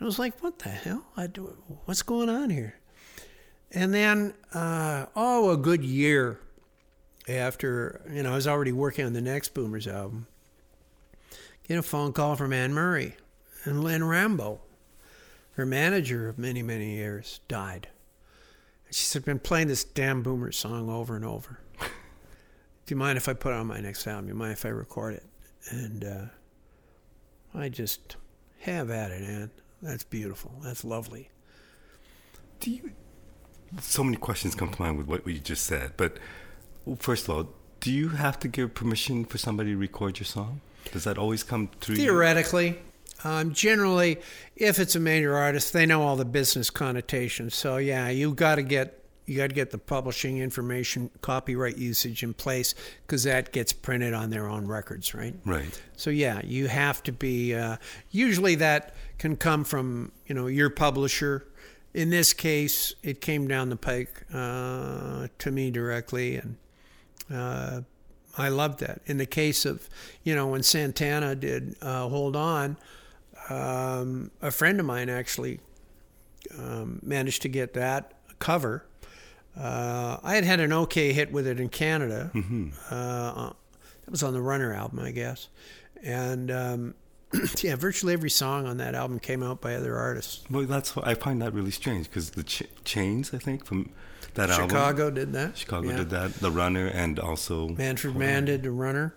I 0.00 0.04
was 0.04 0.18
like, 0.18 0.42
what 0.42 0.58
the 0.58 0.68
hell? 0.68 1.04
Do, 1.32 1.56
what's 1.84 2.02
going 2.02 2.28
on 2.28 2.50
here? 2.50 2.74
And 3.70 3.94
then, 3.94 4.34
uh, 4.52 5.06
oh, 5.16 5.50
a 5.50 5.56
good 5.56 5.84
year 5.84 6.40
after, 7.28 8.00
you 8.10 8.22
know, 8.22 8.32
I 8.32 8.34
was 8.34 8.46
already 8.46 8.72
working 8.72 9.04
on 9.04 9.12
the 9.12 9.20
next 9.20 9.54
Boomers 9.54 9.86
album, 9.86 10.26
get 11.68 11.78
a 11.78 11.82
phone 11.82 12.12
call 12.12 12.36
from 12.36 12.52
Anne 12.52 12.74
Murray 12.74 13.16
and 13.64 13.82
Lynn 13.82 14.02
Rambeau, 14.02 14.58
her 15.52 15.66
manager 15.66 16.28
of 16.28 16.38
many, 16.38 16.62
many 16.62 16.96
years, 16.96 17.40
died. 17.48 17.88
She 18.90 19.04
said, 19.04 19.24
been 19.24 19.38
playing 19.38 19.68
this 19.68 19.84
damn 19.84 20.22
Boomer 20.22 20.52
song 20.52 20.90
over 20.90 21.16
and 21.16 21.24
over. 21.24 21.60
Do 21.80 21.86
you 22.88 22.96
mind 22.96 23.16
if 23.16 23.28
I 23.28 23.32
put 23.32 23.52
it 23.52 23.56
on 23.56 23.68
my 23.68 23.80
next 23.80 24.06
album? 24.06 24.26
Do 24.26 24.32
you 24.32 24.34
mind 24.34 24.52
if 24.52 24.66
I 24.66 24.70
record 24.70 25.14
it? 25.14 25.24
And 25.70 26.04
uh, 26.04 26.24
I 27.54 27.68
just 27.68 28.16
have 28.60 28.90
at 28.90 29.12
it, 29.12 29.22
Anne. 29.22 29.50
That's 29.80 30.04
beautiful. 30.04 30.52
That's 30.62 30.84
lovely. 30.84 31.30
Do 32.60 32.70
you? 32.70 32.90
So 33.80 34.04
many 34.04 34.16
questions 34.16 34.54
come 34.54 34.70
to 34.70 34.82
mind 34.82 34.98
with 34.98 35.06
what 35.06 35.26
you 35.26 35.38
just 35.38 35.64
said, 35.64 35.92
but 35.96 36.18
first 36.98 37.28
of 37.28 37.34
all, 37.34 37.48
do 37.80 37.92
you 37.92 38.10
have 38.10 38.38
to 38.40 38.48
give 38.48 38.74
permission 38.74 39.24
for 39.24 39.38
somebody 39.38 39.70
to 39.70 39.76
record 39.76 40.18
your 40.18 40.26
song? 40.26 40.60
Does 40.92 41.04
that 41.04 41.18
always 41.18 41.42
come 41.42 41.68
through? 41.80 41.96
Theoretically, 41.96 42.78
um, 43.24 43.52
generally, 43.52 44.18
if 44.56 44.78
it's 44.78 44.94
a 44.94 45.00
major 45.00 45.36
artist, 45.36 45.72
they 45.72 45.86
know 45.86 46.02
all 46.02 46.16
the 46.16 46.24
business 46.24 46.70
connotations. 46.70 47.54
So 47.54 47.76
yeah, 47.76 48.08
you 48.08 48.34
got 48.34 48.56
to 48.56 48.62
get 48.62 48.98
you 49.26 49.36
got 49.36 49.48
to 49.50 49.54
get 49.54 49.70
the 49.70 49.78
publishing 49.78 50.38
information, 50.38 51.10
copyright 51.20 51.78
usage 51.78 52.24
in 52.24 52.34
place 52.34 52.74
because 53.06 53.22
that 53.22 53.52
gets 53.52 53.72
printed 53.72 54.14
on 54.14 54.30
their 54.30 54.48
own 54.48 54.66
records, 54.66 55.14
right? 55.14 55.34
Right. 55.44 55.80
So 55.96 56.10
yeah, 56.10 56.40
you 56.44 56.66
have 56.66 57.02
to 57.04 57.12
be. 57.12 57.54
Uh, 57.54 57.76
usually, 58.10 58.56
that 58.56 58.94
can 59.18 59.36
come 59.36 59.64
from 59.64 60.12
you 60.26 60.34
know 60.34 60.46
your 60.46 60.70
publisher. 60.70 61.46
In 61.94 62.10
this 62.10 62.32
case, 62.32 62.94
it 63.02 63.20
came 63.20 63.46
down 63.46 63.68
the 63.68 63.76
pike 63.76 64.24
uh, 64.32 65.28
to 65.38 65.50
me 65.50 65.70
directly, 65.70 66.36
and 66.36 66.56
uh, 67.30 67.82
I 68.38 68.48
loved 68.48 68.80
that. 68.80 69.02
In 69.06 69.18
the 69.18 69.26
case 69.26 69.64
of 69.64 69.88
you 70.24 70.34
know 70.34 70.48
when 70.48 70.62
Santana 70.62 71.34
did 71.34 71.76
uh, 71.82 72.08
"Hold 72.08 72.36
On," 72.36 72.76
um, 73.50 74.30
a 74.40 74.50
friend 74.50 74.80
of 74.80 74.86
mine 74.86 75.08
actually 75.08 75.60
um, 76.58 77.00
managed 77.02 77.42
to 77.42 77.48
get 77.48 77.74
that 77.74 78.14
cover 78.38 78.86
uh, 79.56 80.18
I 80.22 80.34
had 80.34 80.44
had 80.44 80.60
an 80.60 80.72
okay 80.72 81.12
hit 81.12 81.32
with 81.32 81.46
it 81.46 81.60
in 81.60 81.68
Canada. 81.68 82.30
Mm-hmm. 82.34 82.70
Uh, 82.90 83.50
that 84.04 84.10
was 84.10 84.22
on 84.22 84.32
the 84.32 84.40
Runner 84.40 84.72
album, 84.72 85.00
I 85.00 85.10
guess. 85.10 85.48
And 86.02 86.50
um, 86.50 86.94
yeah, 87.60 87.76
virtually 87.76 88.14
every 88.14 88.30
song 88.30 88.66
on 88.66 88.78
that 88.78 88.94
album 88.94 89.18
came 89.18 89.42
out 89.42 89.60
by 89.60 89.74
other 89.74 89.96
artists. 89.96 90.42
Well, 90.50 90.64
that's 90.64 90.96
I 90.98 91.14
find 91.14 91.40
that 91.42 91.52
really 91.52 91.70
strange 91.70 92.08
because 92.08 92.30
the 92.30 92.42
Ch- 92.42 92.64
Chains, 92.84 93.34
I 93.34 93.38
think, 93.38 93.66
from 93.66 93.90
that 94.34 94.48
Chicago 94.48 94.62
album. 94.62 94.68
Chicago 94.68 95.10
did 95.10 95.32
that. 95.32 95.58
Chicago 95.58 95.88
yeah. 95.90 95.96
did 95.96 96.10
that. 96.10 96.34
The 96.34 96.50
Runner 96.50 96.86
and 96.86 97.18
also 97.18 97.68
Manfred 97.68 98.16
Mann 98.16 98.44
did 98.46 98.62
the 98.62 98.70
Runner. 98.70 99.14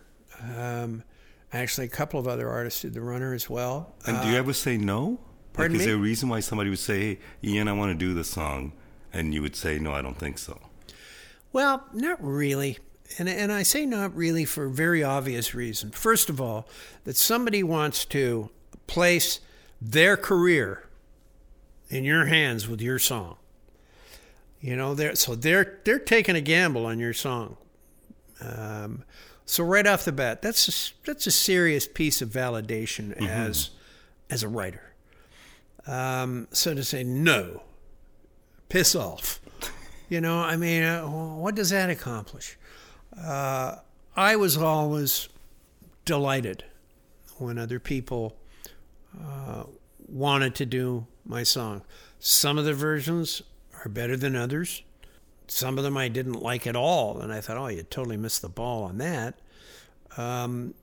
Um, 0.57 1.03
actually, 1.53 1.87
a 1.87 1.89
couple 1.89 2.19
of 2.19 2.27
other 2.27 2.49
artists 2.49 2.81
did 2.81 2.93
the 2.93 3.01
Runner 3.01 3.33
as 3.33 3.49
well. 3.49 3.93
And 4.05 4.17
uh, 4.17 4.23
do 4.23 4.29
you 4.29 4.35
uh, 4.35 4.39
ever 4.39 4.53
say 4.53 4.77
no? 4.77 5.19
Pardon 5.53 5.77
like, 5.77 5.79
me? 5.79 5.83
Is 5.83 5.85
there 5.87 5.95
a 5.95 5.99
reason 5.99 6.29
why 6.29 6.41
somebody 6.41 6.69
would 6.69 6.79
say, 6.79 6.99
hey, 6.99 7.19
"Ian, 7.43 7.67
I 7.67 7.73
want 7.73 7.91
to 7.91 7.97
do 7.97 8.13
this 8.13 8.29
song"? 8.29 8.73
And 9.15 9.33
you 9.33 9.41
would 9.41 9.55
say, 9.55 9.79
no, 9.79 9.93
I 9.93 10.01
don't 10.01 10.17
think 10.17 10.37
so. 10.37 10.59
Well, 11.53 11.85
not 11.93 12.21
really. 12.21 12.79
And, 13.17 13.29
and 13.29 13.49
I 13.49 13.63
say 13.63 13.85
not 13.85 14.13
really 14.13 14.43
for 14.43 14.65
a 14.65 14.69
very 14.69 15.03
obvious 15.03 15.55
reason. 15.55 15.91
First 15.91 16.29
of 16.29 16.41
all, 16.41 16.67
that 17.05 17.15
somebody 17.15 17.63
wants 17.63 18.03
to 18.05 18.49
place 18.87 19.39
their 19.81 20.17
career 20.17 20.83
in 21.87 22.03
your 22.03 22.25
hands 22.25 22.67
with 22.67 22.81
your 22.81 22.99
song. 22.99 23.37
You 24.65 24.75
know, 24.75 24.95
they're, 24.95 25.13
so 25.13 25.35
they're 25.35 25.77
they're 25.83 25.99
taking 25.99 26.35
a 26.35 26.41
gamble 26.41 26.87
on 26.87 26.97
your 26.97 27.13
song. 27.13 27.57
Um, 28.41 29.03
so 29.45 29.63
right 29.63 29.85
off 29.85 30.05
the 30.05 30.11
bat, 30.11 30.41
that's 30.41 30.67
a, 30.67 31.05
that's 31.05 31.27
a 31.27 31.31
serious 31.31 31.87
piece 31.87 32.19
of 32.19 32.29
validation 32.29 33.15
mm-hmm. 33.15 33.25
as 33.25 33.69
as 34.31 34.41
a 34.41 34.49
writer. 34.49 34.95
Um, 35.85 36.47
so 36.51 36.73
to 36.73 36.83
say 36.83 37.03
no, 37.03 37.61
piss 38.67 38.95
off. 38.95 39.39
You 40.09 40.19
know, 40.19 40.39
I 40.39 40.57
mean, 40.57 40.81
uh, 40.81 41.03
what 41.03 41.53
does 41.53 41.69
that 41.69 41.91
accomplish? 41.91 42.57
Uh, 43.15 43.75
I 44.15 44.35
was 44.35 44.57
always 44.57 45.29
delighted 46.05 46.63
when 47.37 47.59
other 47.59 47.79
people 47.79 48.35
uh, 49.23 49.65
wanted 50.07 50.55
to 50.55 50.65
do 50.65 51.05
my 51.23 51.43
song. 51.43 51.83
Some 52.17 52.57
of 52.57 52.65
the 52.65 52.73
versions 52.73 53.43
are 53.85 53.89
better 53.89 54.17
than 54.17 54.35
others. 54.35 54.81
Some 55.47 55.77
of 55.77 55.83
them 55.83 55.95
I 55.95 56.07
didn't 56.07 56.41
like 56.41 56.65
at 56.65 56.75
all, 56.75 57.19
and 57.19 57.31
I 57.31 57.39
thought, 57.39 57.57
oh, 57.57 57.67
you 57.67 57.83
totally 57.83 58.17
missed 58.17 58.41
the 58.41 58.49
ball 58.49 58.83
on 58.83 58.97
that. 58.97 59.35
Um, 60.17 60.73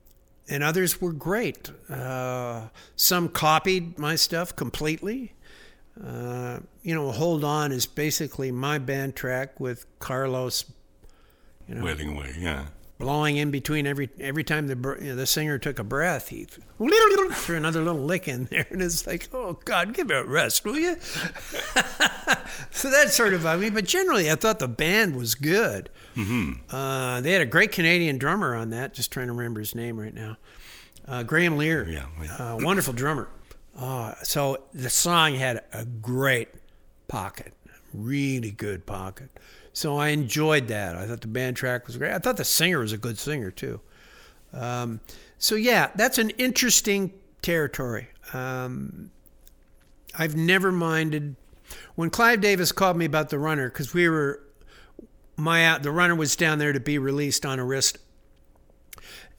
and 0.49 0.63
others 0.63 1.01
were 1.01 1.11
great. 1.11 1.69
Uh, 1.89 2.67
some 2.95 3.29
copied 3.29 3.99
my 3.99 4.15
stuff 4.15 4.55
completely. 4.55 5.33
Uh, 6.01 6.59
you 6.81 6.95
know, 6.95 7.11
Hold 7.11 7.43
On 7.43 7.71
is 7.71 7.85
basically 7.85 8.51
my 8.51 8.77
band 8.77 9.15
track 9.15 9.59
with 9.59 9.85
Carlos, 9.99 10.65
you 11.67 11.75
know, 11.75 11.83
wailing 11.83 12.15
away, 12.15 12.33
yeah, 12.39 12.67
blowing 12.99 13.37
in 13.37 13.51
between 13.51 13.85
every 13.87 14.09
every 14.19 14.43
time 14.43 14.67
the 14.67 14.97
you 15.01 15.09
know, 15.09 15.15
the 15.15 15.25
singer 15.25 15.57
took 15.57 15.79
a 15.79 15.83
breath, 15.83 16.29
he 16.29 16.45
threw 17.31 17.57
another 17.57 17.81
little 17.81 18.01
lick 18.01 18.27
in 18.27 18.45
there, 18.45 18.67
and 18.69 18.81
it's 18.81 19.05
like, 19.07 19.29
oh 19.33 19.59
God, 19.65 19.93
give 19.93 20.09
it 20.11 20.17
a 20.17 20.23
rest, 20.23 20.63
will 20.65 20.77
you? 20.77 20.97
so 22.71 22.89
that's 22.89 23.15
sort 23.15 23.33
of 23.33 23.45
I 23.45 23.55
mean, 23.57 23.73
but 23.73 23.85
generally, 23.85 24.31
I 24.31 24.35
thought 24.35 24.59
the 24.59 24.67
band 24.67 25.15
was 25.15 25.35
good. 25.35 25.89
Mm-hmm. 26.15 26.75
Uh, 26.75 27.21
they 27.21 27.31
had 27.31 27.41
a 27.41 27.47
great 27.47 27.71
Canadian 27.71 28.17
drummer 28.17 28.55
on 28.55 28.69
that. 28.71 28.93
Just 28.93 29.11
trying 29.11 29.27
to 29.27 29.33
remember 29.33 29.59
his 29.59 29.75
name 29.75 29.99
right 29.99 30.13
now. 30.13 30.37
Uh, 31.07 31.23
Graham 31.23 31.57
Lear, 31.57 31.87
yeah, 31.89 32.05
yeah. 32.21 32.35
Uh, 32.35 32.57
wonderful 32.61 32.93
drummer. 32.93 33.27
Uh, 33.77 34.13
so 34.23 34.63
the 34.73 34.89
song 34.89 35.35
had 35.35 35.63
a 35.73 35.83
great 35.83 36.49
pocket, 37.07 37.53
really 37.93 38.51
good 38.51 38.85
pocket. 38.85 39.29
So 39.73 39.97
I 39.97 40.09
enjoyed 40.09 40.67
that. 40.67 40.95
I 40.95 41.07
thought 41.07 41.21
the 41.21 41.27
band 41.27 41.57
track 41.57 41.87
was 41.87 41.97
great. 41.97 42.13
I 42.13 42.19
thought 42.19 42.37
the 42.37 42.45
singer 42.45 42.79
was 42.79 42.93
a 42.93 42.97
good 42.97 43.17
singer 43.17 43.51
too. 43.51 43.81
Um, 44.53 44.99
so 45.37 45.55
yeah, 45.55 45.91
that's 45.95 46.17
an 46.17 46.29
interesting 46.31 47.13
territory. 47.41 48.09
Um, 48.33 49.11
I've 50.17 50.35
never 50.35 50.71
minded 50.71 51.35
when 51.95 52.09
Clive 52.09 52.41
Davis 52.41 52.71
called 52.71 52.97
me 52.97 53.05
about 53.05 53.29
the 53.29 53.39
runner 53.39 53.69
because 53.69 53.93
we 53.93 54.07
were 54.07 54.41
my 55.35 55.77
the 55.79 55.91
runner 55.91 56.15
was 56.15 56.35
down 56.35 56.59
there 56.59 56.73
to 56.73 56.79
be 56.79 56.97
released 56.97 57.45
on 57.45 57.57
Arista, 57.57 57.97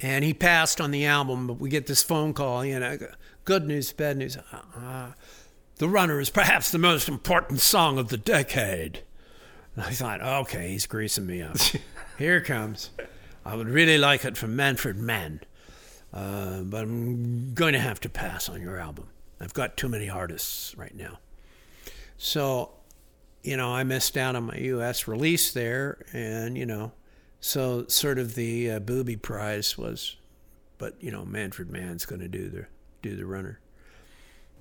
and 0.01 0.25
he 0.25 0.35
passed 0.35 0.81
on 0.81 0.91
the 0.91 1.07
album. 1.07 1.47
But 1.47 1.55
we 1.55 1.69
get 1.69 1.87
this 1.87 2.03
phone 2.03 2.35
call, 2.35 2.65
you 2.65 2.79
know, 2.81 2.99
good 3.45 3.67
news, 3.67 3.93
bad 3.93 4.17
news. 4.17 4.37
Uh, 4.37 5.13
the 5.77 5.89
Runner 5.89 6.21
is 6.21 6.31
perhaps 6.31 6.71
the 6.71 6.79
most 6.79 7.09
important 7.09 7.61
song 7.61 7.99
of 7.99 8.09
the 8.09 8.17
decade. 8.17 9.01
And 9.75 9.85
I 9.85 9.91
thought, 9.91 10.23
okay, 10.23 10.69
he's 10.69 10.87
greasing 10.87 11.27
me 11.27 11.43
up. 11.43 11.57
Here 12.19 12.41
comes. 12.41 12.91
I 13.45 13.57
would 13.57 13.69
really 13.69 13.99
like 13.99 14.25
it 14.25 14.37
from 14.37 14.57
Manfred 14.57 14.97
Mann, 14.97 15.41
uh, 16.13 16.61
but 16.61 16.83
I'm 16.83 17.55
going 17.55 17.73
to 17.73 17.81
have 17.81 18.01
to 18.01 18.09
pass 18.09 18.49
on 18.49 18.63
your 18.63 18.79
album. 18.79 19.09
I've 19.41 19.53
got 19.53 19.77
too 19.77 19.89
many 19.89 20.09
artists 20.09 20.77
right 20.77 20.95
now. 20.95 21.19
So, 22.17 22.71
you 23.43 23.57
know, 23.57 23.75
I 23.75 23.83
missed 23.83 24.17
out 24.17 24.37
on 24.37 24.45
my 24.45 24.57
U.S. 24.57 25.09
release 25.09 25.53
there, 25.53 26.07
and, 26.13 26.57
you 26.57 26.65
know, 26.65 26.93
so 27.41 27.85
sort 27.89 28.19
of 28.19 28.37
the 28.37 28.71
uh, 28.71 28.79
booby 28.79 29.17
prize 29.17 29.77
was, 29.77 30.17
but, 30.79 30.95
you 31.03 31.11
know, 31.11 31.25
Manfred 31.25 31.69
Mann's 31.69 32.07
going 32.07 32.21
to 32.21 32.29
do 32.29 32.49
the 32.49 32.67
do 33.03 33.17
the 33.17 33.27
runner. 33.27 33.61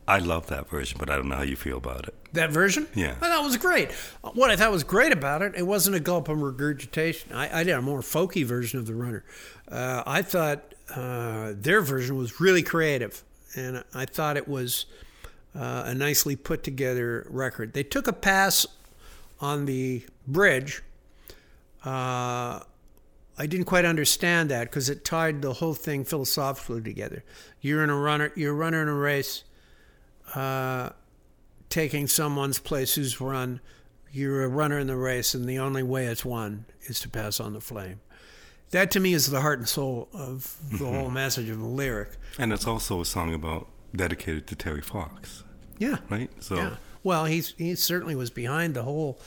I 0.08 0.20
love 0.20 0.48
that 0.48 0.70
version, 0.70 0.98
but 1.00 1.10
I 1.10 1.16
don't 1.16 1.30
know 1.30 1.36
how 1.36 1.44
you 1.44 1.56
feel 1.56 1.78
about 1.78 2.08
it. 2.08 2.16
That 2.34 2.52
version? 2.52 2.88
Yeah. 2.94 3.12
I 3.22 3.30
thought 3.30 3.42
it 3.42 3.46
was 3.46 3.58
great. 3.58 3.92
What 4.34 4.52
I 4.52 4.56
thought 4.56 4.72
was 4.72 4.84
great 4.84 5.12
about 5.12 5.42
it, 5.42 5.54
it 5.56 5.66
wasn't 5.66 5.96
a 5.96 6.00
gulp 6.00 6.30
of 6.30 6.42
regurgitation. 6.42 7.32
I, 7.34 7.60
I 7.60 7.64
did 7.64 7.74
a 7.74 7.82
more 7.82 8.02
folky 8.02 8.44
version 8.44 8.80
of 8.80 8.86
the 8.86 8.96
runner. 8.96 9.24
Uh, 9.72 10.04
I 10.06 10.22
thought 10.22 10.74
uh, 10.96 11.54
their 11.56 11.82
version 11.82 12.18
was 12.18 12.42
really 12.42 12.64
creative, 12.64 13.24
and 13.56 13.84
I 13.94 14.06
thought 14.06 14.36
it 14.36 14.48
was 14.48 14.86
uh, 15.56 15.84
a 15.86 15.94
nicely 15.94 16.36
put 16.36 16.64
together 16.64 17.26
record. 17.30 17.74
They 17.74 17.84
took 17.84 18.08
a 18.08 18.14
pass 18.14 18.66
on 19.40 19.66
the 19.66 20.04
bridge, 20.28 20.82
uh, 21.86 22.62
I 23.38 23.48
didn't 23.48 23.66
quite 23.66 23.86
understand 23.86 24.50
that 24.52 24.70
because 24.70 24.90
it 24.90 25.04
tied 25.04 25.42
the 25.42 25.54
whole 25.54 25.74
thing 25.74 26.06
philosophically 26.06 26.82
together. 26.82 27.24
You're 27.62 27.84
in 27.84 27.90
a 27.90 27.98
runner, 27.98 28.32
you're 28.36 28.52
a 28.52 28.56
runner 28.56 28.82
in 28.82 28.88
a 28.88 28.94
race, 28.94 29.44
uh, 30.36 30.90
taking 31.70 32.08
someone's 32.08 32.60
place 32.60 32.96
who's 32.96 33.20
run. 33.22 33.60
You're 34.12 34.44
a 34.44 34.48
runner 34.48 34.78
in 34.78 34.88
the 34.88 34.96
race, 34.96 35.34
and 35.34 35.46
the 35.50 35.58
only 35.60 35.82
way 35.84 36.06
it's 36.06 36.24
won 36.24 36.66
is 36.84 37.00
to 37.02 37.10
pass 37.10 37.40
on 37.40 37.54
the 37.54 37.62
flame. 37.62 38.00
That 38.72 38.92
to 38.92 39.00
me 39.00 39.14
is 39.14 39.30
the 39.30 39.42
heart 39.42 39.60
and 39.60 39.68
soul 39.68 40.08
of 40.14 40.56
the 40.72 40.86
whole 40.86 41.10
message 41.10 41.50
of 41.50 41.60
the 41.60 41.66
lyric. 41.66 42.10
And 42.40 42.52
it's 42.54 42.66
also 42.68 43.02
a 43.02 43.06
song 43.06 43.34
about 43.34 43.68
dedicated 43.96 44.48
to 44.48 44.56
Terry 44.56 44.82
Fox, 44.82 45.44
Yeah. 45.78 45.98
right? 46.10 46.30
So 46.40 46.56
Yeah. 46.56 46.76
Well, 47.04 47.26
he's 47.26 47.54
he 47.58 47.76
certainly 47.76 48.16
was 48.16 48.30
behind 48.30 48.74
the 48.76 48.84
whole. 48.84 49.20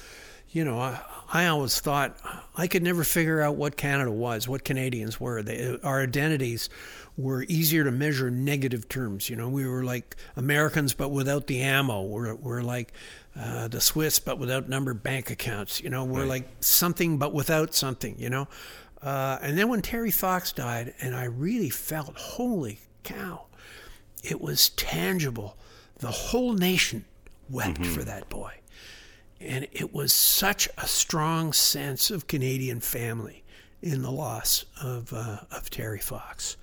You 0.51 0.65
know, 0.65 0.79
I, 0.81 1.01
I 1.33 1.47
always 1.47 1.79
thought 1.81 2.17
I 2.57 2.67
could 2.67 2.83
never 2.83 3.05
figure 3.05 3.43
out 3.43 3.57
what 3.57 3.77
Canada 3.77 4.11
was, 4.11 4.49
what 4.49 4.65
Canadians 4.65 5.21
were. 5.21 5.43
They, 5.43 5.77
our 5.83 6.01
identities 6.03 6.69
were 7.17 7.45
easier 7.49 7.83
to 7.85 7.91
measure 7.91 8.29
in 8.29 8.45
negative 8.45 8.89
terms. 8.89 9.31
You 9.31 9.37
know, 9.37 9.49
we 9.49 9.67
were 9.67 9.83
like 9.85 10.17
Americans, 10.37 10.93
but 10.95 11.09
without 11.11 11.47
the 11.47 11.61
ammo. 11.61 12.03
We're, 12.03 12.35
we're 12.35 12.63
like 12.63 12.93
uh, 13.39 13.69
the 13.69 13.81
Swiss, 13.81 14.19
but 14.19 14.39
without 14.39 14.69
numbered 14.69 15.03
bank 15.03 15.31
accounts. 15.31 15.81
You 15.83 15.89
know, 15.91 16.05
we're 16.05 16.21
Right. 16.21 16.29
like 16.29 16.49
something, 16.61 17.17
but 17.19 17.33
without 17.33 17.75
something. 17.75 18.17
You 18.19 18.29
know, 18.31 18.49
uh, 19.03 19.39
and 19.41 19.57
then 19.57 19.69
when 19.69 19.83
Terry 19.83 20.11
Fox 20.11 20.53
died, 20.53 20.95
and 21.01 21.15
I 21.15 21.25
really 21.25 21.71
felt, 21.71 22.17
holy 22.19 22.81
cow, 23.03 23.47
it 24.23 24.41
was 24.41 24.71
tangible. 24.71 25.57
The 25.99 26.11
whole 26.11 26.53
nation 26.53 27.05
wept 27.49 27.87
for 27.87 28.03
that 28.05 28.29
boy. 28.29 28.53
And 29.41 29.67
it 29.73 29.95
was 29.95 30.13
such 30.13 30.69
a 30.79 30.87
strong 30.87 31.53
sense 31.53 32.11
of 32.11 32.27
Canadian 32.27 32.81
family 32.81 33.45
in 33.83 34.03
the 34.03 34.11
loss 34.11 34.65
of, 34.83 35.13
uh, 35.13 35.41
of 35.51 35.69
Terry 35.71 35.99
Fox. 36.01 36.57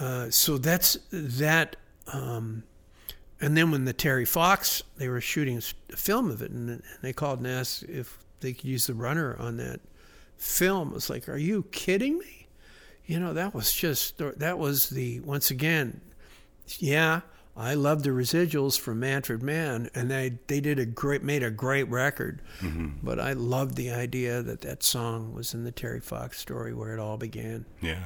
Uh, 0.00 0.30
so 0.30 0.58
that's 0.58 0.98
that. 1.10 1.76
Um, 2.12 2.64
and 3.40 3.56
then 3.56 3.70
when 3.70 3.84
the 3.84 3.92
Terry 3.92 4.24
Fox, 4.24 4.82
they 4.96 5.08
were 5.08 5.20
shooting 5.20 5.58
a 5.58 5.96
film 5.96 6.30
of 6.30 6.42
it, 6.42 6.50
and, 6.50 6.70
and 6.70 6.82
they 7.02 7.12
called 7.12 7.38
and 7.38 7.46
asked 7.48 7.82
if 7.84 8.18
they 8.40 8.52
could 8.52 8.64
use 8.64 8.86
the 8.86 8.94
runner 8.94 9.36
on 9.38 9.56
that 9.58 9.80
film. 10.36 10.90
It 10.90 10.94
was 10.94 11.10
like, 11.10 11.28
are 11.28 11.36
you 11.36 11.64
kidding 11.72 12.18
me? 12.18 12.46
You 13.04 13.18
know, 13.18 13.32
that 13.34 13.52
was 13.52 13.72
just, 13.72 14.18
that 14.18 14.58
was 14.58 14.90
the, 14.90 15.20
once 15.20 15.50
again, 15.50 16.00
yeah, 16.78 17.22
I 17.56 17.74
love 17.74 18.04
the 18.04 18.10
residuals 18.10 18.78
from 18.78 19.00
Manfred 19.00 19.42
Mann, 19.42 19.90
and 19.94 20.10
they, 20.10 20.38
they 20.46 20.60
did 20.60 20.78
a 20.78 20.86
great, 20.86 21.22
made 21.22 21.42
a 21.42 21.50
great 21.50 21.88
record. 21.88 22.40
But 23.02 23.20
I 23.20 23.32
loved 23.32 23.76
the 23.76 23.90
idea 23.90 24.40
that 24.42 24.62
that 24.62 24.82
song 24.82 25.34
was 25.34 25.52
in 25.52 25.64
the 25.64 25.72
Terry 25.72 26.00
Fox 26.00 26.38
story 26.38 26.72
where 26.72 26.94
it 26.94 27.00
all 27.00 27.18
began. 27.18 27.66
Yeah. 27.80 28.04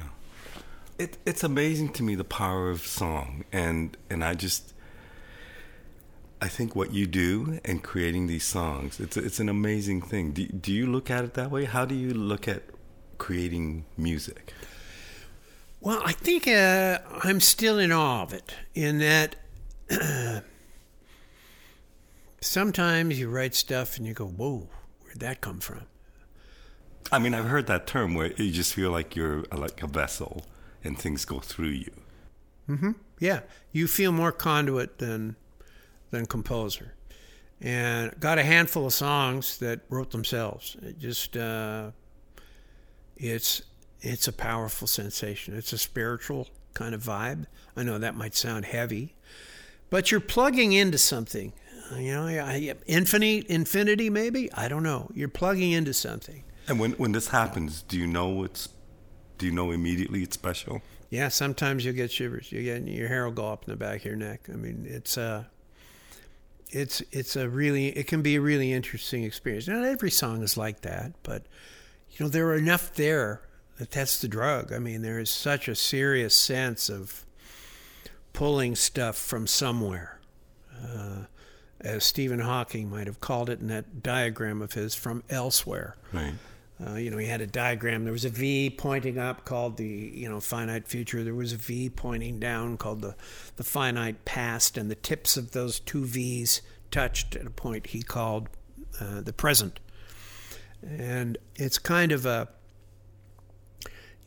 It, 0.97 1.17
it's 1.25 1.43
amazing 1.43 1.93
to 1.93 2.03
me 2.03 2.15
the 2.15 2.23
power 2.23 2.69
of 2.69 2.81
song 2.81 3.43
and 3.51 3.95
and 4.09 4.23
I 4.23 4.33
just 4.33 4.73
I 6.41 6.47
think 6.47 6.75
what 6.75 6.91
you 6.91 7.05
do 7.05 7.59
in 7.63 7.79
creating 7.79 8.27
these 8.27 8.45
songs 8.45 8.99
it's 8.99 9.15
it's 9.15 9.39
an 9.39 9.49
amazing 9.49 10.01
thing. 10.01 10.31
Do, 10.31 10.47
do 10.47 10.71
you 10.71 10.87
look 10.87 11.11
at 11.11 11.23
it 11.23 11.33
that 11.35 11.51
way? 11.51 11.65
How 11.65 11.85
do 11.85 11.93
you 11.93 12.13
look 12.13 12.47
at 12.47 12.63
creating 13.17 13.85
music? 13.97 14.53
Well, 15.79 16.01
I 16.03 16.11
think 16.11 16.47
uh, 16.47 16.99
I'm 17.23 17.39
still 17.39 17.77
in 17.77 17.91
awe 17.91 18.23
of 18.23 18.33
it, 18.33 18.53
in 18.73 18.97
that 18.99 19.35
sometimes 22.41 23.19
you 23.19 23.29
write 23.29 23.53
stuff 23.53 23.97
and 23.97 24.05
you 24.05 24.13
go, 24.13 24.25
whoa, 24.25 24.67
where'd 25.03 25.19
that 25.19 25.39
come 25.39 25.59
from? 25.59 25.83
I 27.11 27.19
mean, 27.19 27.33
I've 27.33 27.45
heard 27.45 27.67
that 27.67 27.87
term 27.87 28.15
where 28.15 28.33
you 28.33 28.51
just 28.51 28.73
feel 28.73 28.91
like 28.91 29.15
you're 29.15 29.43
like 29.55 29.81
a 29.83 29.87
vessel 29.87 30.45
and 30.87 30.97
things 30.97 31.25
go 31.25 31.39
through 31.39 31.67
you. 31.85 31.91
Yeah, 33.19 33.41
you 33.71 33.87
feel 33.87 34.11
more 34.11 34.31
conduit 34.31 34.97
than 34.97 35.35
than 36.11 36.25
composer, 36.25 36.93
and 37.61 38.17
got 38.19 38.37
a 38.39 38.43
handful 38.43 38.85
of 38.87 38.93
songs 38.93 39.57
that 39.59 39.81
wrote 39.89 40.11
themselves. 40.11 40.75
It 40.81 40.99
just 40.99 41.37
uh, 41.37 41.91
it's 43.15 43.61
it's 44.01 44.27
a 44.27 44.33
powerful 44.33 44.87
sensation. 44.87 45.55
It's 45.55 45.71
a 45.73 45.77
spiritual 45.77 46.47
kind 46.73 46.93
of 46.93 47.01
vibe. 47.03 47.45
I 47.75 47.83
know 47.83 47.97
that 47.97 48.15
might 48.15 48.35
sound 48.35 48.65
heavy, 48.65 49.15
but 49.89 50.11
you're 50.11 50.19
plugging 50.19 50.73
into 50.73 50.97
something. 50.97 51.53
You 51.95 52.13
know, 52.15 52.27
I- 52.27 52.75
infinity, 52.85 53.45
infinity, 53.47 54.09
maybe. 54.09 54.51
I 54.53 54.67
don't 54.67 54.83
know. 54.83 55.09
You're 55.13 55.29
plugging 55.29 55.71
into 55.71 55.93
something. 55.93 56.43
And 56.67 56.79
when 56.81 56.91
when 56.93 57.13
this 57.13 57.29
happens, 57.29 57.81
do 57.81 57.97
you 57.97 58.07
know 58.07 58.43
it's 58.43 58.67
do 59.37 59.45
you 59.45 59.51
know 59.51 59.71
immediately 59.71 60.23
it's 60.23 60.35
special? 60.35 60.81
Yeah, 61.09 61.29
sometimes 61.29 61.85
you'll 61.85 61.95
get 61.95 62.11
shivers. 62.11 62.51
You 62.51 62.63
get 62.63 62.85
your 62.87 63.07
hair 63.07 63.25
will 63.25 63.31
go 63.31 63.49
up 63.49 63.63
in 63.65 63.71
the 63.71 63.77
back 63.77 63.99
of 63.99 64.05
your 64.05 64.15
neck. 64.15 64.49
I 64.51 64.55
mean, 64.55 64.85
it's 64.87 65.15
a, 65.17 65.47
it's 66.69 67.01
it's 67.11 67.35
a 67.35 67.47
really 67.47 67.87
it 67.89 68.07
can 68.07 68.21
be 68.21 68.35
a 68.35 68.41
really 68.41 68.73
interesting 68.73 69.23
experience. 69.23 69.67
Not 69.67 69.85
every 69.85 70.11
song 70.11 70.43
is 70.43 70.57
like 70.57 70.81
that, 70.81 71.13
but 71.23 71.45
you 72.11 72.25
know 72.25 72.29
there 72.29 72.47
are 72.47 72.55
enough 72.55 72.93
there 72.93 73.41
that 73.77 73.91
that's 73.91 74.19
the 74.19 74.27
drug. 74.27 74.73
I 74.73 74.79
mean, 74.79 75.01
there 75.01 75.19
is 75.19 75.29
such 75.29 75.67
a 75.67 75.75
serious 75.75 76.35
sense 76.35 76.89
of 76.89 77.25
pulling 78.33 78.75
stuff 78.75 79.15
from 79.15 79.47
somewhere, 79.47 80.19
uh, 80.83 81.25
as 81.79 82.03
Stephen 82.05 82.39
Hawking 82.39 82.89
might 82.89 83.07
have 83.07 83.19
called 83.21 83.49
it 83.49 83.59
in 83.59 83.67
that 83.67 84.03
diagram 84.03 84.61
of 84.61 84.73
his, 84.73 84.93
from 84.93 85.23
elsewhere. 85.29 85.95
Right. 86.11 86.33
Uh, 86.85 86.93
you 86.93 87.09
know, 87.09 87.17
he 87.17 87.25
had 87.25 87.41
a 87.41 87.47
diagram. 87.47 88.03
There 88.03 88.13
was 88.13 88.25
a 88.25 88.29
V 88.29 88.69
pointing 88.69 89.17
up 89.17 89.45
called 89.45 89.77
the, 89.77 89.87
you 89.87 90.29
know, 90.29 90.39
finite 90.39 90.87
future. 90.87 91.23
There 91.23 91.33
was 91.33 91.53
a 91.53 91.57
V 91.57 91.89
pointing 91.89 92.39
down 92.39 92.77
called 92.77 93.01
the, 93.01 93.15
the 93.55 93.63
finite 93.63 94.25
past. 94.25 94.77
And 94.77 94.91
the 94.91 94.95
tips 94.95 95.37
of 95.37 95.51
those 95.51 95.79
two 95.79 96.05
V's 96.05 96.61
touched 96.91 97.35
at 97.35 97.47
a 97.47 97.49
point 97.49 97.87
he 97.87 98.03
called 98.03 98.49
uh, 99.01 99.21
the 99.21 99.33
present. 99.33 99.79
And 100.87 101.39
it's 101.55 101.79
kind 101.79 102.11
of 102.11 102.27
a, 102.27 102.49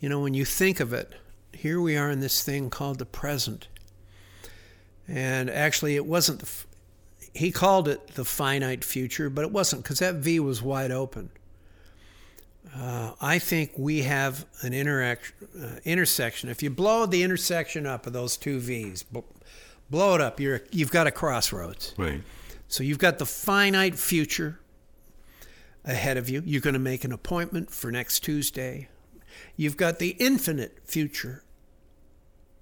you 0.01 0.09
know, 0.09 0.19
when 0.19 0.33
you 0.33 0.43
think 0.43 0.81
of 0.81 0.91
it, 0.91 1.13
here 1.53 1.79
we 1.79 1.95
are 1.95 2.11
in 2.11 2.19
this 2.19 2.43
thing 2.43 2.69
called 2.69 2.99
the 2.99 3.05
present. 3.05 3.69
And 5.07 5.49
actually, 5.49 5.95
it 5.95 6.05
wasn't 6.05 6.39
the, 6.39 6.49
he 7.33 7.51
called 7.51 7.87
it 7.87 8.07
the 8.15 8.25
finite 8.25 8.83
future, 8.83 9.29
but 9.29 9.43
it 9.43 9.51
wasn't 9.51 9.83
because 9.83 9.99
that 9.99 10.15
V 10.15 10.41
was 10.41 10.61
wide 10.61 10.91
open. 10.91 11.29
Uh, 12.75 13.13
I 13.19 13.39
think 13.39 13.71
we 13.75 14.03
have 14.03 14.45
an 14.61 14.73
uh, 14.73 15.15
intersection. 15.83 16.49
If 16.49 16.63
you 16.63 16.69
blow 16.69 17.05
the 17.05 17.23
intersection 17.23 17.85
up 17.85 18.07
of 18.07 18.13
those 18.13 18.37
two 18.37 18.59
V's, 18.59 19.03
bl- 19.03 19.19
blow 19.89 20.15
it 20.15 20.21
up, 20.21 20.39
you're, 20.39 20.61
you've 20.71 20.91
got 20.91 21.07
a 21.07 21.11
crossroads. 21.11 21.93
Right. 21.97 22.21
So 22.67 22.83
you've 22.83 22.99
got 22.99 23.17
the 23.19 23.25
finite 23.25 23.99
future 23.99 24.59
ahead 25.83 26.17
of 26.17 26.29
you. 26.29 26.41
You're 26.45 26.61
going 26.61 26.75
to 26.75 26.79
make 26.79 27.03
an 27.03 27.11
appointment 27.11 27.71
for 27.71 27.91
next 27.91 28.21
Tuesday. 28.21 28.87
You've 29.55 29.77
got 29.77 29.99
the 29.99 30.15
infinite 30.19 30.79
future 30.85 31.43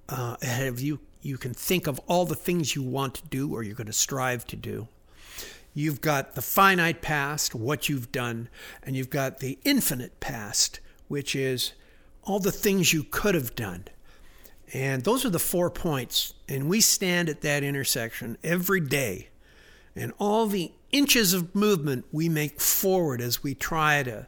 uh, 0.07 0.37
ahead 0.41 0.67
of 0.67 0.79
you. 0.79 0.99
You 1.21 1.37
can 1.37 1.53
think 1.53 1.87
of 1.87 1.99
all 2.07 2.25
the 2.25 2.35
things 2.35 2.75
you 2.75 2.81
want 2.81 3.15
to 3.15 3.27
do 3.27 3.53
or 3.53 3.61
you're 3.61 3.75
going 3.75 3.87
to 3.87 3.93
strive 3.93 4.45
to 4.47 4.55
do. 4.55 4.87
You've 5.73 6.01
got 6.01 6.35
the 6.35 6.41
finite 6.41 7.01
past, 7.01 7.53
what 7.55 7.89
you've 7.89 8.11
done, 8.11 8.49
and 8.83 8.95
you've 8.95 9.09
got 9.09 9.39
the 9.39 9.59
infinite 9.63 10.19
past, 10.19 10.79
which 11.07 11.35
is 11.35 11.73
all 12.23 12.39
the 12.39 12.51
things 12.51 12.93
you 12.93 13.03
could 13.03 13.35
have 13.35 13.55
done. 13.55 13.85
And 14.73 15.03
those 15.03 15.25
are 15.25 15.29
the 15.29 15.39
four 15.39 15.69
points. 15.69 16.33
And 16.47 16.69
we 16.69 16.81
stand 16.81 17.29
at 17.29 17.41
that 17.41 17.63
intersection 17.63 18.37
every 18.43 18.81
day. 18.81 19.29
And 19.95 20.13
all 20.19 20.45
the 20.45 20.71
inches 20.91 21.33
of 21.33 21.55
movement 21.55 22.05
we 22.11 22.29
make 22.29 22.59
forward 22.59 23.21
as 23.21 23.43
we 23.43 23.55
try 23.55 24.03
to 24.03 24.27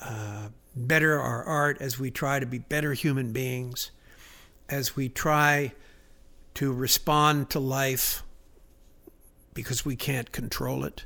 uh, 0.00 0.48
better 0.76 1.18
our 1.18 1.44
art, 1.44 1.78
as 1.80 1.98
we 1.98 2.10
try 2.10 2.38
to 2.38 2.46
be 2.46 2.58
better 2.58 2.92
human 2.92 3.32
beings, 3.32 3.90
as 4.68 4.96
we 4.96 5.08
try 5.08 5.72
to 6.54 6.72
respond 6.72 7.50
to 7.50 7.58
life 7.58 8.22
because 9.60 9.84
we 9.84 9.94
can't 9.94 10.32
control 10.32 10.84
it. 10.84 11.04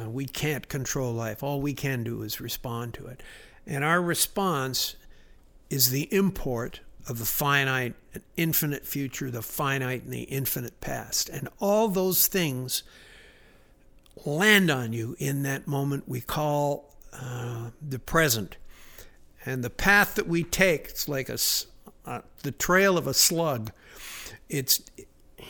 Uh, 0.00 0.08
we 0.08 0.26
can't 0.26 0.68
control 0.68 1.12
life. 1.12 1.42
All 1.42 1.60
we 1.60 1.74
can 1.74 2.04
do 2.04 2.22
is 2.22 2.40
respond 2.40 2.94
to 2.94 3.06
it. 3.06 3.20
And 3.66 3.82
our 3.82 4.00
response 4.00 4.94
is 5.68 5.90
the 5.90 6.08
import 6.14 6.80
of 7.08 7.18
the 7.18 7.24
finite 7.24 7.94
and 8.14 8.22
infinite 8.36 8.86
future, 8.86 9.28
the 9.28 9.42
finite 9.42 10.04
and 10.04 10.12
the 10.12 10.22
infinite 10.22 10.80
past. 10.80 11.28
And 11.28 11.48
all 11.58 11.88
those 11.88 12.28
things 12.28 12.84
land 14.24 14.70
on 14.70 14.92
you 14.92 15.16
in 15.18 15.42
that 15.42 15.66
moment 15.66 16.08
we 16.08 16.20
call 16.20 16.94
uh, 17.12 17.70
the 17.86 17.98
present. 17.98 18.56
And 19.44 19.64
the 19.64 19.70
path 19.70 20.14
that 20.14 20.28
we 20.28 20.44
take, 20.44 20.90
it's 20.90 21.08
like 21.08 21.28
a, 21.28 21.38
uh, 22.06 22.20
the 22.44 22.52
trail 22.52 22.96
of 22.96 23.08
a 23.08 23.14
slug. 23.14 23.72
It's 24.48 24.80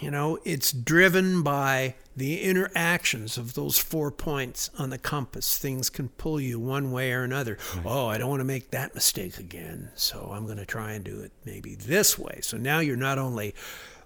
You 0.02 0.10
know, 0.10 0.40
it's 0.44 0.72
driven 0.72 1.44
by 1.44 1.94
the 2.16 2.42
interactions 2.42 3.38
of 3.38 3.54
those 3.54 3.78
four 3.78 4.10
points 4.10 4.68
on 4.76 4.90
the 4.90 4.98
compass. 4.98 5.56
Things 5.56 5.88
can 5.90 6.08
pull 6.08 6.40
you 6.40 6.58
one 6.58 6.90
way 6.90 7.12
or 7.12 7.22
another. 7.22 7.56
Right. 7.76 7.86
Oh, 7.86 8.08
I 8.08 8.18
don't 8.18 8.28
want 8.28 8.40
to 8.40 8.44
make 8.44 8.72
that 8.72 8.96
mistake 8.96 9.38
again. 9.38 9.92
So 9.94 10.30
I'm 10.32 10.44
going 10.44 10.58
to 10.58 10.66
try 10.66 10.92
and 10.94 11.04
do 11.04 11.20
it 11.20 11.30
maybe 11.44 11.76
this 11.76 12.18
way. 12.18 12.40
So 12.42 12.56
now 12.56 12.80
you're 12.80 12.96
not 12.96 13.18
only 13.18 13.54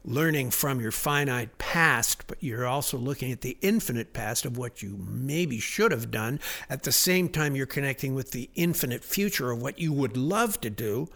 learning 0.05 0.51
from 0.51 0.83
your 0.83 0.93
finite 0.93 1.57
past, 1.57 2.27
but 2.27 2.43
you're 2.43 2.67
also 2.67 2.99
looking 2.99 3.33
at 3.33 3.41
the 3.41 3.57
infinite 3.63 4.13
past 4.13 4.45
of 4.45 4.59
what 4.59 4.83
you 4.83 4.99
maybe 4.99 5.59
should 5.59 5.93
have 5.93 6.11
done. 6.11 6.39
At 6.69 6.83
the 6.83 6.93
same 6.93 7.31
time, 7.31 7.57
you're 7.57 7.65
connecting 7.65 8.15
with 8.15 8.33
the 8.33 8.51
infinite 8.55 9.03
future 9.03 9.51
of 9.51 9.63
what 9.63 9.79
you 9.79 9.95
would 9.95 10.19
love 10.19 10.61
to 10.61 10.69
do 10.69 11.09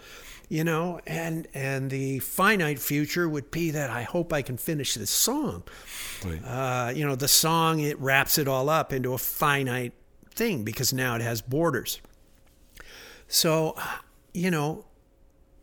you 0.51 0.65
know 0.65 1.01
and 1.07 1.47
and 1.55 1.91
the 1.91 2.19
finite 2.19 2.79
future 2.79 3.29
would 3.29 3.51
be 3.51 3.71
that 3.71 3.89
i 3.89 4.03
hope 4.03 4.33
i 4.33 4.43
can 4.43 4.59
finish 4.59 4.95
this 4.95 5.09
song. 5.09 5.63
Right. 6.23 6.43
uh, 6.45 6.93
you 6.95 7.07
know 7.07 7.15
the 7.15 7.29
song 7.29 7.81
it 7.81 7.99
wraps 7.99 8.37
it 8.37 8.47
all 8.47 8.69
up 8.69 8.93
into 8.93 9.15
a 9.15 9.19
finite 9.19 9.95
thing 10.35 10.65
because 10.65 10.93
now 10.93 11.15
it 11.15 11.23
has 11.23 11.41
borders. 11.41 12.03
So 13.29 13.77
you 14.35 14.51
know 14.51 14.85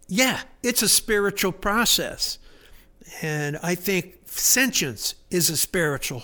yeah 0.07 0.41
it's 0.63 0.81
a 0.81 0.89
spiritual 0.89 1.51
process. 1.51 2.39
And 3.21 3.59
i 3.61 3.75
think 3.75 4.19
sentience 4.25 5.15
is 5.29 5.49
a 5.49 5.57
spiritual 5.57 6.23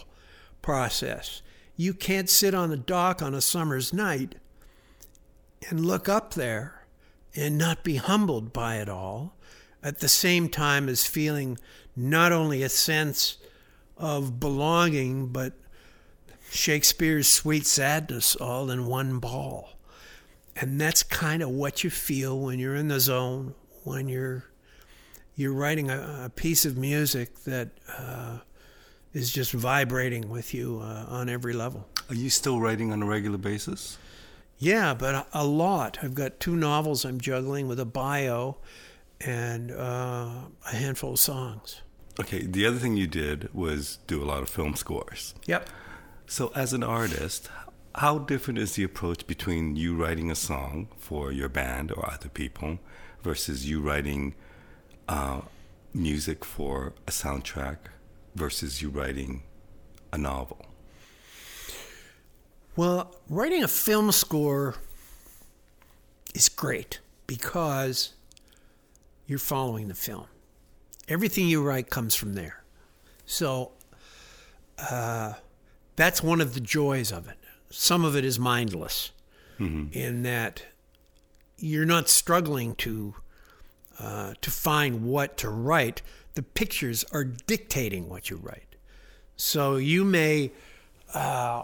process. 0.61 1.41
You 1.76 1.93
can't 1.93 2.30
sit 2.30 2.53
on 2.53 2.70
the 2.70 2.78
dock 2.78 3.22
on 3.22 3.34
a 3.34 3.41
summer's 3.41 3.91
night 3.91 4.36
and 5.70 5.86
look 5.86 6.07
up 6.07 6.36
there 6.36 6.83
and 7.36 7.58
not 7.58 7.84
be 7.84 7.96
humbled 7.96 8.54
by 8.54 8.78
it 8.78 8.90
all, 8.90 9.36
at 9.82 10.00
the 10.00 10.08
same 10.08 10.50
time 10.50 10.88
as 10.88 11.06
feeling 11.06 11.58
not 11.96 12.32
only 12.32 12.64
a 12.64 12.70
sense 12.70 13.38
of 13.98 14.40
belonging, 14.40 15.28
but 15.28 15.54
Shakespeare's 16.52 17.28
sweet 17.28 17.66
sadness 17.66 18.36
all 18.36 18.70
in 18.70 18.86
one 18.86 19.20
ball. 19.20 19.72
And 20.56 20.80
that's 20.80 21.02
kind 21.02 21.42
of 21.42 21.50
what 21.50 21.84
you 21.84 21.90
feel 21.90 22.40
when 22.40 22.60
you're 22.60 22.76
in 22.76 22.88
the 22.88 23.00
zone, 23.00 23.56
when 23.84 24.08
you're 24.08 24.46
you're 25.36 25.54
writing 25.54 25.90
a, 25.90 26.26
a 26.26 26.30
piece 26.30 26.64
of 26.64 26.78
music 26.78 27.36
that 27.46 27.70
uh, 27.98 28.38
is 29.14 29.32
just 29.32 29.52
vibrating 29.52 30.30
with 30.30 30.54
you 30.54 30.80
uh, 30.84 31.06
on 31.08 31.28
every 31.28 31.54
level. 31.54 31.88
Are 32.10 32.16
you 32.16 32.30
still 32.30 32.60
writing 32.60 32.92
on 32.92 33.02
a 33.02 33.06
regular 33.08 33.40
basis? 33.40 33.98
Yeah, 34.64 34.93
but 34.93 35.28
a 35.34 35.45
lot. 35.45 35.97
I've 36.01 36.16
got 36.16 36.39
two 36.39 36.55
novels 36.55 37.03
I'm 37.03 37.20
juggling 37.20 37.68
with 37.68 37.82
a 37.82 37.86
bio 37.86 38.59
and 39.20 39.72
uh, 39.72 40.30
a 40.66 40.76
handful 40.76 41.14
of 41.14 41.20
songs. 41.20 41.82
Okay, 42.18 42.45
the 42.45 42.66
other 42.66 42.78
thing 42.78 42.95
you 42.95 43.05
did 43.05 43.53
was 43.53 43.97
do 44.07 44.24
a 44.24 44.26
lot 44.26 44.41
of 44.41 44.47
film 44.47 44.76
scores. 44.76 45.36
Yep. 45.47 45.70
So, 46.28 46.53
as 46.55 46.72
an 46.72 46.82
artist, 46.82 47.49
how 47.95 48.20
different 48.20 48.57
is 48.57 48.76
the 48.76 48.84
approach 48.84 49.28
between 49.28 49.76
you 49.76 49.97
writing 49.97 50.32
a 50.32 50.36
song 50.36 50.88
for 50.97 51.30
your 51.34 51.49
band 51.49 51.91
or 51.91 52.09
other 52.09 52.30
people 52.30 52.80
versus 53.22 53.70
you 53.70 53.82
writing 53.82 54.34
uh, 55.09 55.41
music 55.93 56.45
for 56.45 56.93
a 57.05 57.11
soundtrack 57.11 57.80
versus 58.34 58.82
you 58.82 58.88
writing 58.88 59.43
a 60.14 60.18
novel? 60.18 60.72
Well, 62.76 63.15
writing 63.30 63.63
a 63.63 63.67
film 63.67 64.11
score 64.11 64.76
is 66.34 66.49
great 66.49 66.99
because 67.28 68.13
you're 69.28 69.38
following 69.38 69.88
the 69.89 69.93
film. 69.93 70.26
Everything 71.07 71.47
you 71.47 71.61
write 71.61 71.89
comes 71.89 72.15
from 72.15 72.34
there. 72.34 72.63
So 73.26 73.71
uh, 74.80 75.34
that's 75.95 76.24
one 76.24 76.41
of 76.41 76.55
the 76.55 76.59
joys 76.59 77.11
of 77.11 77.28
it. 77.28 77.38
Some 77.69 78.03
of 78.05 78.15
it 78.15 78.26
is 78.26 78.39
mindless 78.39 79.11
mm-hmm. 79.59 79.91
in 79.91 80.24
that 80.24 80.63
you're 81.57 81.86
not 81.86 82.09
struggling 82.09 82.76
to 82.76 83.15
uh, 83.99 84.34
to 84.41 84.49
find 84.49 85.03
what 85.03 85.38
to 85.38 85.49
write. 85.49 86.01
The 86.34 86.41
pictures 86.41 87.05
are 87.11 87.24
dictating 87.24 88.09
what 88.09 88.32
you 88.32 88.38
write. 88.38 88.76
So 89.36 89.76
you 89.76 90.03
may 90.03 90.51
uh, 91.13 91.63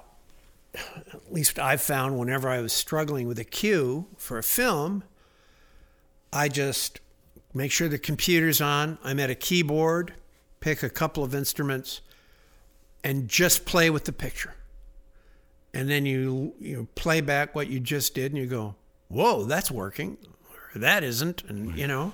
at 0.76 1.32
least 1.32 1.60
I've 1.60 1.82
found 1.82 2.18
whenever 2.18 2.50
I 2.50 2.62
was 2.62 2.74
struggling 2.74 3.28
with 3.28 3.40
a 3.40 3.44
cue 3.44 4.08
for 4.18 4.38
a 4.38 4.44
film, 4.44 5.04
I 6.32 6.48
just 6.48 7.00
make 7.54 7.72
sure 7.72 7.88
the 7.88 7.98
computer's 7.98 8.62
on. 8.62 8.98
I'm 9.04 9.20
at 9.20 9.30
a 9.30 9.36
keyboard, 9.36 10.14
pick 10.60 10.84
a 10.84 10.90
couple 10.90 11.24
of 11.24 11.34
instruments, 11.34 12.02
and 13.04 13.28
just 13.28 13.66
play 13.66 13.90
with 13.90 14.06
the 14.06 14.12
picture. 14.12 14.56
And 15.74 15.90
then 15.90 16.06
you 16.06 16.56
you 16.60 16.88
play 16.96 17.22
back 17.22 17.56
what 17.56 17.68
you 17.68 17.80
just 17.80 18.16
did, 18.16 18.32
and 18.32 18.42
you 18.42 18.48
go, 18.48 18.76
"Whoa, 19.08 19.44
that's 19.44 19.70
working," 19.70 20.18
or 20.52 20.80
"That 20.80 21.04
isn't," 21.04 21.44
and 21.44 21.78
you 21.78 21.88
know, 21.88 22.14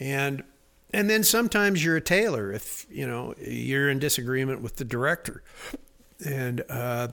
and 0.00 0.42
and 0.92 1.10
then 1.10 1.22
sometimes 1.22 1.84
you're 1.84 1.96
a 1.96 2.00
tailor 2.00 2.52
if 2.52 2.86
you 2.90 3.06
know 3.06 3.34
you're 3.38 3.90
in 3.90 3.98
disagreement 3.98 4.62
with 4.62 4.76
the 4.76 4.84
director, 4.84 5.42
and 6.24 6.64
uh, 6.70 7.08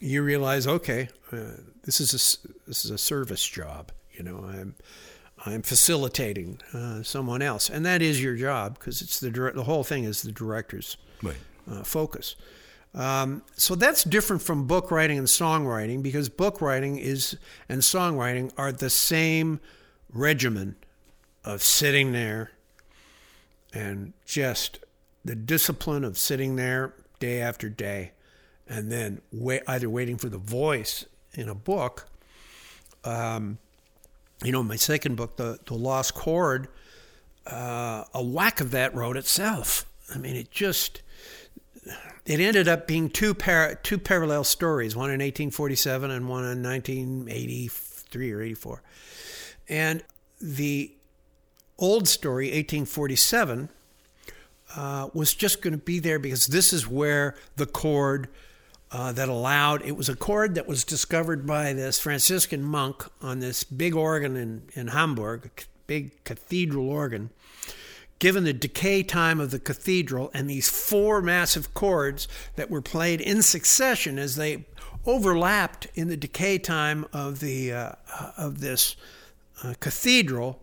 you 0.00 0.22
realize, 0.22 0.66
okay, 0.66 1.08
uh, 1.30 1.52
this 1.84 2.00
is 2.00 2.12
a 2.12 2.48
this 2.66 2.84
is 2.84 2.90
a 2.90 2.98
service 2.98 3.46
job. 3.46 3.92
You 4.12 4.24
know, 4.24 4.44
I'm 4.44 4.74
I'm 5.46 5.62
facilitating 5.62 6.60
uh, 6.74 7.02
someone 7.02 7.42
else, 7.42 7.70
and 7.70 7.86
that 7.86 8.02
is 8.02 8.22
your 8.22 8.34
job 8.34 8.78
because 8.78 9.02
it's 9.02 9.20
the 9.20 9.30
the 9.30 9.64
whole 9.64 9.84
thing 9.84 10.04
is 10.04 10.22
the 10.22 10.32
director's 10.32 10.96
right. 11.22 11.36
uh, 11.70 11.82
focus. 11.82 12.34
Um, 12.92 13.42
so 13.56 13.76
that's 13.76 14.02
different 14.02 14.42
from 14.42 14.66
book 14.66 14.90
writing 14.90 15.16
and 15.16 15.28
songwriting 15.28 16.02
because 16.02 16.28
book 16.28 16.60
writing 16.60 16.98
is 16.98 17.36
and 17.68 17.82
songwriting 17.82 18.50
are 18.56 18.72
the 18.72 18.90
same 18.90 19.60
regimen 20.12 20.74
of 21.44 21.62
sitting 21.62 22.10
there 22.10 22.50
and 23.72 24.12
just 24.26 24.80
the 25.24 25.36
discipline 25.36 26.02
of 26.02 26.18
sitting 26.18 26.56
there 26.56 26.94
day 27.20 27.40
after 27.40 27.68
day 27.68 28.10
and 28.70 28.90
then 28.90 29.20
wait, 29.32 29.62
either 29.66 29.90
waiting 29.90 30.16
for 30.16 30.28
the 30.28 30.38
voice 30.38 31.04
in 31.34 31.48
a 31.48 31.54
book. 31.54 32.06
Um, 33.04 33.58
you 34.44 34.52
know, 34.52 34.62
my 34.62 34.76
second 34.76 35.16
book, 35.16 35.36
the 35.36 35.58
the 35.66 35.74
Lost 35.74 36.14
Chord, 36.14 36.68
uh, 37.46 38.04
a 38.14 38.24
whack 38.24 38.60
of 38.60 38.70
that 38.70 38.94
wrote 38.94 39.16
itself. 39.16 39.84
I 40.14 40.18
mean, 40.18 40.36
it 40.36 40.50
just 40.50 41.02
it 42.24 42.38
ended 42.38 42.68
up 42.68 42.86
being 42.86 43.10
two 43.10 43.34
par- 43.34 43.74
two 43.82 43.98
parallel 43.98 44.44
stories, 44.44 44.94
one 44.94 45.10
in 45.10 45.20
1847 45.20 46.10
and 46.10 46.28
one 46.28 46.44
in 46.44 46.62
1983 46.62 48.32
or 48.32 48.40
84. 48.40 48.82
And 49.68 50.04
the 50.40 50.92
old 51.78 52.06
story, 52.06 52.46
1847, 52.46 53.68
uh, 54.76 55.08
was 55.12 55.34
just 55.34 55.60
going 55.60 55.72
to 55.72 55.78
be 55.78 55.98
there 55.98 56.18
because 56.18 56.46
this 56.46 56.72
is 56.72 56.86
where 56.86 57.34
the 57.56 57.66
chord 57.66 58.28
uh, 58.92 59.12
that 59.12 59.28
allowed 59.28 59.82
it 59.84 59.96
was 59.96 60.08
a 60.08 60.16
chord 60.16 60.54
that 60.54 60.66
was 60.66 60.84
discovered 60.84 61.46
by 61.46 61.72
this 61.72 61.98
Franciscan 61.98 62.62
monk 62.62 63.04
on 63.22 63.38
this 63.40 63.62
big 63.62 63.94
organ 63.94 64.36
in, 64.36 64.62
in 64.74 64.88
Hamburg, 64.88 65.46
a 65.46 65.62
big 65.86 66.24
cathedral 66.24 66.88
organ. 66.88 67.30
Given 68.18 68.44
the 68.44 68.52
decay 68.52 69.02
time 69.02 69.40
of 69.40 69.50
the 69.50 69.58
cathedral 69.58 70.30
and 70.34 70.50
these 70.50 70.68
four 70.68 71.22
massive 71.22 71.72
chords 71.72 72.28
that 72.56 72.70
were 72.70 72.82
played 72.82 73.20
in 73.20 73.42
succession 73.42 74.18
as 74.18 74.36
they 74.36 74.66
overlapped 75.06 75.86
in 75.94 76.08
the 76.08 76.16
decay 76.16 76.58
time 76.58 77.06
of 77.12 77.40
the 77.40 77.72
uh, 77.72 77.92
of 78.36 78.60
this 78.60 78.96
uh, 79.62 79.74
cathedral, 79.80 80.60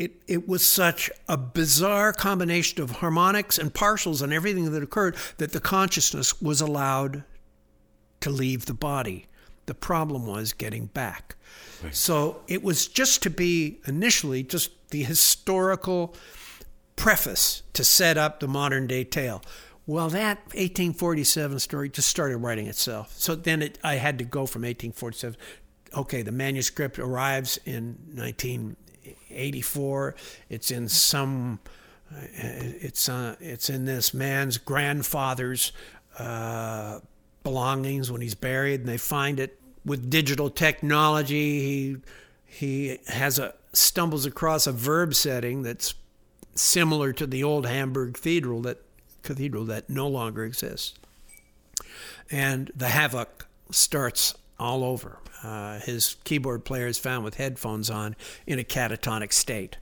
it, 0.00 0.22
it 0.26 0.48
was 0.48 0.66
such 0.66 1.10
a 1.28 1.36
bizarre 1.36 2.14
combination 2.14 2.82
of 2.82 2.90
harmonics 2.90 3.58
and 3.58 3.74
partials 3.74 4.22
and 4.22 4.32
everything 4.32 4.72
that 4.72 4.82
occurred 4.82 5.14
that 5.36 5.52
the 5.52 5.60
consciousness 5.60 6.40
was 6.40 6.62
allowed 6.62 7.22
to 8.20 8.30
leave 8.30 8.64
the 8.64 8.72
body. 8.72 9.26
The 9.66 9.74
problem 9.74 10.26
was 10.26 10.54
getting 10.54 10.86
back. 10.86 11.36
Right. 11.84 11.94
So 11.94 12.40
it 12.48 12.62
was 12.62 12.88
just 12.88 13.22
to 13.24 13.30
be 13.30 13.78
initially 13.86 14.42
just 14.42 14.70
the 14.88 15.02
historical 15.02 16.16
preface 16.96 17.62
to 17.74 17.84
set 17.84 18.16
up 18.16 18.40
the 18.40 18.48
modern 18.48 18.86
day 18.86 19.04
tale. 19.04 19.42
Well, 19.86 20.08
that 20.10 20.38
1847 20.54 21.58
story 21.58 21.90
just 21.90 22.08
started 22.08 22.38
writing 22.38 22.68
itself. 22.68 23.12
So 23.18 23.34
then 23.34 23.60
it, 23.60 23.78
I 23.84 23.96
had 23.96 24.16
to 24.16 24.24
go 24.24 24.46
from 24.46 24.62
1847. 24.62 25.36
Okay, 25.94 26.22
the 26.22 26.32
manuscript 26.32 26.98
arrives 26.98 27.58
in 27.66 27.98
19 28.14 28.76
84. 29.32 30.14
It's 30.48 30.70
in 30.70 30.88
some. 30.88 31.60
Uh, 32.12 32.22
it's 32.32 33.08
uh, 33.08 33.36
it's 33.40 33.70
in 33.70 33.84
this 33.84 34.12
man's 34.12 34.58
grandfather's 34.58 35.72
uh, 36.18 37.00
belongings 37.42 38.10
when 38.10 38.20
he's 38.20 38.34
buried, 38.34 38.80
and 38.80 38.88
they 38.88 38.96
find 38.96 39.38
it 39.38 39.60
with 39.84 40.10
digital 40.10 40.50
technology. 40.50 41.60
He 41.60 41.96
he 42.44 42.98
has 43.06 43.38
a 43.38 43.54
stumbles 43.72 44.26
across 44.26 44.66
a 44.66 44.72
verb 44.72 45.14
setting 45.14 45.62
that's 45.62 45.94
similar 46.54 47.12
to 47.12 47.26
the 47.26 47.44
old 47.44 47.66
Hamburg 47.66 48.14
Cathedral 48.14 48.62
that 48.62 48.82
cathedral 49.22 49.64
that 49.66 49.88
no 49.88 50.08
longer 50.08 50.44
exists. 50.44 50.94
And 52.30 52.70
the 52.74 52.88
havoc 52.88 53.46
starts 53.70 54.34
all 54.60 54.84
over. 54.84 55.18
Uh, 55.42 55.80
his 55.80 56.16
keyboard 56.24 56.64
player 56.64 56.86
is 56.86 56.98
found 56.98 57.24
with 57.24 57.36
headphones 57.36 57.88
on 57.90 58.14
in 58.46 58.58
a 58.58 58.64
catatonic 58.64 59.32
state. 59.32 59.78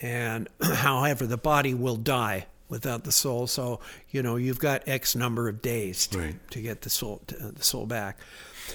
And 0.00 0.48
however, 0.62 1.26
the 1.26 1.36
body 1.36 1.74
will 1.74 1.96
die 1.96 2.46
without 2.68 3.04
the 3.04 3.12
soul. 3.12 3.46
So, 3.46 3.80
you 4.10 4.22
know, 4.22 4.36
you've 4.36 4.58
got 4.58 4.88
X 4.88 5.14
number 5.14 5.48
of 5.48 5.60
days 5.60 6.06
to, 6.08 6.18
Right. 6.18 6.50
to 6.52 6.62
get 6.62 6.82
the 6.82 6.90
soul, 6.90 7.20
to, 7.26 7.34
the 7.36 7.62
soul 7.64 7.84
back. 7.86 8.18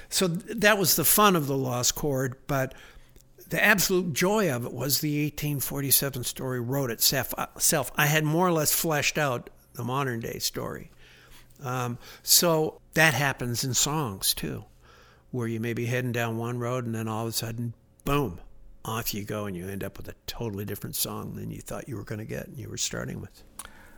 So 0.10 0.28
th- 0.28 0.58
that 0.60 0.78
was 0.78 0.96
the 0.96 1.06
fun 1.06 1.36
of 1.36 1.48
the 1.48 1.58
Lost 1.58 1.96
Chord, 1.96 2.36
but 2.46 2.74
the 3.50 3.64
absolute 3.64 4.14
joy 4.14 4.52
of 4.52 4.66
it 4.66 4.74
was 4.74 5.00
the 5.00 5.24
1847 5.24 6.26
story 6.26 6.60
wrote 6.60 6.92
itself. 6.92 7.34
self. 7.58 7.92
I 7.96 8.06
had 8.08 8.24
more 8.26 8.46
or 8.48 8.52
less 8.52 8.74
fleshed 8.74 9.18
out 9.18 9.50
the 9.74 9.84
modern 9.86 10.20
day 10.20 10.40
story. 10.40 10.92
Um, 11.64 11.98
so 12.22 12.82
that 12.94 13.14
happens 13.16 13.64
in 13.64 13.74
songs 13.74 14.34
too, 14.34 14.66
where 15.32 15.48
you 15.48 15.60
may 15.60 15.74
be 15.74 15.86
heading 15.86 16.12
down 16.12 16.38
one 16.38 16.60
road 16.60 16.86
and 16.86 16.96
then 16.96 17.08
all 17.08 17.24
of 17.24 17.30
a 17.30 17.34
sudden, 17.34 17.74
boom, 18.06 18.40
off 18.86 19.14
you 19.14 19.24
go 19.24 19.46
and 19.46 19.56
you 19.56 19.68
end 19.68 19.84
up 19.84 19.98
with 19.98 20.08
a 20.08 20.16
totally 20.26 20.66
different 20.66 20.96
song 20.96 21.36
than 21.36 21.52
you 21.52 21.60
thought 21.60 21.90
you 21.90 21.96
were 21.96 22.04
going 22.04 22.20
to 22.20 22.26
get 22.26 22.48
and 22.48 22.58
you 22.58 22.70
were 22.70 22.78
starting 22.78 23.20
with. 23.20 23.44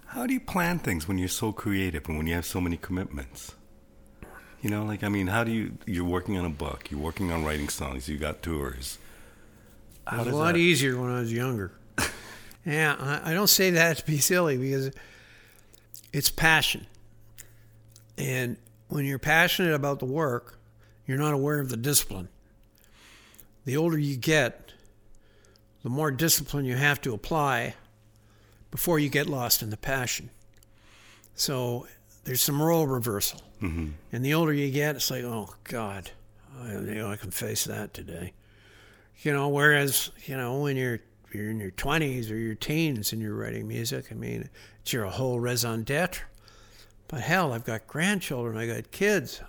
How 0.08 0.26
do 0.26 0.34
you 0.34 0.40
plan 0.40 0.80
things 0.80 1.08
when 1.08 1.20
you're 1.20 1.28
so 1.28 1.52
creative 1.52 2.08
and 2.08 2.18
when 2.18 2.26
you 2.26 2.34
have 2.34 2.46
so 2.46 2.60
many 2.60 2.78
commitments? 2.78 3.54
You 4.62 4.70
know, 4.70 4.84
like 4.84 5.04
I 5.04 5.10
mean, 5.10 5.28
how 5.28 5.44
do 5.44 5.52
you? 5.52 5.78
You're 5.86 6.04
working 6.04 6.38
on 6.38 6.46
a 6.46 6.50
book. 6.50 6.92
You're 6.92 7.00
working 7.00 7.32
on 7.32 7.46
writing 7.46 7.70
songs. 7.70 8.10
You 8.10 8.18
got 8.18 8.42
tours. 8.42 8.98
It 10.12 10.18
was 10.18 10.28
a 10.28 10.36
lot 10.36 10.54
that? 10.54 10.60
easier 10.60 11.00
when 11.00 11.12
I 11.12 11.20
was 11.20 11.32
younger. 11.32 11.72
yeah, 12.66 13.22
I 13.24 13.34
don't 13.34 13.48
say 13.48 13.70
that 13.72 13.98
to 14.00 14.06
be 14.06 14.18
silly 14.18 14.58
because 14.58 14.92
it's 16.12 16.30
passion. 16.30 16.88
And 18.18 18.58
when 18.90 19.06
you're 19.06 19.20
passionate 19.20 19.76
about 19.76 20.00
the 20.00 20.06
work, 20.06 20.59
you're 21.10 21.18
not 21.18 21.34
aware 21.34 21.60
of 21.60 21.70
the 21.70 21.78
discipline. 21.78 22.30
The 23.66 23.76
older 23.76 23.97
you 23.97 24.16
get, 24.16 24.74
the 25.84 25.89
more 25.89 26.12
discipline 26.12 26.66
you 26.66 26.76
have 26.76 27.01
to 27.01 27.14
apply 27.14 27.76
before 28.72 28.99
you 28.99 29.10
get 29.10 29.28
lost 29.28 29.64
in 29.64 29.72
the 29.72 29.78
passion. 29.78 30.30
So 31.34 31.88
there's 32.26 32.41
some 32.41 32.62
role 32.62 32.86
reversal. 32.86 33.41
Mm-hmm. 33.62 33.88
And 34.12 34.24
the 34.24 34.34
older 34.34 34.53
you 34.53 34.72
get, 34.72 34.95
it's 34.95 35.10
like, 35.10 35.24
oh 35.24 35.49
God, 35.64 36.12
I, 36.62 36.74
you 36.74 36.95
know, 36.95 37.10
I 37.10 37.16
can 37.16 37.32
face 37.32 37.64
that 37.66 37.93
today. 37.93 38.34
You 39.22 39.34
know, 39.34 39.49
whereas 39.49 40.12
you 40.26 40.38
know 40.38 40.60
when 40.60 40.78
you're 40.78 40.99
you're 41.34 41.49
in 41.49 41.60
your 41.60 41.72
twenties 41.72 42.32
or 42.32 42.38
your 42.38 42.55
teens 42.55 43.12
and 43.12 43.22
you're 43.22 43.36
writing 43.36 43.68
music, 43.68 44.05
I 44.12 44.16
mean, 44.16 44.49
it's 44.82 44.93
your 44.93 45.05
whole 45.05 45.39
raison 45.39 45.84
d'être. 45.84 46.22
But 47.07 47.22
hell, 47.22 47.51
I've 47.51 47.66
got 47.66 47.88
grandchildren, 47.88 48.55
I 48.57 48.68
got 48.68 48.91
kids, 48.91 49.41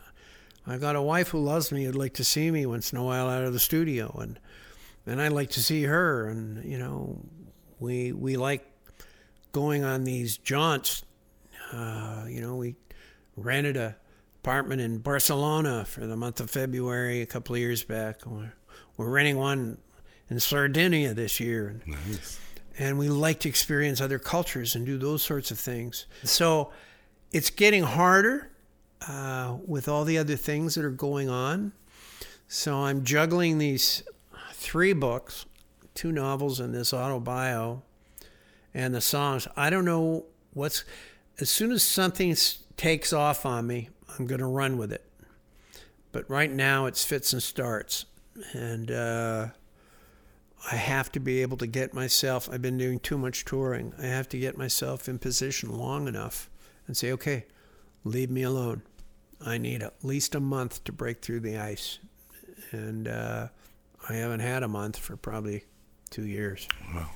I've 0.71 0.81
got 0.81 0.97
a 0.97 1.03
wife 1.03 1.29
who 1.29 1.39
loves 1.41 1.73
me, 1.73 1.85
who'd 1.85 1.95
like 1.95 2.14
to 2.14 2.25
see 2.25 2.51
me 2.51 2.64
once 2.66 2.93
in 2.93 2.99
a 2.99 3.05
while 3.05 3.29
out 3.29 3.45
of 3.45 3.53
the 3.53 3.59
studio, 3.61 4.16
and 4.21 4.39
and 5.07 5.21
I'd 5.21 5.33
like 5.33 5.51
to 5.51 5.62
see 5.62 5.85
her, 5.85 6.29
and 6.29 6.64
you 6.64 6.79
know, 6.79 7.18
we 7.79 8.12
we 8.12 8.37
like 8.37 8.64
going 9.53 9.85
on 9.85 10.05
these 10.05 10.37
jaunts. 10.39 11.05
Uh, 11.73 12.25
you 12.29 12.41
know, 12.41 12.57
we 12.57 12.77
rented 13.37 13.77
a 13.77 13.97
apartment 14.43 14.81
in 14.81 14.99
Barcelona 14.99 15.85
for 15.85 16.07
the 16.07 16.16
month 16.16 16.41
of 16.41 16.51
February 16.51 17.21
a 17.21 17.27
couple 17.27 17.55
of 17.55 17.61
years 17.61 17.85
back. 17.85 18.25
We're, 18.25 18.53
we're 18.97 19.11
renting 19.11 19.37
one 19.37 19.77
in 20.31 20.41
Sardinia 20.41 21.12
this 21.14 21.41
year, 21.41 21.68
and, 21.68 21.87
Nice. 21.87 22.39
and 22.79 22.99
we 22.99 23.09
like 23.09 23.41
to 23.41 23.49
experience 23.49 24.01
other 24.01 24.18
cultures 24.18 24.75
and 24.75 24.87
do 24.87 24.97
those 24.99 25.23
sorts 25.23 25.51
of 25.51 25.59
things. 25.59 26.07
So 26.25 26.73
it's 27.33 27.51
getting 27.51 27.83
harder 27.83 28.51
uh, 29.09 29.57
with 29.66 29.88
all 29.88 30.05
the 30.05 30.18
other 30.18 30.36
things 30.36 30.74
that 30.74 30.84
are 30.84 30.90
going 30.90 31.28
on. 31.28 31.72
So 32.48 32.76
I'm 32.76 33.05
juggling 33.05 33.59
these 33.59 34.03
three 34.53 34.92
books, 34.92 35.46
two 35.94 36.12
novels, 36.12 36.61
and 36.61 36.74
this 36.74 36.92
autobio, 36.92 37.82
and 38.74 38.94
the 38.94 39.01
songs. 39.01 39.46
I 39.57 39.70
don't 39.70 39.84
know 39.84 40.26
what's. 40.53 40.84
As 41.38 41.48
soon 41.48 41.72
as 41.72 41.82
something 41.82 42.36
takes 42.76 43.12
off 43.12 43.46
on 43.46 43.66
me, 43.66 43.88
I'm 44.18 44.26
going 44.26 44.40
to 44.40 44.46
run 44.46 44.76
with 44.78 44.92
it. 44.92 45.05
But 46.12 46.28
right 46.28 46.51
now, 46.51 46.86
it's 46.86 47.05
fits 47.05 47.32
and 47.32 47.42
starts, 47.42 48.05
and 48.53 48.90
uh, 48.90 49.46
I 50.70 50.76
have 50.76 51.11
to 51.12 51.20
be 51.20 51.40
able 51.40 51.57
to 51.59 51.66
get 51.66 51.94
myself. 51.94 52.48
I've 52.53 52.62
been 52.62 52.78
doing 52.78 52.98
too 52.98 53.16
much 53.16 53.44
touring. 53.44 53.94
I 53.98 54.07
have 54.07 54.28
to 54.30 54.38
get 54.38 54.59
myself 54.59 55.09
in 55.09 55.18
position 55.18 55.70
long 55.70 56.09
enough 56.09 56.51
and 56.86 56.96
say, 56.96 57.12
okay, 57.12 57.46
leave 58.05 58.30
me 58.30 58.42
alone. 58.42 58.82
I 59.44 59.59
need 59.59 59.82
at 59.82 59.94
least 60.03 60.34
a 60.34 60.40
month 60.40 60.84
to 60.84 60.92
break 60.92 61.22
through 61.22 61.40
the 61.40 61.57
ice, 61.57 61.98
and 62.72 63.09
uh, 63.09 63.48
I 64.09 64.14
haven't 64.14 64.40
had 64.40 64.62
a 64.62 64.68
month 64.68 64.98
for 64.98 65.16
probably 65.16 65.64
two 66.11 66.26
years. 66.26 66.68
Wow. 66.94 67.11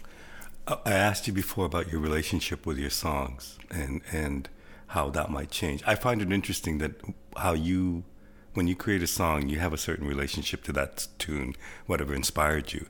I 0.66 0.92
asked 0.92 1.26
you 1.26 1.34
before 1.34 1.66
about 1.66 1.92
your 1.92 2.00
relationship 2.00 2.64
with 2.64 2.78
your 2.78 2.88
songs 2.88 3.58
and 3.70 4.00
and 4.10 4.48
how 4.88 5.10
that 5.10 5.28
might 5.28 5.50
change. 5.50 5.82
I 5.86 5.94
find 5.94 6.22
it 6.22 6.32
interesting 6.32 6.78
that 6.78 6.92
how 7.36 7.52
you, 7.52 8.04
when 8.54 8.68
you 8.68 8.76
create 8.76 9.02
a 9.02 9.06
song, 9.06 9.48
you 9.48 9.58
have 9.58 9.72
a 9.72 9.76
certain 9.76 10.06
relationship 10.06 10.62
to 10.64 10.72
that 10.72 11.08
tune, 11.18 11.56
whatever 11.86 12.14
inspired 12.14 12.72
you. 12.72 12.86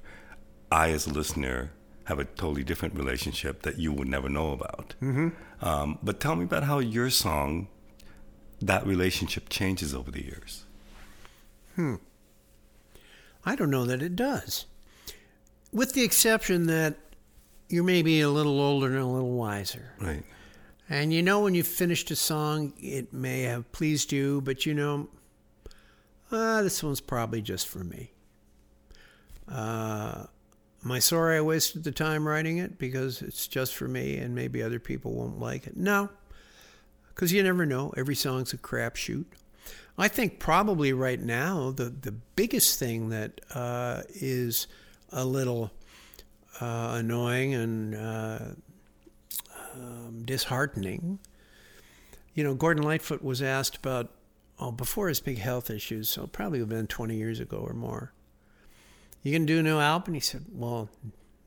I, 0.70 0.90
as 0.90 1.07
a 1.07 1.12
listener, 1.12 1.70
have 2.05 2.18
a 2.18 2.24
totally 2.24 2.62
different 2.62 2.95
relationship 2.95 3.62
that 3.62 3.78
you 3.78 3.90
would 3.92 4.09
never 4.09 4.28
know 4.28 4.53
about. 4.53 4.95
Mm-hmm. 5.01 5.28
Um, 5.64 5.99
but 6.03 6.20
tell 6.20 6.36
me 6.36 6.45
about 6.45 6.64
how 6.64 6.78
your 6.78 7.09
song, 7.09 7.68
that 8.67 8.87
relationship 8.87 9.49
changes 9.49 9.95
over 9.95 10.11
the 10.11 10.25
years. 10.25 10.65
Hmm. 11.75 11.97
I 13.45 13.57
don't 13.57 13.71
know 13.71 13.85
that 13.85 14.03
it 14.03 14.17
does. 14.17 14.67
With 15.73 15.93
the 15.93 16.03
exception 16.03 16.67
that 16.67 16.97
you 17.69 17.83
may 17.83 18.03
be 18.03 18.21
a 18.21 18.31
little 18.31 18.61
older 18.61 18.87
and 18.87 18.99
a 18.99 19.07
little 19.07 19.33
wiser. 19.33 19.93
Right. 20.01 20.25
And 20.89 21.12
you 21.12 21.23
know 21.23 21.41
when 21.41 21.55
you 21.55 21.62
finished 21.62 22.11
a 22.11 22.17
song, 22.17 22.73
it 22.79 23.12
may 23.12 23.43
have 23.43 23.71
pleased 23.73 24.12
you, 24.12 24.41
but 24.41 24.65
you 24.65 24.75
know, 24.75 25.09
ah, 26.33 26.62
this 26.62 26.83
one's 26.83 27.01
probably 27.01 27.43
just 27.43 27.67
for 27.67 27.85
me. 27.85 28.12
Uh, 29.49 30.25
am 30.85 30.93
I 30.93 30.99
sorry 31.01 31.37
I 31.37 31.41
wasted 31.43 31.85
the 31.85 31.93
time 31.93 32.27
writing 32.27 32.59
it 32.59 32.79
because 32.79 33.21
it's 33.21 33.47
just 33.47 33.75
for 33.75 33.89
me 33.89 34.17
and 34.17 34.35
maybe 34.35 34.62
other 34.62 34.79
people 34.79 35.12
won't 35.12 35.39
like 35.39 35.67
it? 35.67 35.77
No, 35.77 36.09
because 37.15 37.33
you 37.33 37.43
never 37.43 37.65
know. 37.65 37.93
Every 37.97 38.15
song's 38.15 38.53
a 38.53 38.59
crapshoot. 38.59 39.27
I 39.97 40.09
think 40.09 40.41
probably 40.41 40.93
right 40.93 41.21
now 41.21 41.71
the 41.71 41.85
the 41.85 42.12
biggest 42.12 42.79
thing 42.79 43.11
that 43.11 43.41
uh, 43.55 44.03
is 44.15 44.67
a 45.11 45.25
little 45.25 45.71
uh, 46.61 46.97
annoying 46.99 47.55
and 47.55 47.95
uh, 47.95 48.39
um, 49.75 50.23
disheartening. 50.25 51.21
You 52.35 52.43
know, 52.43 52.55
Gordon 52.55 52.83
Lightfoot 52.83 53.23
was 53.23 53.41
asked 53.41 53.77
about 53.77 54.11
oh 54.59 54.73
before 54.73 55.09
his 55.09 55.21
big 55.21 55.39
health 55.39 55.71
issues, 55.71 56.09
so 56.09 56.27
probably 56.27 56.59
have 56.59 56.69
been 56.69 56.89
twenty 56.89 57.17
years 57.17 57.39
ago 57.39 57.59
or 57.59 57.75
more. 57.75 58.12
You 59.23 59.33
can 59.33 59.47
do 59.47 59.61
a 59.61 59.62
new 59.62 59.79
album? 59.79 60.15
He 60.15 60.21
said, 60.21 60.45
"Well, 60.53 60.91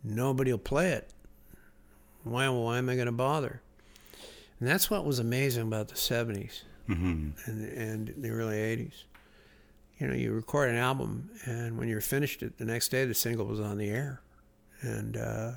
nobody 0.04 0.52
will 0.52 0.58
play 0.60 0.92
it. 0.92 1.12
Why? 2.24 2.48
Why 2.48 2.78
am 2.78 2.88
I 2.90 2.96
going 2.96 3.08
to 3.08 3.12
bother?" 3.12 3.62
And 4.60 4.68
that's 4.68 4.90
what 4.90 5.06
was 5.06 5.20
amazing 5.20 5.64
about 5.68 5.88
the 5.90 5.96
'70s 5.96 6.62
Mm-hmm. 6.90 7.30
and 7.46 7.66
and 7.66 8.14
the 8.18 8.30
early 8.30 8.56
'80s. 8.58 9.04
You 10.00 10.08
know, 10.08 10.14
you 10.14 10.32
record 10.32 10.70
an 10.70 10.76
album, 10.78 11.30
and 11.46 11.78
when 11.78 11.88
you're 11.90 12.02
finished 12.02 12.44
it, 12.44 12.58
the 12.58 12.66
next 12.66 12.90
day 12.90 13.04
the 13.06 13.14
single 13.14 13.46
was 13.46 13.60
on 13.60 13.78
the 13.78 13.90
air, 13.90 14.22
and 14.82 15.18
uh, 15.18 15.52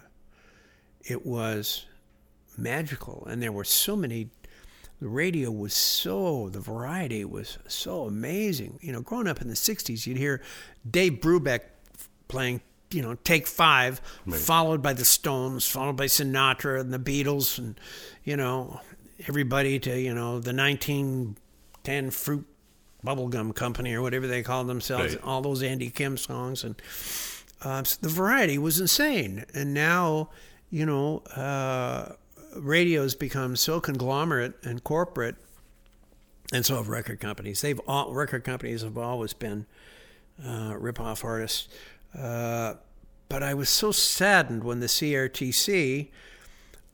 it 1.04 1.24
was 1.26 1.86
magical. 2.56 3.26
And 3.28 3.42
there 3.42 3.52
were 3.52 3.64
so 3.64 3.96
many. 3.96 4.30
The 5.00 5.08
radio 5.08 5.50
was 5.50 5.72
so 5.72 6.50
the 6.50 6.60
variety 6.60 7.24
was 7.24 7.58
so 7.68 8.04
amazing. 8.04 8.78
You 8.82 8.92
know, 8.92 9.00
growing 9.00 9.28
up 9.28 9.40
in 9.40 9.48
the 9.48 9.54
'60s, 9.54 10.06
you'd 10.06 10.18
hear 10.18 10.42
Dave 10.90 11.14
Brubeck 11.20 11.60
playing. 12.28 12.60
You 12.92 13.02
know, 13.02 13.14
take 13.22 13.46
five, 13.46 14.00
Right. 14.26 14.40
followed 14.40 14.82
by 14.82 14.94
the 14.94 15.04
Stones, 15.04 15.64
followed 15.64 15.96
by 15.96 16.06
Sinatra 16.06 16.80
and 16.80 16.92
the 16.92 16.98
Beatles, 16.98 17.56
and 17.56 17.78
you 18.24 18.36
know, 18.36 18.80
everybody 19.28 19.78
to 19.80 19.98
you 19.98 20.14
know 20.14 20.40
the 20.40 20.54
1910 20.54 22.10
Fruit 22.10 22.46
Bubblegum 23.04 23.54
Company 23.54 23.94
or 23.94 24.02
whatever 24.02 24.26
they 24.26 24.42
called 24.42 24.66
themselves. 24.66 25.14
Right. 25.14 25.24
All 25.24 25.40
those 25.40 25.62
Andy 25.62 25.90
Kim 25.90 26.16
songs, 26.16 26.64
and 26.64 26.80
uh, 27.62 27.84
so 27.84 27.98
the 28.00 28.08
variety 28.08 28.58
was 28.58 28.80
insane. 28.80 29.44
And 29.54 29.74
now, 29.74 30.30
you 30.70 30.86
know, 30.86 31.18
uh, 31.36 32.12
radio's 32.56 33.14
become 33.14 33.56
so 33.56 33.80
conglomerate 33.80 34.54
and 34.62 34.82
corporate, 34.84 35.36
and 36.52 36.64
so 36.64 36.76
have 36.76 36.88
record 36.88 37.20
companies. 37.20 37.60
They've 37.60 37.80
all 37.86 38.12
record 38.12 38.44
companies 38.44 38.82
have 38.82 38.98
always 38.98 39.32
been 39.32 39.66
uh, 40.44 40.74
rip-off 40.78 41.24
artists. 41.24 41.68
Uh, 42.18 42.74
but 43.28 43.42
I 43.42 43.54
was 43.54 43.68
so 43.68 43.92
saddened 43.92 44.64
when 44.64 44.80
the 44.80 44.86
CRTC 44.86 46.08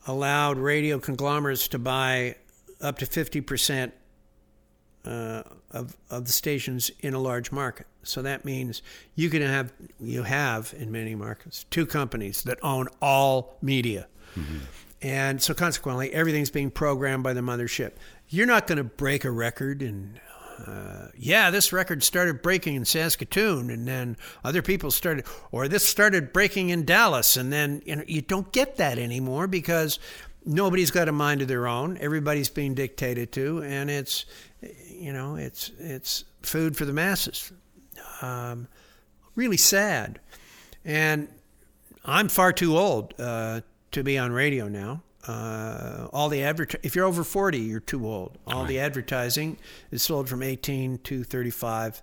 allowed 0.07 0.59
radio 0.59 0.99
conglomerates 0.99 1.69
to 1.69 1.79
buy 1.79 2.37
up 2.81 2.99
to 2.99 3.07
50% 3.07 3.93
uh, 5.05 5.43
of, 5.71 5.97
of 6.11 6.27
the 6.27 6.33
stations 6.33 6.91
in 7.01 7.15
a 7.15 7.19
large 7.19 7.53
market. 7.53 7.87
So 8.03 8.23
that 8.23 8.45
means 8.45 8.83
you 9.15 9.31
can 9.31 9.43
have, 9.43 9.73
you 10.01 10.23
have 10.23 10.75
in 10.77 10.93
many 10.93 11.15
markets, 11.15 11.65
two 11.71 11.87
companies 11.87 12.43
that 12.45 12.59
own 12.63 12.89
all 13.01 13.57
media. 13.63 14.07
Mm-hmm. 14.37 14.59
And 15.03 15.43
so 15.43 15.55
consequently, 15.55 16.13
everything's 16.13 16.51
being 16.51 16.71
programmed 16.71 17.23
by 17.23 17.33
the 17.33 17.41
mothership. 17.41 17.93
You're 18.29 18.47
not 18.47 18.67
going 18.67 18.79
to 18.79 18.85
break 18.85 19.25
a 19.25 19.31
record 19.31 19.83
and 19.83 20.19
uh, 20.65 21.09
yeah, 21.17 21.51
this 21.51 21.73
record 21.73 22.03
started 22.03 22.43
breaking 22.43 22.75
in 22.75 22.85
Saskatoon, 22.85 23.71
and 23.71 23.87
then 23.87 24.17
other 24.45 24.63
people 24.63 24.91
started, 24.91 25.27
or 25.53 25.69
this 25.69 25.87
started 25.87 26.33
breaking 26.33 26.71
in 26.71 26.85
Dallas, 26.85 27.37
and 27.37 27.53
then 27.53 27.83
you 27.85 27.97
know 27.97 28.05
you 28.07 28.23
don't 28.23 28.51
get 28.53 28.77
that 28.77 28.99
anymore 28.99 29.47
because 29.47 29.99
nobody's 30.45 30.91
got 30.91 31.09
a 31.09 31.13
mind 31.13 31.43
of 31.43 31.49
their 31.49 31.67
own. 31.67 31.99
Everybody's 31.99 32.49
being 32.49 32.75
dictated 32.75 33.33
to, 33.33 33.63
and 33.63 33.91
it's 33.91 34.25
you 34.89 35.13
know 35.13 35.37
it's 35.37 35.71
it's 35.79 36.25
food 36.43 36.77
for 36.77 36.85
the 36.85 36.93
masses. 36.93 37.53
Um, 38.23 38.69
really 39.35 39.59
sad, 39.59 40.21
and 40.85 41.29
I'm 42.05 42.29
far 42.29 42.53
too 42.53 42.79
old 42.79 43.15
uh, 43.19 43.61
to 43.93 44.03
be 44.03 44.17
on 44.17 44.33
radio 44.33 44.69
now. 44.69 45.03
Uh, 45.27 46.07
all 46.13 46.29
the 46.29 46.43
advert 46.45 46.77
if 46.85 46.95
you're 46.95 47.05
over 47.05 47.25
40 47.25 47.59
you're 47.59 47.81
too 47.81 48.07
old 48.07 48.39
all 48.47 48.61
right. 48.61 48.69
the 48.69 48.79
advertising 48.79 49.59
is 49.91 50.01
sold 50.01 50.29
from 50.29 50.41
18 50.41 50.99
to 50.99 51.25
35 51.25 52.01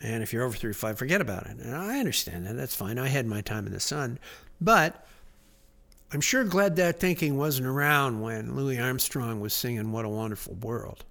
and 0.00 0.20
if 0.20 0.32
you're 0.32 0.42
over 0.42 0.56
35 0.56 0.98
forget 0.98 1.20
about 1.20 1.46
it 1.46 1.58
and 1.58 1.76
i 1.76 2.00
understand 2.00 2.44
that 2.44 2.56
that's 2.56 2.74
fine 2.74 2.98
i 2.98 3.06
had 3.06 3.24
my 3.24 3.40
time 3.40 3.68
in 3.68 3.72
the 3.72 3.78
sun 3.78 4.18
but 4.60 5.06
i'm 6.12 6.20
sure 6.20 6.42
glad 6.42 6.74
that 6.74 6.98
thinking 6.98 7.36
wasn't 7.36 7.64
around 7.64 8.20
when 8.20 8.56
louis 8.56 8.80
armstrong 8.80 9.38
was 9.38 9.54
singing 9.54 9.92
what 9.92 10.04
a 10.04 10.08
wonderful 10.08 10.54
world 10.54 11.04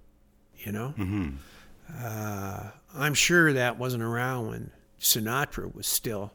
you 0.58 0.72
know 0.72 0.92
mm-hmm. 0.98 1.36
uh, 2.02 2.64
i'm 2.94 3.14
sure 3.14 3.54
that 3.54 3.78
wasn't 3.78 4.02
around 4.02 4.48
when 4.48 4.70
sinatra 5.00 5.74
was 5.74 5.86
still 5.86 6.32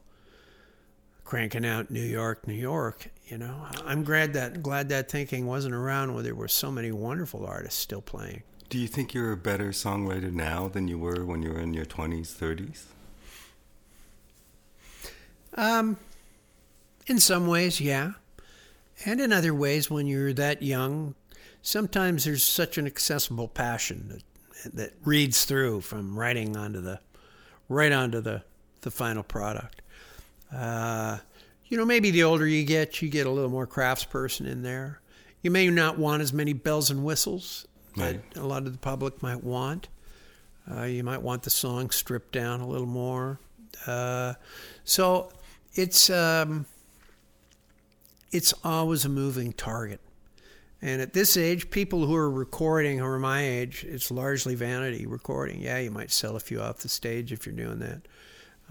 cranking 1.23 1.65
out 1.65 1.91
new 1.91 2.01
york 2.01 2.47
new 2.47 2.55
york 2.55 3.11
you 3.31 3.37
know, 3.37 3.65
I'm 3.85 4.03
glad 4.03 4.33
that 4.33 4.61
glad 4.61 4.89
that 4.89 5.09
thinking 5.09 5.45
wasn't 5.45 5.73
around 5.73 6.13
when 6.13 6.25
there 6.25 6.35
were 6.35 6.49
so 6.49 6.69
many 6.69 6.91
wonderful 6.91 7.45
artists 7.45 7.79
still 7.79 8.01
playing. 8.01 8.43
Do 8.67 8.77
you 8.77 8.87
think 8.87 9.13
you're 9.13 9.31
a 9.31 9.37
better 9.37 9.69
songwriter 9.69 10.33
now 10.33 10.67
than 10.67 10.89
you 10.89 10.99
were 10.99 11.25
when 11.25 11.41
you 11.41 11.51
were 11.51 11.59
in 11.59 11.73
your 11.73 11.85
20s, 11.85 12.35
30s? 12.35 12.83
Um, 15.53 15.97
in 17.07 17.19
some 17.19 17.47
ways, 17.47 17.79
yeah. 17.79 18.11
And 19.05 19.21
in 19.21 19.31
other 19.31 19.53
ways, 19.53 19.89
when 19.89 20.07
you're 20.07 20.33
that 20.33 20.61
young, 20.61 21.15
sometimes 21.61 22.25
there's 22.25 22.43
such 22.43 22.77
an 22.77 22.85
accessible 22.85 23.47
passion 23.47 24.09
that 24.09 24.73
that 24.73 24.93
reads 25.05 25.45
through 25.45 25.81
from 25.81 26.19
writing 26.19 26.57
onto 26.57 26.81
the 26.81 26.99
right 27.69 27.93
onto 27.93 28.19
the 28.19 28.43
the 28.81 28.91
final 28.91 29.23
product. 29.23 29.81
Uh, 30.53 31.19
you 31.71 31.77
know, 31.77 31.85
maybe 31.85 32.11
the 32.11 32.23
older 32.23 32.45
you 32.45 32.65
get, 32.65 33.01
you 33.01 33.07
get 33.07 33.25
a 33.25 33.31
little 33.31 33.49
more 33.49 33.65
craftsperson 33.65 34.45
in 34.45 34.61
there. 34.61 34.99
You 35.41 35.51
may 35.51 35.69
not 35.69 35.97
want 35.97 36.21
as 36.21 36.33
many 36.33 36.51
bells 36.51 36.91
and 36.91 37.01
whistles 37.01 37.65
right. 37.95 38.21
that 38.33 38.41
a 38.41 38.45
lot 38.45 38.67
of 38.67 38.73
the 38.73 38.77
public 38.77 39.23
might 39.23 39.41
want. 39.41 39.87
Uh, 40.69 40.83
you 40.83 41.01
might 41.01 41.21
want 41.21 41.43
the 41.43 41.49
song 41.49 41.89
stripped 41.89 42.33
down 42.33 42.59
a 42.59 42.67
little 42.67 42.85
more. 42.85 43.39
Uh, 43.87 44.33
so 44.83 45.31
it's 45.73 46.09
um, 46.09 46.65
it's 48.33 48.53
always 48.65 49.05
a 49.05 49.09
moving 49.09 49.53
target. 49.53 50.01
And 50.81 51.01
at 51.01 51.13
this 51.13 51.37
age, 51.37 51.69
people 51.69 52.05
who 52.05 52.15
are 52.15 52.29
recording 52.29 52.97
who 52.97 53.05
are 53.05 53.17
my 53.17 53.45
age, 53.47 53.85
it's 53.87 54.11
largely 54.11 54.55
vanity 54.55 55.05
recording. 55.05 55.61
Yeah, 55.61 55.79
you 55.79 55.89
might 55.89 56.11
sell 56.11 56.35
a 56.35 56.39
few 56.41 56.59
off 56.61 56.79
the 56.79 56.89
stage 56.89 57.31
if 57.31 57.45
you're 57.45 57.55
doing 57.55 57.79
that, 57.79 58.01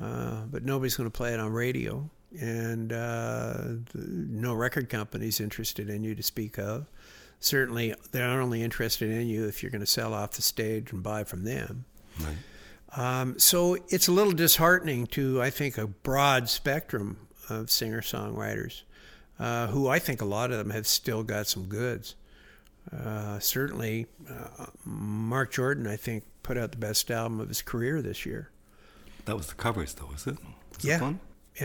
uh, 0.01 0.43
but 0.51 0.65
nobody's 0.65 0.97
going 0.97 1.11
to 1.11 1.17
play 1.17 1.33
it 1.33 1.41
on 1.41 1.51
radio 1.51 2.11
and 2.39 2.93
uh, 2.93 3.63
no 3.95 4.55
record 4.55 4.89
company's 4.89 5.41
interested 5.41 5.91
in 5.91 6.05
you 6.05 6.15
to 6.15 6.23
speak 6.23 6.59
of. 6.59 6.87
Certainly, 7.41 7.95
they're 8.13 8.41
only 8.41 8.63
interested 8.63 9.11
in 9.11 9.27
you 9.27 9.47
if 9.47 9.63
you're 9.63 9.71
going 9.71 9.81
to 9.81 9.87
sell 9.87 10.13
off 10.13 10.33
the 10.33 10.43
stage 10.43 10.93
and 10.93 11.03
buy 11.03 11.25
from 11.25 11.45
them. 11.45 11.87
Right. 12.21 12.37
Um, 12.97 13.39
so 13.39 13.77
it's 13.89 14.09
a 14.09 14.13
little 14.13 14.33
disheartening 14.33 15.07
to, 15.09 15.41
I 15.41 15.51
think, 15.51 15.79
a 15.79 15.87
broad 15.87 16.49
spectrum 16.49 17.29
of 17.49 17.71
singer 17.71 18.03
songwriters, 18.03 18.83
uh, 19.39 19.69
who 19.69 19.89
I 19.89 19.99
think 19.99 20.21
a 20.21 20.25
lot 20.25 20.51
of 20.51 20.59
them 20.59 20.71
have 20.71 20.87
still 20.87 21.23
got 21.23 21.47
some 21.47 21.65
goods. 21.65 22.15
Uh, 22.93 23.39
certainly, 23.39 24.07
uh, 24.29 24.67
Marc 24.85 25.53
Jordan, 25.53 25.87
I 25.87 25.97
think, 25.97 26.25
put 26.43 26.59
out 26.59 26.73
the 26.73 26.79
best 26.79 27.11
album 27.11 27.41
of 27.41 27.49
his 27.49 27.63
career 27.63 28.03
this 28.03 28.27
year. 28.27 28.51
That 29.27 29.37
was 29.37 29.47
the 29.47 29.55
covers, 29.55 29.95
though, 29.95 30.07
was 30.07 30.27
it? 30.27 30.37
Was 30.75 30.85
yeah. 30.85 30.97
It 30.97 31.01
yeah, 31.01 31.13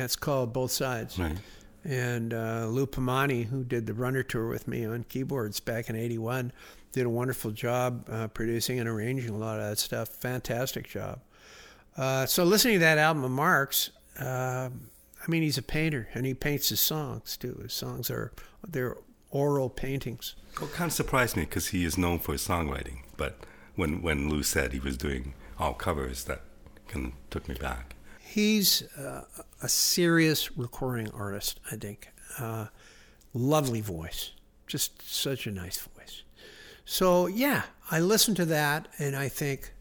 it's 0.03 0.15
called 0.15 0.53
Both 0.53 0.71
Sides. 0.71 1.17
Right. 1.17 1.37
And 1.83 2.33
uh, 2.33 2.65
Lou 2.67 2.87
Pomanti, 2.87 3.45
who 3.45 3.63
did 3.63 3.85
the 3.85 3.93
Runner 3.93 4.23
Tour 4.23 4.47
with 4.47 4.67
me 4.67 4.85
on 4.85 5.03
keyboards 5.03 5.59
back 5.59 5.89
in 5.89 5.95
'81, 5.95 6.51
did 6.91 7.05
a 7.05 7.09
wonderful 7.09 7.51
job 7.51 8.07
uh, 8.09 8.27
producing 8.27 8.79
and 8.79 8.89
arranging 8.89 9.29
a 9.29 9.37
lot 9.37 9.59
of 9.59 9.69
that 9.69 9.77
stuff. 9.77 10.09
Fantastic 10.09 10.89
job. 10.89 11.19
Uh, 11.95 12.25
so 12.25 12.43
listening 12.43 12.75
to 12.75 12.79
that 12.79 12.97
album 12.97 13.23
of 13.23 13.31
Marc's, 13.31 13.91
uh, 14.19 14.69
I 14.69 15.31
mean, 15.31 15.43
he's 15.43 15.57
a 15.57 15.63
painter 15.63 16.09
and 16.13 16.25
he 16.25 16.33
paints 16.33 16.69
his 16.69 16.79
songs 16.79 17.37
too. 17.37 17.59
His 17.61 17.73
songs 17.73 18.09
are 18.09 18.33
they're 18.67 18.97
oral 19.29 19.69
paintings. 19.69 20.35
Well, 20.59 20.69
kind 20.69 20.89
of 20.89 20.93
surprised 20.93 21.37
me 21.37 21.43
because 21.43 21.67
he 21.67 21.85
is 21.85 21.97
known 21.97 22.19
for 22.19 22.31
his 22.31 22.47
songwriting. 22.47 22.99
But 23.15 23.37
when 23.75 24.01
when 24.01 24.29
Lou 24.29 24.41
said 24.41 24.73
he 24.73 24.79
was 24.79 24.97
doing 24.97 25.33
all 25.59 25.73
covers, 25.73 26.23
that 26.25 26.41
kind 26.87 27.07
of 27.07 27.11
took 27.29 27.47
me 27.47 27.55
back 27.55 27.94
he's 28.35 28.81
uh, 28.97 29.23
a 29.61 29.69
serious 29.69 30.57
recording 30.57 31.09
artist, 31.11 31.61
I 31.71 31.77
think. 31.77 32.09
Uh, 32.37 32.65
lovely 33.33 33.79
voice, 33.79 34.31
just 34.67 35.01
such 35.09 35.47
a 35.47 35.51
nice 35.51 35.77
voice. 35.77 36.23
So, 36.83 37.27
yeah, 37.27 37.63
I 37.89 38.01
listen 38.01 38.35
to 38.35 38.43
that 38.47 38.89
and 38.99 39.15
I 39.15 39.29
think, 39.29 39.71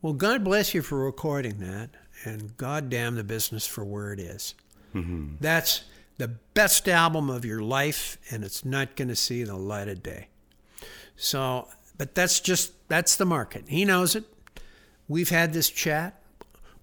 well, 0.00 0.14
God 0.14 0.42
bless 0.42 0.72
you 0.72 0.80
for 0.80 1.04
recording 1.04 1.58
that, 1.58 1.90
and 2.24 2.56
God 2.56 2.88
damn 2.88 3.16
the 3.16 3.24
business 3.24 3.66
for 3.66 3.84
where 3.84 4.14
it 4.14 4.20
is. 4.20 4.54
Mm-hmm. 4.94 5.34
That's 5.38 5.84
the 6.16 6.28
best 6.28 6.88
album 6.88 7.28
of 7.28 7.44
your 7.44 7.60
life, 7.60 8.16
and 8.30 8.42
it's 8.42 8.64
not 8.64 8.96
going 8.96 9.08
to 9.08 9.16
see 9.16 9.44
the 9.44 9.56
light 9.56 9.88
of 9.88 10.02
day. 10.02 10.28
So, 11.14 11.68
but 11.98 12.14
that's 12.14 12.40
just, 12.40 12.88
that's 12.88 13.16
the 13.16 13.26
market. 13.26 13.64
He 13.68 13.84
knows 13.84 14.16
it. 14.16 14.24
We've 15.08 15.28
had 15.28 15.52
this 15.52 15.68
chat. 15.68 16.22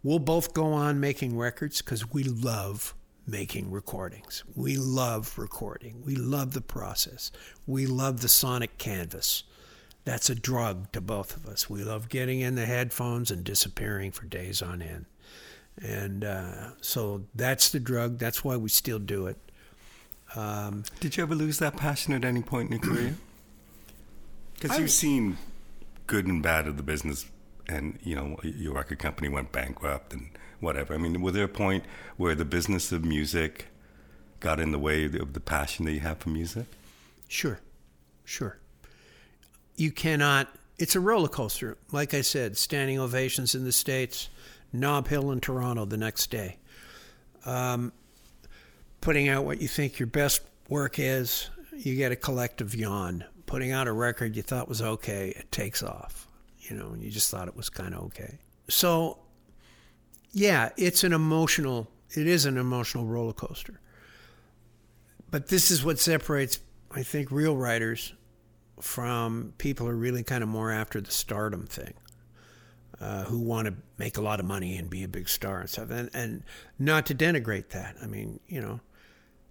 We'll 0.06 0.20
both 0.20 0.54
go 0.54 0.72
on 0.72 1.00
making 1.00 1.36
records 1.36 1.82
because 1.82 2.14
we 2.14 2.24
love 2.24 2.94
making 3.26 3.72
recordings. 3.72 4.44
We 4.56 4.78
love 4.78 5.36
recording. 5.36 6.04
We 6.06 6.16
love 6.16 6.54
the 6.54 6.62
process. 6.62 7.32
We 7.66 7.88
love 7.88 8.22
the 8.22 8.28
sonic 8.28 8.78
canvas. 8.78 9.46
That's 10.04 10.30
a 10.30 10.36
drug 10.36 10.92
to 10.92 11.02
both 11.02 11.36
of 11.36 11.48
us. 11.48 11.72
We 11.72 11.84
love 11.84 12.08
getting 12.08 12.42
in 12.42 12.54
the 12.54 12.68
headphones 12.68 13.32
and 13.32 13.44
disappearing 13.44 14.12
for 14.12 14.26
days 14.26 14.62
on 14.62 14.84
end. 14.84 15.08
And 15.82 16.24
uh, 16.24 16.74
so 16.82 17.24
that's 17.34 17.72
the 17.72 17.80
drug. 17.80 18.20
That's 18.20 18.44
why 18.44 18.58
we 18.58 18.70
still 18.70 19.00
do 19.00 19.26
it. 19.26 19.40
Um, 20.36 20.84
Did 21.00 21.18
you 21.18 21.24
ever 21.24 21.34
lose 21.34 21.58
that 21.58 21.78
passion 21.78 22.14
at 22.14 22.24
any 22.24 22.44
point 22.44 22.72
in 22.72 22.80
your 22.80 22.94
career? 22.94 23.16
Because 24.54 24.80
you've 24.80 24.92
seen 24.92 25.38
good 26.08 26.28
and 26.28 26.42
bad 26.42 26.66
of 26.66 26.78
the 26.78 26.82
business 26.82 27.26
and 27.68 28.00
you 28.04 28.16
know 28.16 28.38
your 28.44 28.74
record 28.74 29.00
company 29.00 29.30
went 29.30 29.52
bankrupt 29.52 30.14
and 30.14 30.30
whatever. 30.60 30.94
I 30.94 30.98
mean, 30.98 31.22
was 31.22 31.34
there 31.34 31.46
a 31.46 31.50
point 31.50 31.86
where 32.18 32.36
the 32.36 32.46
business 32.46 32.92
of 32.92 33.04
music 33.04 33.68
got 34.40 34.60
in 34.60 34.72
the 34.72 34.80
way 34.80 35.06
of 35.06 35.34
the 35.34 35.40
passion 35.40 35.86
that 35.86 35.94
you 35.94 36.00
have 36.02 36.20
for 36.20 36.30
music? 36.30 36.66
Sure, 37.28 37.60
sure. 38.24 38.60
You 39.76 39.92
cannot. 39.92 40.54
It's 40.78 40.96
a 40.96 41.00
roller 41.00 41.28
coaster. 41.28 41.78
Like 41.92 42.14
I 42.14 42.22
said, 42.22 42.58
standing 42.58 43.00
ovations 43.00 43.56
in 43.56 43.64
the 43.64 43.72
states, 43.72 44.30
Nob 44.74 45.08
Hill 45.08 45.32
in 45.32 45.40
Toronto 45.40 45.86
the 45.86 45.98
next 45.98 46.30
day. 46.30 46.58
Um, 47.46 47.94
putting 49.02 49.30
out 49.30 49.46
what 49.46 49.62
you 49.62 49.68
think 49.68 50.00
your 50.00 50.08
best 50.08 50.42
work 50.68 51.00
is, 51.00 51.50
you 51.74 51.96
get 51.96 52.12
a 52.12 52.16
collective 52.16 52.76
yawn. 52.76 53.24
Putting 53.46 53.72
out 53.72 53.88
a 53.88 53.94
record 53.94 54.36
you 54.36 54.42
thought 54.42 54.68
was 54.68 54.82
okay, 54.82 55.30
it 55.30 55.52
takes 55.52 55.84
off 55.84 56.28
you 56.70 56.76
know, 56.76 56.90
and 56.90 57.02
you 57.02 57.10
just 57.10 57.30
thought 57.30 57.48
it 57.48 57.56
was 57.56 57.70
kind 57.70 57.94
of 57.94 58.02
okay. 58.04 58.40
So, 58.68 59.20
yeah, 60.32 60.70
it's 60.78 61.04
an 61.04 61.14
emotional, 61.14 61.90
it 62.16 62.28
is 62.28 62.46
an 62.46 62.58
emotional 62.58 63.06
roller 63.06 63.34
coaster. 63.34 63.80
But 65.32 65.48
this 65.48 65.72
is 65.72 65.84
what 65.84 66.00
separates, 66.00 66.60
I 66.92 67.04
think, 67.04 67.32
real 67.32 67.56
writers 67.56 68.14
from 68.80 69.54
people 69.58 69.86
who 69.86 69.92
are 69.92 69.96
really 69.96 70.24
kind 70.24 70.44
of 70.44 70.50
more 70.50 70.72
after 70.72 71.02
the 71.02 71.12
stardom 71.12 71.66
thing. 71.66 71.94
Uh, 73.02 73.26
who 73.26 73.38
want 73.38 73.68
to 73.68 73.74
make 73.98 74.18
a 74.18 74.22
lot 74.22 74.40
of 74.40 74.46
money 74.46 74.78
and 74.78 74.90
be 74.90 75.04
a 75.04 75.08
big 75.08 75.28
star 75.28 75.60
and 75.60 75.70
stuff, 75.70 75.90
and, 75.90 76.10
and 76.14 76.44
not 76.80 77.06
to 77.06 77.14
denigrate 77.14 77.68
that. 77.68 77.94
I 78.02 78.08
mean, 78.08 78.40
you 78.48 78.62
know, 78.62 78.80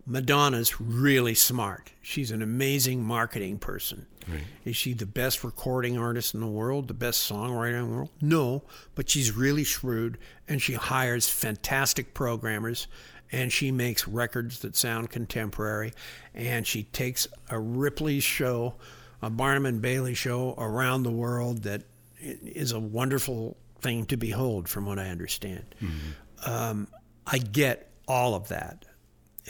Madonna's 0.06 0.80
really 0.80 1.34
smart. 1.34 1.92
She's 2.02 2.30
an 2.30 2.42
amazing 2.42 3.02
marketing 3.02 3.58
person. 3.58 4.06
Right. 4.28 4.42
Is 4.64 4.76
she 4.76 4.92
the 4.92 5.06
best 5.06 5.44
recording 5.44 5.98
artist 5.98 6.34
in 6.34 6.40
the 6.40 6.46
world, 6.46 6.88
the 6.88 6.94
best 6.94 7.30
songwriter 7.30 7.80
in 7.80 7.90
the 7.90 7.96
world? 7.96 8.10
No, 8.20 8.62
but 8.94 9.08
she's 9.08 9.32
really 9.32 9.64
shrewd 9.64 10.18
and 10.48 10.60
she 10.60 10.74
hires 10.74 11.28
fantastic 11.28 12.14
programmers 12.14 12.86
and 13.32 13.52
she 13.52 13.70
makes 13.70 14.06
records 14.06 14.60
that 14.60 14.76
sound 14.76 15.10
contemporary 15.10 15.92
and 16.34 16.66
she 16.66 16.84
takes 16.84 17.26
a 17.50 17.58
Ripley 17.58 18.20
show, 18.20 18.74
a 19.22 19.30
Barnum 19.30 19.66
and 19.66 19.82
Bailey 19.82 20.14
show 20.14 20.54
around 20.58 21.02
the 21.02 21.10
world 21.10 21.62
that 21.62 21.82
is 22.20 22.72
a 22.72 22.80
wonderful 22.80 23.56
thing 23.80 24.06
to 24.06 24.16
behold 24.16 24.68
from 24.68 24.86
what 24.86 24.98
I 24.98 25.08
understand. 25.08 25.74
Mm-hmm. 25.82 26.50
Um, 26.50 26.88
I 27.26 27.38
get 27.38 27.90
all 28.06 28.34
of 28.34 28.48
that 28.48 28.84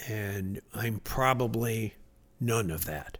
and 0.08 0.60
I'm 0.74 1.00
probably 1.00 1.94
none 2.40 2.70
of 2.70 2.84
that. 2.86 3.18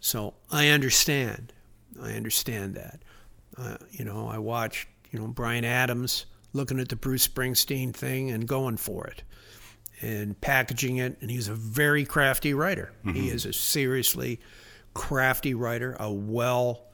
So 0.00 0.34
I 0.50 0.68
understand. 0.68 1.52
I 2.00 2.12
understand 2.12 2.74
that. 2.74 3.02
Uh, 3.56 3.76
you 3.90 4.04
know, 4.04 4.26
I 4.28 4.38
watched, 4.38 4.88
you 5.10 5.18
know, 5.18 5.28
Bryan 5.28 5.64
Adams 5.64 6.26
looking 6.52 6.80
at 6.80 6.88
the 6.88 6.96
Bruce 6.96 7.26
Springsteen 7.26 7.94
thing 7.94 8.30
and 8.30 8.46
going 8.46 8.76
for 8.76 9.06
it 9.06 9.22
and 10.00 10.38
packaging 10.40 10.96
it. 10.96 11.16
And 11.20 11.30
he's 11.30 11.48
a 11.48 11.54
very 11.54 12.04
crafty 12.04 12.54
writer. 12.54 12.92
Mm-hmm. 13.04 13.16
He 13.16 13.28
is 13.28 13.46
a 13.46 13.52
seriously 13.52 14.40
crafty 14.94 15.54
writer, 15.54 15.96
a 16.00 16.12
well, 16.12 16.86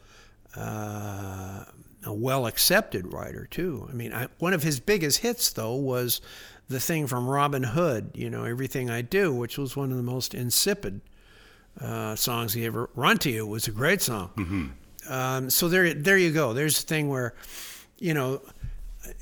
uh, 0.56 1.64
a 2.04 2.12
well 2.12 2.46
accepted 2.46 3.12
writer 3.12 3.46
too. 3.50 3.88
I 3.90 3.94
mean, 3.94 4.12
I, 4.12 4.28
one 4.38 4.52
of 4.52 4.62
his 4.62 4.80
biggest 4.80 5.18
hits 5.18 5.52
though 5.52 5.74
was 5.76 6.20
the 6.68 6.80
thing 6.80 7.06
from 7.06 7.28
Robin 7.28 7.62
Hood, 7.62 8.10
you 8.14 8.28
know, 8.30 8.44
Everything 8.44 8.90
I 8.90 9.02
Do, 9.02 9.32
which 9.32 9.58
was 9.58 9.76
one 9.76 9.90
of 9.90 9.96
the 9.96 10.02
most 10.02 10.34
insipid 10.34 11.00
uh, 11.80 12.14
songs 12.14 12.52
he 12.52 12.66
ever 12.66 12.90
run 12.94 13.18
to 13.18 13.30
you. 13.30 13.46
It 13.46 13.48
was 13.48 13.68
a 13.68 13.72
great 13.72 14.02
song. 14.02 14.30
Mm-hmm. 14.36 15.12
Um, 15.12 15.50
so 15.50 15.68
there, 15.68 15.94
there 15.94 16.18
you 16.18 16.30
go. 16.30 16.52
There's 16.52 16.78
a 16.80 16.82
thing 16.82 17.08
where, 17.08 17.34
you 17.98 18.12
know, 18.12 18.42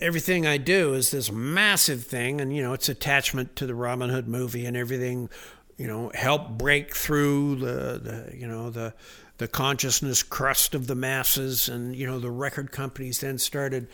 everything 0.00 0.46
I 0.46 0.58
do 0.58 0.94
is 0.94 1.10
this 1.10 1.30
massive 1.30 2.04
thing, 2.04 2.40
and 2.40 2.54
you 2.54 2.62
know, 2.62 2.72
it's 2.72 2.88
attachment 2.88 3.56
to 3.56 3.66
the 3.66 3.74
Robin 3.74 4.10
Hood 4.10 4.28
movie 4.28 4.66
and 4.66 4.76
everything. 4.76 5.28
You 5.76 5.86
know, 5.86 6.10
help 6.14 6.50
break 6.50 6.96
through 6.96 7.56
the, 7.56 8.00
the 8.30 8.36
you 8.36 8.48
know 8.48 8.70
the 8.70 8.94
the 9.38 9.46
consciousness 9.46 10.22
crust 10.22 10.74
of 10.74 10.86
the 10.86 10.94
masses, 10.94 11.68
and 11.68 11.94
you 11.94 12.06
know, 12.06 12.18
the 12.18 12.30
record 12.30 12.72
companies 12.72 13.20
then 13.20 13.38
started 13.38 13.88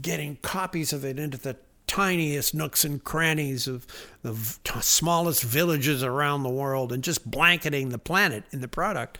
getting 0.00 0.36
copies 0.36 0.92
of 0.92 1.04
it 1.04 1.18
into 1.18 1.36
the 1.36 1.56
tiniest 1.86 2.54
nooks 2.54 2.84
and 2.84 3.02
crannies 3.02 3.66
of 3.66 3.86
the 4.22 4.34
smallest 4.80 5.42
villages 5.42 6.02
around 6.02 6.42
the 6.42 6.48
world 6.48 6.92
and 6.92 7.04
just 7.04 7.30
blanketing 7.30 7.90
the 7.90 7.98
planet 7.98 8.44
in 8.52 8.60
the 8.60 8.68
product. 8.68 9.18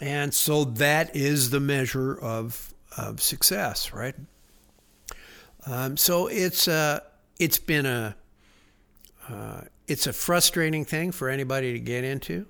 And 0.00 0.34
so 0.34 0.64
that 0.64 1.14
is 1.14 1.50
the 1.50 1.60
measure 1.60 2.18
of, 2.18 2.74
of 2.96 3.20
success, 3.20 3.92
right? 3.92 4.14
Um, 5.66 5.96
so 5.96 6.26
it's 6.26 6.66
uh, 6.66 7.00
it's 7.38 7.58
been 7.58 7.86
a 7.86 8.16
uh, 9.28 9.60
it's 9.86 10.06
a 10.06 10.12
frustrating 10.12 10.84
thing 10.84 11.12
for 11.12 11.28
anybody 11.28 11.72
to 11.72 11.78
get 11.78 12.04
into. 12.04 12.46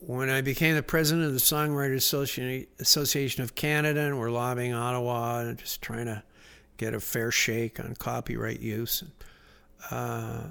When 0.00 0.30
I 0.30 0.40
became 0.40 0.74
the 0.74 0.82
president 0.82 1.26
of 1.26 1.34
the 1.34 1.40
Songwriters 1.40 2.66
Association 2.80 3.42
of 3.42 3.54
Canada, 3.54 4.00
and 4.00 4.18
we're 4.18 4.30
lobbying 4.30 4.72
Ottawa 4.72 5.40
and 5.40 5.58
just 5.58 5.82
trying 5.82 6.06
to 6.06 6.22
get 6.80 6.94
a 6.94 7.00
fair 7.00 7.30
shake 7.30 7.78
on 7.78 7.94
copyright 7.94 8.60
use. 8.60 9.04
Uh, 9.90 10.44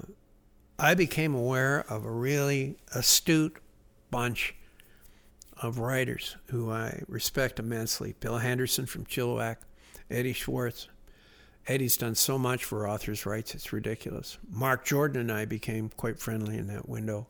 I 0.78 0.94
became 0.94 1.34
aware 1.34 1.84
of 1.88 2.04
a 2.04 2.10
really 2.10 2.76
astute 2.94 3.56
bunch 4.12 4.54
of 5.60 5.78
writers 5.78 6.36
who 6.50 6.70
I 6.70 7.02
respect 7.08 7.58
immensely. 7.58 8.14
Bill 8.20 8.38
Henderson 8.38 8.86
from 8.86 9.04
Chilliwack, 9.06 9.56
Eddie 10.08 10.32
Schwartz. 10.32 10.88
Eddie's 11.66 11.96
done 11.96 12.14
so 12.14 12.38
much 12.38 12.64
for 12.64 12.88
authors' 12.88 13.26
rights, 13.26 13.54
it's 13.54 13.72
ridiculous. 13.72 14.38
Marc 14.48 14.84
Jordan 14.84 15.20
and 15.20 15.32
I 15.32 15.46
became 15.46 15.90
quite 15.96 16.20
friendly 16.20 16.56
in 16.56 16.68
that 16.68 16.88
window. 16.88 17.26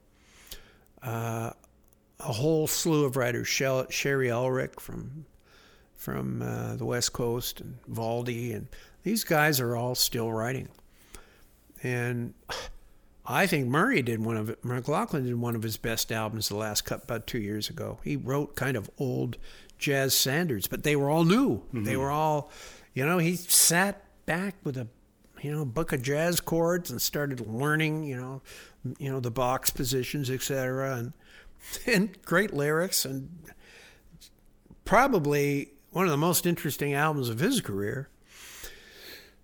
Uh, 1.03 1.51
a 2.20 2.32
whole 2.32 2.66
slew 2.66 3.07
of 3.07 3.16
writers, 3.16 3.48
Shari 3.48 4.30
Ulrich 4.30 4.78
from 4.78 5.24
from 6.01 6.40
uh, 6.40 6.76
the 6.76 6.86
West 6.86 7.12
Coast, 7.12 7.61
and 7.61 7.76
Valdy, 7.86 8.55
and 8.55 8.68
these 9.03 9.24
guys 9.24 9.61
are 9.61 9.76
all 9.76 9.94
still 9.94 10.30
writing. 10.30 10.68
And 11.82 12.34
I 13.26 13.46
think 13.46 13.68
Murray 13.68 14.03
did 14.03 14.24
one 14.24 14.36
of 14.36 14.51
it. 14.51 14.62
McLauchlan 14.62 15.24
did 15.24 15.34
one 15.36 15.57
of 15.57 15.62
his 15.62 15.76
best 15.76 16.12
albums 16.12 16.48
the 16.48 16.57
last 16.57 16.82
cut 16.82 17.05
about 17.05 17.26
two 17.26 17.38
years 17.38 17.70
ago. 17.70 17.98
He 18.05 18.16
wrote 18.16 18.57
kind 18.57 18.76
of 18.76 18.90
old 18.98 19.38
jazz 19.78 20.14
standards, 20.14 20.66
but 20.66 20.82
they 20.82 20.96
were 20.96 21.09
all 21.09 21.24
new. 21.24 21.59
Mm-hmm. 21.59 21.84
They 21.84 21.96
were 21.96 22.11
all, 22.11 22.51
you 22.92 23.07
know, 23.07 23.18
he 23.18 23.36
sat 23.36 24.05
back 24.26 24.57
with 24.62 24.76
a, 24.76 24.86
you 25.40 25.51
know, 25.51 25.64
book 25.64 25.92
of 25.92 26.03
jazz 26.03 26.40
chords 26.40 26.90
and 26.90 27.01
started 27.01 27.40
learning, 27.46 28.05
you 28.05 28.16
know, 28.16 28.42
you 28.98 29.11
know 29.11 29.20
the 29.20 29.30
box 29.30 29.70
positions, 29.70 30.30
etc. 30.30 30.96
And 30.96 31.12
and 31.86 32.22
great 32.22 32.53
lyrics 32.53 33.05
and 33.05 33.30
probably 34.84 35.72
one 35.90 36.05
of 36.05 36.11
the 36.11 36.16
most 36.16 36.46
interesting 36.46 36.94
albums 36.94 37.28
of 37.28 37.40
his 37.40 37.61
career. 37.61 38.09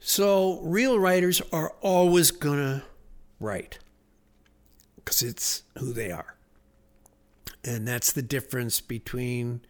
So, 0.09 0.61
real 0.61 1.01
writers 1.01 1.43
are 1.53 1.75
always 1.81 2.31
going 2.31 2.59
to 2.59 2.85
write 3.41 3.81
because 4.95 5.21
it's 5.21 5.65
who 5.79 5.93
they 5.93 6.13
are. 6.13 6.37
And 7.65 7.89
that's 7.89 8.13
the 8.13 8.23
difference 8.23 8.81
between 8.81 9.63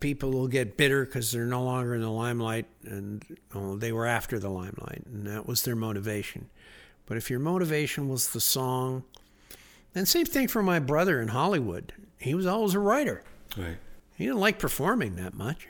people 0.00 0.32
who 0.32 0.48
get 0.48 0.76
bitter 0.76 1.04
because 1.04 1.30
they're 1.30 1.46
no 1.46 1.62
longer 1.62 1.94
in 1.94 2.00
the 2.00 2.10
limelight 2.10 2.66
and 2.82 3.24
oh, 3.54 3.76
they 3.76 3.92
were 3.92 4.06
after 4.06 4.40
the 4.40 4.50
limelight, 4.50 5.04
and 5.06 5.24
that 5.28 5.46
was 5.46 5.62
their 5.62 5.76
motivation. 5.76 6.50
But 7.06 7.16
if 7.16 7.30
your 7.30 7.38
motivation 7.38 8.08
was 8.08 8.30
the 8.30 8.40
song, 8.40 9.04
and 9.94 10.08
same 10.08 10.26
thing 10.26 10.48
for 10.48 10.64
my 10.64 10.80
brother 10.80 11.22
in 11.22 11.28
Hollywood. 11.28 11.92
He 12.18 12.34
was 12.34 12.44
always 12.44 12.74
a 12.74 12.80
writer. 12.80 13.22
Right. 13.56 13.78
He 14.16 14.24
didn't 14.24 14.40
like 14.40 14.58
performing 14.58 15.14
that 15.14 15.32
much. 15.32 15.68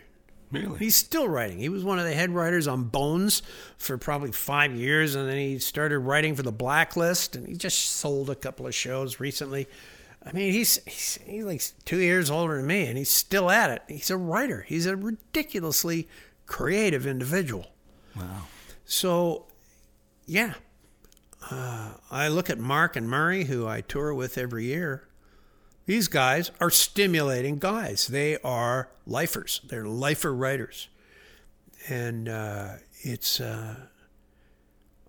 Really? 0.53 0.79
He's 0.79 0.97
still 0.97 1.29
writing. 1.29 1.59
He 1.59 1.69
was 1.69 1.85
one 1.85 1.99
of 1.99 2.05
the 2.05 2.15
head 2.15 2.31
writers 2.31 2.69
on 2.69 2.85
Bones 2.85 3.43
for 3.79 3.99
probably 3.99 4.33
five 4.33 4.75
years, 4.75 5.15
and 5.15 5.29
then 5.29 5.37
he 5.37 5.59
started 5.59 5.99
writing 5.99 6.37
for 6.37 6.43
the 6.43 6.53
Blacklist, 6.53 7.35
and 7.35 7.47
he 7.49 7.55
just 7.55 7.79
sold 7.79 8.31
a 8.31 8.35
couple 8.35 8.67
of 8.67 8.75
shows 8.75 9.19
recently. 9.19 9.67
I 10.25 10.33
mean, 10.33 10.53
he's, 10.53 10.83
he's 10.85 11.19
he's 11.25 11.45
like 11.45 11.63
two 11.85 11.99
years 11.99 12.31
older 12.31 12.57
than 12.57 12.67
me, 12.67 12.87
and 12.87 12.97
he's 12.97 13.11
still 13.11 13.51
at 13.51 13.71
it. 13.71 13.83
He's 13.89 14.11
a 14.11 14.17
writer. 14.17 14.65
He's 14.69 14.87
a 14.87 14.97
ridiculously 14.97 16.09
creative 16.47 17.07
individual. 17.07 17.67
Wow. 18.17 18.47
So, 18.85 19.47
yeah, 20.27 20.55
uh, 21.51 21.93
I 22.11 22.29
look 22.29 22.51
at 22.51 22.59
Marc 22.59 22.97
and 22.97 23.09
Murray, 23.09 23.45
who 23.45 23.67
I 23.67 23.81
tour 23.81 24.15
with 24.15 24.39
every 24.39 24.67
year, 24.67 25.09
these 25.87 26.09
guys 26.09 26.51
are 26.61 26.71
stimulating 26.71 27.59
guys. 27.59 28.09
They 28.09 28.39
are 28.39 28.91
lifers. 29.07 29.61
They're 29.69 29.87
lifer 29.87 30.35
writers, 30.35 30.89
and 31.89 32.29
uh, 32.29 32.69
it's. 33.01 33.41
Uh, 33.41 33.77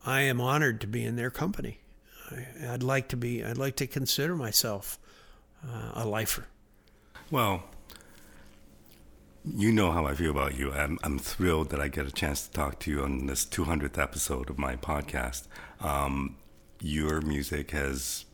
I 0.06 0.22
am 0.22 0.40
honored 0.40 0.80
to 0.82 0.88
be 0.88 1.04
in 1.04 1.18
their 1.18 1.30
company. 1.30 1.80
I, 2.32 2.72
would 2.72 2.84
like 2.84 3.10
to 3.10 3.18
be. 3.18 3.44
I'd 3.44 3.58
like 3.58 3.76
to 3.78 3.88
consider 3.88 4.36
myself 4.36 4.98
uh, 5.68 5.92
a 5.96 6.08
lifer. 6.08 6.46
Well, 7.30 7.64
you 9.44 9.72
know 9.72 9.92
how 9.92 10.06
I 10.06 10.14
feel 10.14 10.32
about 10.32 10.58
you. 10.58 10.72
I'm, 10.72 10.98
I'm, 11.04 11.20
thrilled 11.20 11.70
that 11.70 11.82
I 11.82 11.88
get 11.88 12.06
a 12.06 12.12
chance 12.12 12.48
to 12.48 12.52
talk 12.52 12.80
to 12.80 12.92
you 12.92 13.04
on 13.04 13.28
this 13.28 13.46
200th 13.46 13.98
episode 13.98 14.50
of 14.50 14.58
my 14.58 14.76
podcast. 14.76 15.48
Um, 15.82 16.38
your 16.80 17.22
music 17.22 17.72
has 17.72 18.26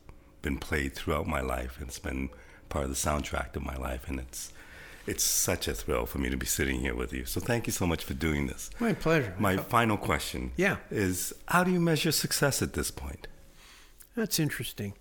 been 0.43 0.59
played 0.59 0.93
throughout 0.93 1.25
my 1.25 1.41
life. 1.41 1.79
And 1.79 1.87
it's 1.87 1.97
been 1.97 2.29
part 2.69 2.85
of 2.85 2.91
the 2.91 2.95
soundtrack 2.95 3.55
of 3.55 3.63
my 3.63 3.75
life, 3.75 4.07
and 4.07 4.19
it's 4.19 4.53
it's 5.05 5.23
such 5.23 5.67
a 5.67 5.73
thrill 5.73 6.05
for 6.05 6.19
me 6.19 6.29
to 6.29 6.37
be 6.37 6.45
sitting 6.45 6.79
here 6.79 6.95
with 6.95 7.11
you. 7.11 7.25
So 7.25 7.41
thank 7.41 7.67
you 7.67 7.73
so 7.73 7.85
much 7.85 8.03
for 8.03 8.13
doing 8.13 8.47
this. 8.47 8.69
My 8.79 8.93
pleasure. 8.93 9.35
My 9.37 9.57
final 9.57 9.97
question 9.97 10.51
yeah. 10.55 10.77
is 10.89 11.33
how 11.47 11.63
do 11.63 11.71
you 11.71 11.79
measure 11.79 12.11
success 12.11 12.61
at 12.61 12.73
this 12.73 12.89
point? 12.89 13.27
That's 14.15 14.39
interesting. 14.39 14.93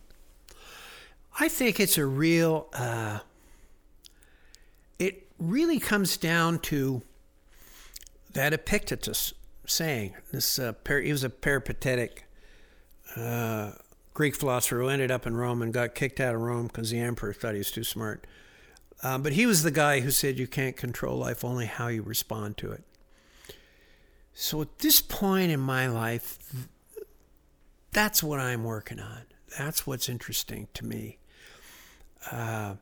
I 1.38 1.48
think 1.48 1.78
it's 1.78 1.98
a 1.98 2.06
real 2.06 2.68
uh, 2.72 3.20
it 4.98 5.28
really 5.38 5.78
comes 5.78 6.16
down 6.16 6.58
to 6.60 7.02
that 8.32 8.52
Epictetus 8.52 9.32
saying 9.66 10.14
this 10.32 10.58
uh, 10.58 10.72
he 10.88 11.12
was 11.12 11.22
a 11.22 11.30
peripatetic 11.30 12.24
uh, 13.16 13.72
Greek 14.14 14.34
philosopher 14.34 14.78
who 14.78 14.88
ended 14.88 15.10
up 15.10 15.26
in 15.26 15.36
Rome 15.36 15.62
and 15.62 15.72
got 15.72 15.94
kicked 15.94 16.20
out 16.20 16.34
of 16.34 16.40
Rome 16.40 16.66
because 16.66 16.90
the 16.90 17.00
emperor 17.00 17.32
thought 17.32 17.54
he 17.54 17.58
was 17.58 17.70
too 17.70 17.84
smart. 17.84 18.26
Um, 19.02 19.22
but 19.22 19.32
he 19.32 19.46
was 19.46 19.62
the 19.62 19.70
guy 19.70 20.00
who 20.00 20.10
said 20.10 20.38
you 20.38 20.46
can't 20.46 20.76
control 20.76 21.18
life, 21.18 21.44
only 21.44 21.66
how 21.66 21.88
you 21.88 22.02
respond 22.02 22.56
to 22.58 22.70
it. 22.70 22.84
So 24.34 24.62
at 24.62 24.78
this 24.78 25.00
point 25.00 25.50
in 25.50 25.60
my 25.60 25.88
life, 25.88 26.38
that's 27.90 28.22
what 28.22 28.38
I'm 28.38 28.64
working 28.64 29.00
on. 29.00 29.22
That's 29.58 29.86
what's 29.86 30.08
interesting 30.08 30.68
to 30.74 30.86
me. 30.86 31.18
Uh, 32.30 32.74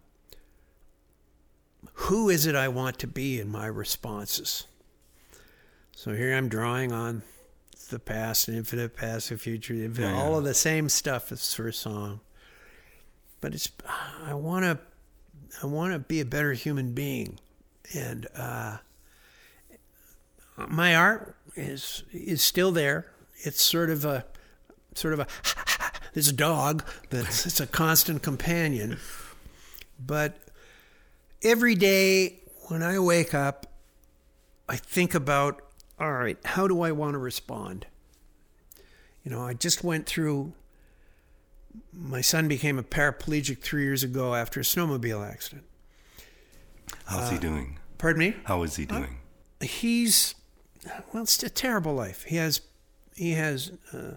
who 1.95 2.29
is 2.29 2.47
it 2.47 2.55
I 2.55 2.69
want 2.69 2.99
to 3.01 3.07
be 3.07 3.41
in 3.41 3.49
my 3.49 3.67
responses? 3.67 4.67
So 5.93 6.15
here 6.15 6.35
I'm 6.35 6.49
drawing 6.49 6.93
on 6.93 7.23
the 7.91 7.99
past, 7.99 8.49
and 8.49 8.57
infinite 8.57 8.97
past, 8.97 9.31
and 9.31 9.41
future, 9.41 9.75
infinite, 9.75 10.09
Yeah, 10.09 10.17
all 10.21 10.33
yeah. 10.33 10.39
of 10.39 10.45
the 10.45 10.55
same 10.55 10.89
stuff 10.89 11.31
as 11.33 11.53
for 11.55 11.69
a 11.69 11.73
song. 11.73 12.21
But 13.41 13.55
it's 13.55 13.71
I 14.25 14.35
want 14.35 14.65
to 14.65 14.79
I 15.63 15.67
want 15.67 15.93
to 15.93 15.99
be 15.99 16.21
a 16.21 16.25
better 16.25 16.53
human 16.53 16.93
being, 16.93 17.39
and 17.95 18.27
uh, 18.37 18.79
my 20.69 20.95
art 20.95 21.37
is 21.57 22.05
is 22.13 22.43
still 22.43 22.71
there. 22.73 23.11
It's 23.39 23.63
sort 23.63 23.91
of 23.91 24.05
a 24.05 24.25
sort 24.95 25.15
of 25.15 25.21
a 25.21 25.27
this 26.15 26.31
dog 26.33 26.85
that's 27.11 27.47
it's 27.47 27.61
a 27.61 27.67
constant 27.67 28.23
companion. 28.23 28.99
But 29.99 30.39
every 31.43 31.75
day 31.75 32.41
when 32.69 32.83
I 32.83 32.99
wake 32.99 33.35
up, 33.35 33.67
I 34.69 34.77
think 34.77 35.15
about 35.15 35.63
all 36.01 36.13
right, 36.13 36.39
how 36.45 36.67
do 36.67 36.81
I 36.81 36.93
want 36.93 37.15
to 37.15 37.19
respond? 37.19 37.87
You 39.25 39.31
know, 39.31 39.43
I 39.43 39.53
just 39.55 39.85
went 39.85 40.07
through. 40.07 40.55
My 41.93 42.21
son 42.21 42.49
became 42.49 42.79
a 42.79 42.83
paraplegic 42.83 43.61
three 43.61 43.83
years 43.85 44.03
ago 44.03 44.35
after 44.35 44.59
a 44.61 44.63
snowmobile 44.65 45.29
accident. 45.29 45.65
How's 47.05 47.29
Uh, 47.29 47.33
he 47.33 47.39
doing? 47.39 47.79
Pardon 47.99 48.19
me? 48.21 48.37
How 48.45 48.63
is 48.63 48.77
he 48.77 48.87
doing? 48.87 49.19
he's 49.63 50.35
well 51.13 51.25
it's 51.25 51.43
a 51.43 51.51
terrible 51.51 51.93
life 51.95 52.23
he 52.23 52.37
has 52.37 52.63
he 53.15 53.33
has 53.33 53.73
uh, 53.93 54.13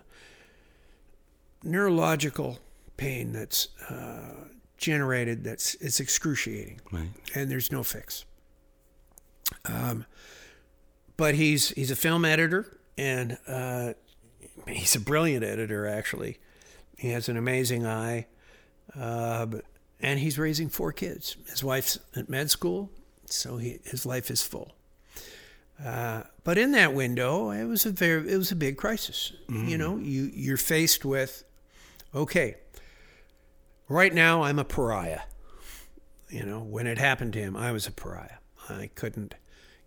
neurological 1.64 2.60
pain 2.96 3.34
that's 3.34 3.68
uh, 3.90 4.46
generated 4.78 5.44
that's 5.44 5.76
it's 5.76 6.00
excruciating 6.00 6.80
right. 6.94 7.10
and 7.36 7.52
there's 7.52 7.74
no 7.74 7.84
fix 7.84 8.24
um, 9.66 10.06
but 11.18 11.36
he's 11.36 11.70
he's 11.70 11.92
a 11.92 11.96
film 11.96 12.26
editor 12.26 12.78
and 12.98 13.38
uh, 13.48 13.94
he's 14.68 14.96
a 14.96 15.00
brilliant 15.00 15.44
editor 15.44 15.88
actually 15.88 16.40
he 16.98 17.10
has 17.10 17.30
an 17.30 17.38
amazing 17.38 17.86
eye 17.86 18.26
uh, 18.96 19.48
and 20.00 20.20
he's 20.20 20.38
raising 20.38 20.70
four 20.70 20.92
kids 20.92 21.38
his 21.50 21.64
wife's 21.64 22.00
at 22.16 22.30
med 22.30 22.50
school 22.50 22.90
so 23.26 23.58
he, 23.58 23.80
his 23.84 24.06
life 24.06 24.30
is 24.30 24.42
full 24.42 24.76
uh, 25.84 26.24
but 26.44 26.58
in 26.58 26.72
that 26.74 26.94
window, 26.94 27.50
it 27.50 27.66
was 27.66 27.86
a 27.86 27.92
very, 27.92 28.32
it 28.32 28.38
was 28.38 28.52
a 28.52 28.56
big 28.56 28.78
crisis. 28.78 29.34
You 29.50 29.78
know, 29.78 29.98
you 29.98 30.30
you're 30.34 30.56
faced 30.56 31.04
with, 31.04 31.44
okay, 32.14 32.56
right 33.90 34.14
now 34.14 34.44
I'm 34.44 34.60
a 34.60 34.64
pariah. 34.64 35.22
You 36.30 36.44
know, 36.46 36.60
when 36.60 36.88
it 36.88 36.98
happened 37.00 37.34
to 37.34 37.40
him, 37.40 37.58
I 37.58 37.72
was 37.72 37.88
a 37.88 37.92
pariah. 37.92 38.38
I 38.70 38.92
couldn't 38.96 39.36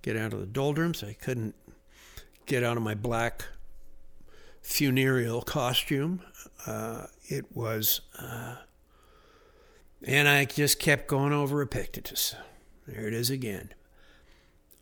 get 0.07 0.17
out 0.17 0.33
of 0.33 0.39
the 0.39 0.47
doldrums. 0.47 1.03
I 1.03 1.15
couldn't 1.15 1.57
get 2.47 2.63
out 2.63 2.77
of 2.77 2.83
my 2.83 2.95
black 2.95 3.45
funereal 4.63 5.43
costume. 5.43 6.23
Uh, 6.65 7.07
it 7.25 7.45
was, 7.55 8.03
uh, 8.17 8.55
and 10.05 10.29
I 10.29 10.45
just 10.45 10.79
kept 10.79 11.09
going 11.09 11.33
over 11.33 11.61
Epictetus. 11.61 12.37
There 12.87 13.09
it 13.09 13.15
is 13.15 13.31
again. 13.31 13.75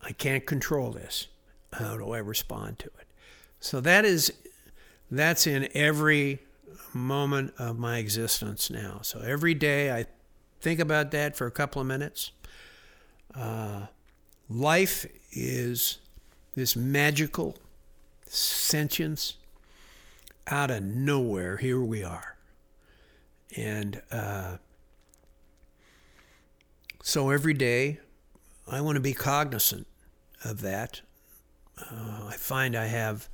I 0.02 0.12
can't 0.12 0.44
control 0.44 0.90
this. 0.90 1.28
How 1.72 1.96
do 1.96 2.12
I 2.12 2.18
respond 2.18 2.78
to 2.80 2.86
it? 2.86 3.06
So 3.60 3.80
that 3.80 4.04
is 4.04 4.30
that's 5.10 5.46
in 5.46 5.68
every 5.74 6.40
moment 6.92 7.54
of 7.58 7.78
my 7.78 7.96
existence 7.96 8.68
now. 8.68 8.98
So 9.02 9.20
every 9.20 9.54
day 9.54 9.90
I 9.90 10.04
think 10.60 10.80
about 10.80 11.12
that 11.12 11.34
for 11.34 11.46
a 11.46 11.50
couple 11.50 11.80
of 11.80 11.88
minutes. 11.88 12.30
Uh, 13.34 13.86
life 14.54 15.04
is 15.32 15.98
this 16.54 16.76
magical 16.76 17.56
sentience 18.26 19.34
out 20.46 20.70
of 20.70 20.82
nowhere. 20.82 21.56
Here 21.56 21.80
we 21.80 22.04
are, 22.04 22.36
and 23.56 24.00
uh, 24.12 24.58
so 27.02 27.30
every 27.30 27.54
day 27.54 27.98
I 28.70 28.80
want 28.80 28.96
to 28.96 29.00
be 29.00 29.12
cognizant 29.12 29.86
of 30.44 30.60
that. 30.60 31.00
Uh, 31.78 32.28
I 32.28 32.36
find 32.38 32.76
I 32.76 32.86
have 32.86 33.28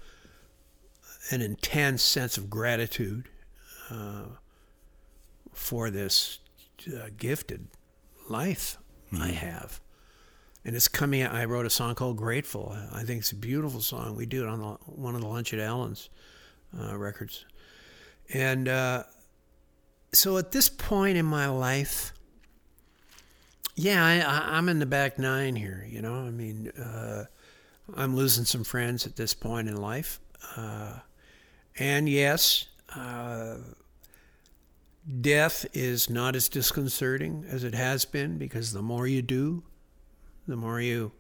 an 1.31 1.43
intense 1.43 2.03
sense 2.03 2.39
of 2.39 2.49
gratitude 2.49 3.29
uh, 3.91 4.25
for 5.53 5.91
this 5.91 6.39
uh, 6.89 7.11
gifted 7.19 7.67
life 8.29 8.79
I 9.13 9.29
have. 9.29 9.81
And 10.65 10.77
it's 10.77 10.89
coming. 10.89 11.25
I 11.25 11.47
wrote 11.47 11.65
a 11.65 11.71
song 11.71 11.95
called 11.95 12.19
"Grateful." 12.19 12.77
I 12.93 13.03
think 13.03 13.21
it's 13.21 13.33
a 13.33 13.37
beautiful 13.37 13.81
song. 13.81 14.15
We 14.15 14.27
do 14.27 14.43
it 14.43 14.49
on 14.49 14.61
the, 14.61 14.69
one 14.85 15.15
of 15.15 15.23
the 15.23 15.27
Lunch 15.27 15.55
at 15.55 15.61
Allen's 15.61 16.11
uh, 16.79 16.97
records, 16.99 17.47
and 18.35 18.69
uh, 18.69 19.05
so 20.13 20.37
at 20.37 20.53
this 20.53 20.69
point 20.69 21.17
in 21.17 21.25
my 21.25 21.47
life, 21.47 22.13
yeah, 23.75 24.05
I, 24.05 24.57
I'm 24.57 24.69
in 24.69 24.81
the 24.81 24.87
back 24.87 25.19
nine 25.19 25.57
here. 25.57 25.87
You 25.89 26.03
know, 26.03 26.15
I 26.15 26.31
mean, 26.31 26.69
uh, 26.71 27.25
I'm 27.97 28.15
losing 28.15 28.45
some 28.45 28.65
friends 28.65 29.07
at 29.07 29.17
this 29.17 29.33
point 29.33 29.69
in 29.69 29.77
life, 29.77 30.21
uh, 30.57 30.99
and 31.79 32.07
yes, 32.07 32.67
uh, 32.95 33.57
death 35.21 35.65
is 35.73 36.11
not 36.11 36.37
as 36.37 36.49
disconcerting 36.49 37.45
as 37.49 37.65
it 37.65 37.75
has 37.75 38.05
been 38.05 38.37
because 38.37 38.73
the 38.73 38.83
more 38.83 39.07
you 39.07 39.23
do, 39.23 39.63
the 40.51 40.57
more 40.57 40.81
you 40.81 41.13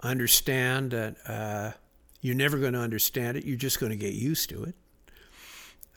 understand 0.00 0.90
that 0.90 1.16
uh, 1.26 1.72
you're 2.20 2.34
never 2.34 2.58
going 2.58 2.72
to 2.72 2.80
understand 2.80 3.36
it. 3.36 3.44
You're 3.44 3.56
just 3.56 3.80
going 3.80 3.90
to 3.90 3.96
get 3.96 4.14
used 4.14 4.48
to 4.50 4.64
it. 4.64 4.74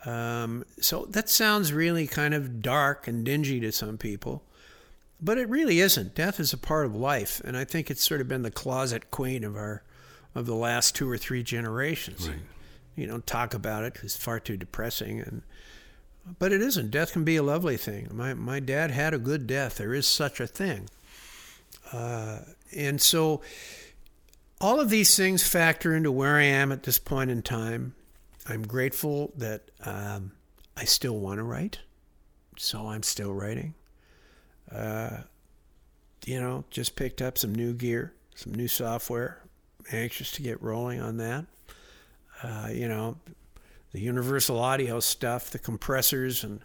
Um, 0.07 0.65
so 0.79 1.05
that 1.09 1.29
sounds 1.29 1.73
really 1.73 2.07
kind 2.07 2.33
of 2.33 2.61
dark 2.61 3.07
and 3.07 3.25
dingy 3.25 3.59
to 3.59 3.71
some 3.71 3.97
people. 3.97 4.43
But 5.21 5.37
it 5.37 5.49
really 5.49 5.81
isn't. 5.81 6.15
Death 6.15 6.39
is 6.39 6.53
a 6.53 6.57
part 6.57 6.85
of 6.85 6.95
life, 6.95 7.41
and 7.43 7.57
I 7.57 7.65
think 7.65 7.91
it's 7.91 8.05
sort 8.05 8.21
of 8.21 8.29
been 8.29 8.43
the 8.43 8.51
closet 8.51 9.11
queen 9.11 9.43
of 9.43 9.55
our 9.55 9.83
of 10.33 10.45
the 10.45 10.55
last 10.55 10.95
two 10.95 11.09
or 11.09 11.17
three 11.17 11.43
generations. 11.43 12.29
Right. 12.29 12.39
You 12.95 13.07
don't 13.07 13.27
talk 13.27 13.53
about 13.53 13.83
it; 13.83 13.97
it's 14.01 14.15
far 14.15 14.39
too 14.39 14.55
depressing. 14.55 15.19
And 15.19 15.41
but 16.37 16.53
it 16.53 16.61
isn't. 16.61 16.91
Death 16.91 17.11
can 17.11 17.25
be 17.25 17.35
a 17.35 17.43
lovely 17.43 17.75
thing. 17.75 18.07
My 18.13 18.33
my 18.33 18.61
dad 18.61 18.91
had 18.91 19.13
a 19.13 19.17
good 19.17 19.45
death. 19.45 19.75
There 19.75 19.93
is 19.93 20.07
such 20.07 20.39
a 20.39 20.47
thing. 20.47 20.89
Uh, 21.91 22.39
and 22.75 23.01
so, 23.01 23.41
all 24.61 24.79
of 24.79 24.89
these 24.89 25.15
things 25.15 25.47
factor 25.47 25.95
into 25.95 26.11
where 26.11 26.35
I 26.35 26.43
am 26.43 26.71
at 26.71 26.83
this 26.83 26.99
point 26.99 27.31
in 27.31 27.41
time. 27.41 27.95
I'm 28.47 28.63
grateful 28.63 29.31
that 29.37 29.69
um, 29.85 30.31
I 30.75 30.85
still 30.85 31.17
want 31.17 31.37
to 31.37 31.43
write, 31.43 31.79
so 32.57 32.87
I'm 32.87 33.03
still 33.03 33.33
writing 33.33 33.73
uh, 34.71 35.17
you 36.25 36.39
know, 36.39 36.63
just 36.69 36.95
picked 36.95 37.21
up 37.21 37.37
some 37.37 37.53
new 37.53 37.73
gear, 37.73 38.13
some 38.35 38.53
new 38.53 38.67
software. 38.67 39.41
Anxious 39.91 40.31
to 40.33 40.41
get 40.41 40.61
rolling 40.61 41.01
on 41.01 41.17
that. 41.17 41.45
Uh, 42.43 42.69
you 42.71 42.87
know, 42.87 43.17
the 43.91 43.99
universal 43.99 44.59
audio 44.59 44.99
stuff, 44.99 45.49
the 45.49 45.57
compressors 45.57 46.43
and 46.43 46.61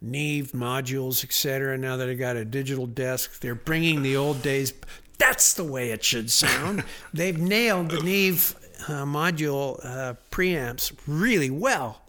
Neve 0.00 0.52
modules, 0.52 1.24
etc. 1.24 1.76
Now 1.76 1.96
that 1.96 2.08
I 2.08 2.14
got 2.14 2.36
a 2.36 2.44
digital 2.44 2.86
desk, 2.86 3.40
they're 3.40 3.54
bringing 3.54 4.02
the 4.02 4.16
old 4.16 4.42
days. 4.42 4.72
That's 5.18 5.54
the 5.54 5.64
way 5.64 5.90
it 5.90 6.02
should 6.02 6.30
sound. 6.30 6.84
They've 7.14 7.38
nailed 7.38 7.90
the 7.90 8.00
Neve 8.00 8.54
uh, 8.88 9.04
module 9.04 9.84
uh, 9.84 10.14
preamps 10.30 10.92
really 11.06 11.50
well. 11.50 12.02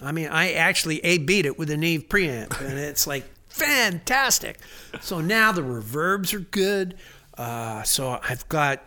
I 0.00 0.12
mean, 0.12 0.28
I 0.28 0.52
actually 0.52 0.98
A 1.04 1.18
beat 1.18 1.46
it 1.46 1.58
with 1.58 1.70
a 1.70 1.76
Neve 1.76 2.08
preamp, 2.08 2.60
and 2.60 2.78
it's 2.78 3.06
like 3.06 3.24
fantastic. 3.48 4.58
So 5.00 5.20
now 5.20 5.52
the 5.52 5.62
reverbs 5.62 6.32
are 6.34 6.40
good. 6.40 6.96
Uh, 7.36 7.82
so 7.82 8.20
I've 8.22 8.48
got 8.48 8.84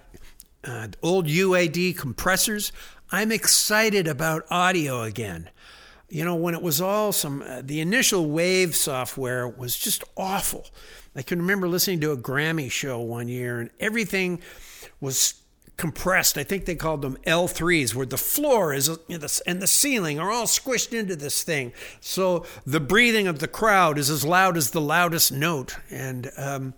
uh, 0.64 0.88
old 1.02 1.27
UAD 1.27 1.98
compressors. 1.98 2.72
I'm 3.11 3.32
excited 3.32 4.07
about 4.07 4.45
audio 4.49 5.03
again. 5.03 5.49
You 6.16 6.24
know, 6.24 6.36
when 6.36 6.54
it 6.54 6.62
was 6.62 6.80
all 6.80 7.12
some, 7.12 7.42
uh, 7.42 7.62
the 7.62 7.82
initial 7.82 8.30
Wave 8.30 8.74
software 8.74 9.50
was 9.50 9.78
just 9.78 10.02
awful. 10.16 10.68
I 11.14 11.22
can 11.22 11.42
remember 11.42 11.68
listening 11.68 12.00
to 12.00 12.14
a 12.14 12.18
Grammy 12.18 12.72
show 12.72 13.02
one 13.02 13.28
year 13.28 13.60
and 13.60 13.70
everything 13.82 14.40
was 15.02 15.34
compressed. 15.76 16.38
I 16.38 16.46
think 16.46 16.64
they 16.64 16.76
called 16.76 17.02
them 17.02 17.18
L3s, 17.28 17.94
where 17.94 18.06
the 18.06 18.16
floor 18.16 18.74
is 18.74 18.88
know, 19.10 19.28
and 19.46 19.62
the 19.62 19.68
ceiling 19.68 20.18
are 20.18 20.32
all 20.32 20.46
squished 20.46 20.98
into 20.98 21.18
this 21.18 21.44
thing. 21.44 21.74
So 22.00 22.46
the 22.66 22.80
breathing 22.80 23.28
of 23.28 23.40
the 23.40 23.50
crowd 23.50 23.98
is 23.98 24.10
as 24.10 24.24
loud 24.24 24.56
as 24.56 24.72
the 24.72 24.80
loudest 24.80 25.34
note. 25.34 25.76
And 25.92 26.32
um, 26.38 26.76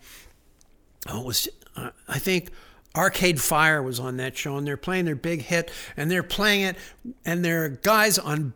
oh, 1.08 1.22
it 1.22 1.26
was, 1.28 1.48
uh, 1.76 1.92
I 2.08 2.18
think. 2.18 2.50
Arcade 2.96 3.40
Fire 3.40 3.84
was 3.84 4.00
on 4.00 4.18
that 4.18 4.36
show, 4.36 4.58
and 4.58 4.66
they're 4.66 4.76
playing 4.76 5.06
their 5.06 5.16
big 5.16 5.44
hit, 5.44 5.70
and 5.96 6.10
they're 6.10 6.24
playing 6.24 6.62
it, 6.62 6.78
and 7.24 7.46
there 7.46 7.66
are 7.66 7.70
guys 7.70 8.18
on 8.18 8.54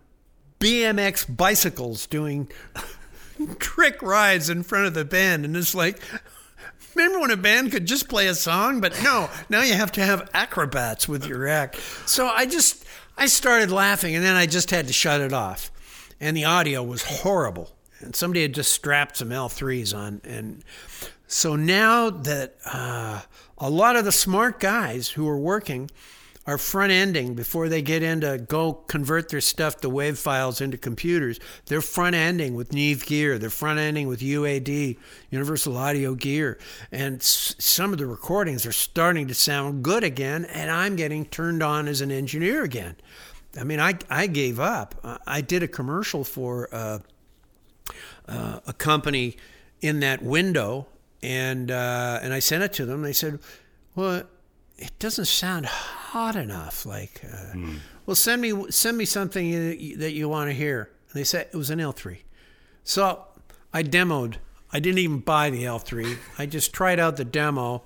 BMX 0.61 1.35
bicycles 1.35 2.05
doing 2.05 2.47
trick 3.59 4.01
rides 4.01 4.49
in 4.49 4.61
front 4.61 4.85
of 4.85 4.93
the 4.93 5.03
band. 5.03 5.43
And 5.43 5.57
it's 5.57 5.73
like, 5.73 5.99
remember 6.93 7.19
when 7.19 7.31
a 7.31 7.37
band 7.37 7.71
could 7.71 7.87
just 7.87 8.07
play 8.07 8.27
a 8.27 8.35
song? 8.35 8.79
But 8.79 9.01
no, 9.03 9.29
now 9.49 9.63
you 9.63 9.73
have 9.73 9.91
to 9.93 10.01
have 10.01 10.29
acrobats 10.33 11.09
with 11.09 11.25
your 11.25 11.47
act. 11.47 11.77
So 12.05 12.27
I 12.27 12.45
just, 12.45 12.85
I 13.17 13.25
started 13.25 13.71
laughing 13.71 14.15
and 14.15 14.23
then 14.23 14.35
I 14.35 14.45
just 14.45 14.69
had 14.69 14.85
to 14.85 14.93
shut 14.93 15.19
it 15.19 15.33
off. 15.33 15.71
And 16.19 16.37
the 16.37 16.45
audio 16.45 16.83
was 16.83 17.03
horrible. 17.03 17.71
And 17.99 18.15
somebody 18.15 18.43
had 18.43 18.53
just 18.53 18.71
strapped 18.71 19.17
some 19.17 19.29
L3s 19.29 19.97
on. 19.97 20.21
And 20.23 20.63
so 21.25 21.55
now 21.55 22.11
that 22.11 22.55
uh, 22.65 23.21
a 23.57 23.69
lot 23.69 23.95
of 23.95 24.05
the 24.05 24.11
smart 24.11 24.59
guys 24.59 25.09
who 25.09 25.27
are 25.27 25.39
working, 25.39 25.89
are 26.47 26.57
front 26.57 26.91
ending 26.91 27.35
before 27.35 27.69
they 27.69 27.81
get 27.81 28.01
into 28.01 28.37
go 28.37 28.73
convert 28.73 29.29
their 29.29 29.41
stuff 29.41 29.77
to 29.77 29.89
wave 29.89 30.17
files 30.17 30.59
into 30.59 30.77
computers. 30.77 31.39
They're 31.67 31.81
front 31.81 32.15
ending 32.15 32.55
with 32.55 32.73
Neve 32.73 33.05
gear. 33.05 33.37
They're 33.37 33.51
front 33.51 33.77
ending 33.79 34.07
with 34.07 34.21
UAD, 34.21 34.97
Universal 35.29 35.77
Audio 35.77 36.15
gear. 36.15 36.57
And 36.91 37.17
s- 37.17 37.55
some 37.59 37.93
of 37.93 37.99
the 37.99 38.07
recordings 38.07 38.65
are 38.65 38.71
starting 38.71 39.27
to 39.27 39.35
sound 39.35 39.83
good 39.83 40.03
again, 40.03 40.45
and 40.45 40.71
I'm 40.71 40.95
getting 40.95 41.25
turned 41.25 41.61
on 41.61 41.87
as 41.87 42.01
an 42.01 42.11
engineer 42.11 42.63
again. 42.63 42.95
I 43.59 43.63
mean, 43.63 43.79
I, 43.79 43.99
I 44.09 44.27
gave 44.27 44.59
up. 44.59 44.95
I 45.27 45.41
did 45.41 45.61
a 45.61 45.67
commercial 45.67 46.23
for 46.23 46.69
uh, 46.73 46.99
uh, 48.27 48.59
a 48.65 48.73
company 48.73 49.37
in 49.81 49.99
that 49.99 50.23
window, 50.23 50.87
and 51.21 51.69
uh, 51.69 52.19
and 52.21 52.33
I 52.33 52.39
sent 52.39 52.63
it 52.63 52.73
to 52.73 52.85
them. 52.85 53.01
They 53.01 53.13
said, 53.13 53.39
"Well, 53.93 54.23
it 54.81 54.97
doesn't 54.99 55.25
sound 55.25 55.67
hot 55.67 56.35
enough. 56.35 56.85
Like, 56.85 57.21
uh, 57.23 57.53
mm. 57.53 57.77
well, 58.05 58.15
send 58.15 58.41
me 58.41 58.69
send 58.71 58.97
me 58.97 59.05
something 59.05 59.51
that 59.97 60.11
you 60.11 60.27
want 60.27 60.49
to 60.49 60.53
hear." 60.53 60.89
And 61.09 61.19
they 61.19 61.23
said 61.23 61.47
it 61.53 61.57
was 61.57 61.69
an 61.69 61.79
L3. 61.79 62.17
So 62.83 63.25
I 63.73 63.83
demoed. 63.83 64.35
I 64.73 64.79
didn't 64.79 64.99
even 64.99 65.19
buy 65.19 65.49
the 65.49 65.63
L3. 65.63 66.17
I 66.37 66.45
just 66.45 66.73
tried 66.73 66.99
out 66.99 67.17
the 67.17 67.25
demo, 67.25 67.83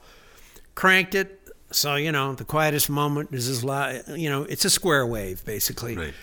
cranked 0.73 1.15
it. 1.15 1.41
So 1.71 1.95
you 1.95 2.11
know, 2.11 2.33
the 2.33 2.45
quietest 2.45 2.89
moment 2.89 3.33
is 3.33 3.49
as 3.49 3.63
loud. 3.63 4.03
You 4.07 4.29
know, 4.29 4.43
it's 4.43 4.65
a 4.65 4.69
square 4.69 5.05
wave 5.05 5.43
basically. 5.45 5.97
Right. 5.97 6.13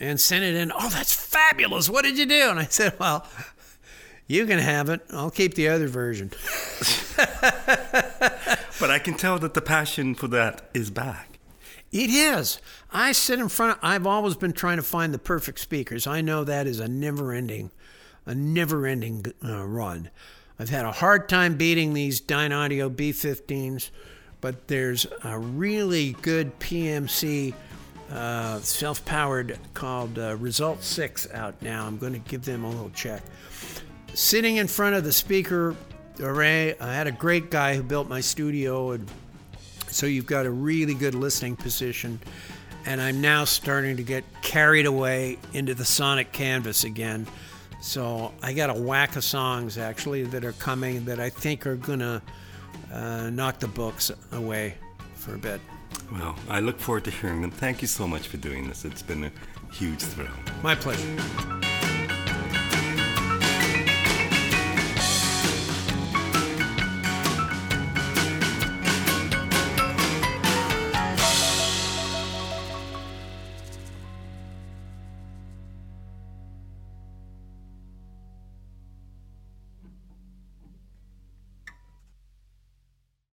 And 0.00 0.20
sent 0.20 0.44
it 0.44 0.54
in. 0.54 0.70
Oh, 0.72 0.90
that's 0.90 1.12
fabulous! 1.12 1.88
What 1.88 2.04
did 2.04 2.18
you 2.18 2.26
do? 2.26 2.50
And 2.50 2.60
I 2.60 2.64
said, 2.64 2.98
well. 3.00 3.26
You 4.30 4.44
can 4.44 4.58
have 4.58 4.90
it. 4.90 5.00
I'll 5.10 5.30
keep 5.30 5.54
the 5.54 5.68
other 5.68 5.88
version. 5.88 6.30
but 8.80 8.90
I 8.90 8.98
can 8.98 9.14
tell 9.14 9.38
that 9.38 9.54
the 9.54 9.60
passion 9.60 10.14
for 10.14 10.28
that 10.28 10.70
is 10.74 10.90
back. 10.90 11.38
It 11.90 12.10
is. 12.10 12.60
I 12.92 13.12
sit 13.12 13.38
in 13.38 13.48
front 13.48 13.72
of, 13.72 13.78
I've 13.82 14.06
always 14.06 14.36
been 14.36 14.52
trying 14.52 14.76
to 14.76 14.82
find 14.82 15.12
the 15.14 15.18
perfect 15.18 15.58
speakers. 15.58 16.06
I 16.06 16.20
know 16.20 16.44
that 16.44 16.66
is 16.66 16.80
a 16.80 16.88
never 16.88 17.32
ending, 17.32 17.70
a 18.26 18.34
never 18.34 18.86
ending 18.86 19.24
uh, 19.42 19.64
run. 19.64 20.10
I've 20.58 20.68
had 20.68 20.84
a 20.84 20.92
hard 20.92 21.28
time 21.28 21.56
beating 21.56 21.94
these 21.94 22.20
Dynaudio 22.20 22.94
B15s, 22.94 23.90
but 24.40 24.68
there's 24.68 25.06
a 25.24 25.38
really 25.38 26.12
good 26.20 26.58
PMC 26.60 27.54
uh, 28.10 28.58
self 28.60 29.04
powered 29.04 29.58
called 29.74 30.18
uh, 30.18 30.36
Result 30.36 30.82
6 30.82 31.32
out 31.32 31.60
now. 31.62 31.86
I'm 31.86 31.96
going 31.96 32.12
to 32.12 32.18
give 32.18 32.44
them 32.44 32.64
a 32.64 32.70
little 32.70 32.90
check. 32.90 33.22
Sitting 34.14 34.56
in 34.56 34.66
front 34.66 34.94
of 34.94 35.04
the 35.04 35.12
speaker 35.12 35.74
array, 36.20 36.76
I 36.78 36.92
had 36.92 37.06
a 37.06 37.12
great 37.12 37.50
guy 37.50 37.74
who 37.74 37.82
built 37.82 38.08
my 38.08 38.20
studio, 38.20 38.92
and 38.92 39.08
so 39.88 40.06
you've 40.06 40.26
got 40.26 40.46
a 40.46 40.50
really 40.50 40.94
good 40.94 41.14
listening 41.14 41.56
position. 41.56 42.20
And 42.86 43.00
I'm 43.00 43.20
now 43.20 43.44
starting 43.44 43.96
to 43.96 44.02
get 44.02 44.24
carried 44.42 44.86
away 44.86 45.38
into 45.52 45.74
the 45.74 45.84
sonic 45.84 46.32
canvas 46.32 46.84
again. 46.84 47.26
So 47.80 48.32
I 48.42 48.52
got 48.52 48.70
a 48.70 48.74
whack 48.74 49.16
of 49.16 49.24
songs 49.24 49.78
actually 49.78 50.24
that 50.24 50.44
are 50.44 50.52
coming 50.52 51.04
that 51.04 51.20
I 51.20 51.30
think 51.30 51.66
are 51.66 51.76
gonna 51.76 52.22
uh, 52.92 53.30
knock 53.30 53.60
the 53.60 53.68
books 53.68 54.10
away 54.32 54.74
for 55.14 55.34
a 55.34 55.38
bit. 55.38 55.60
Well, 56.12 56.34
I 56.48 56.60
look 56.60 56.78
forward 56.78 57.04
to 57.04 57.10
hearing 57.10 57.42
them. 57.42 57.50
Thank 57.50 57.82
you 57.82 57.88
so 57.88 58.08
much 58.08 58.28
for 58.28 58.38
doing 58.38 58.68
this. 58.68 58.84
It's 58.84 59.02
been 59.02 59.24
a 59.24 59.32
huge 59.72 60.00
thrill. 60.00 60.28
My 60.62 60.74
pleasure. 60.74 61.77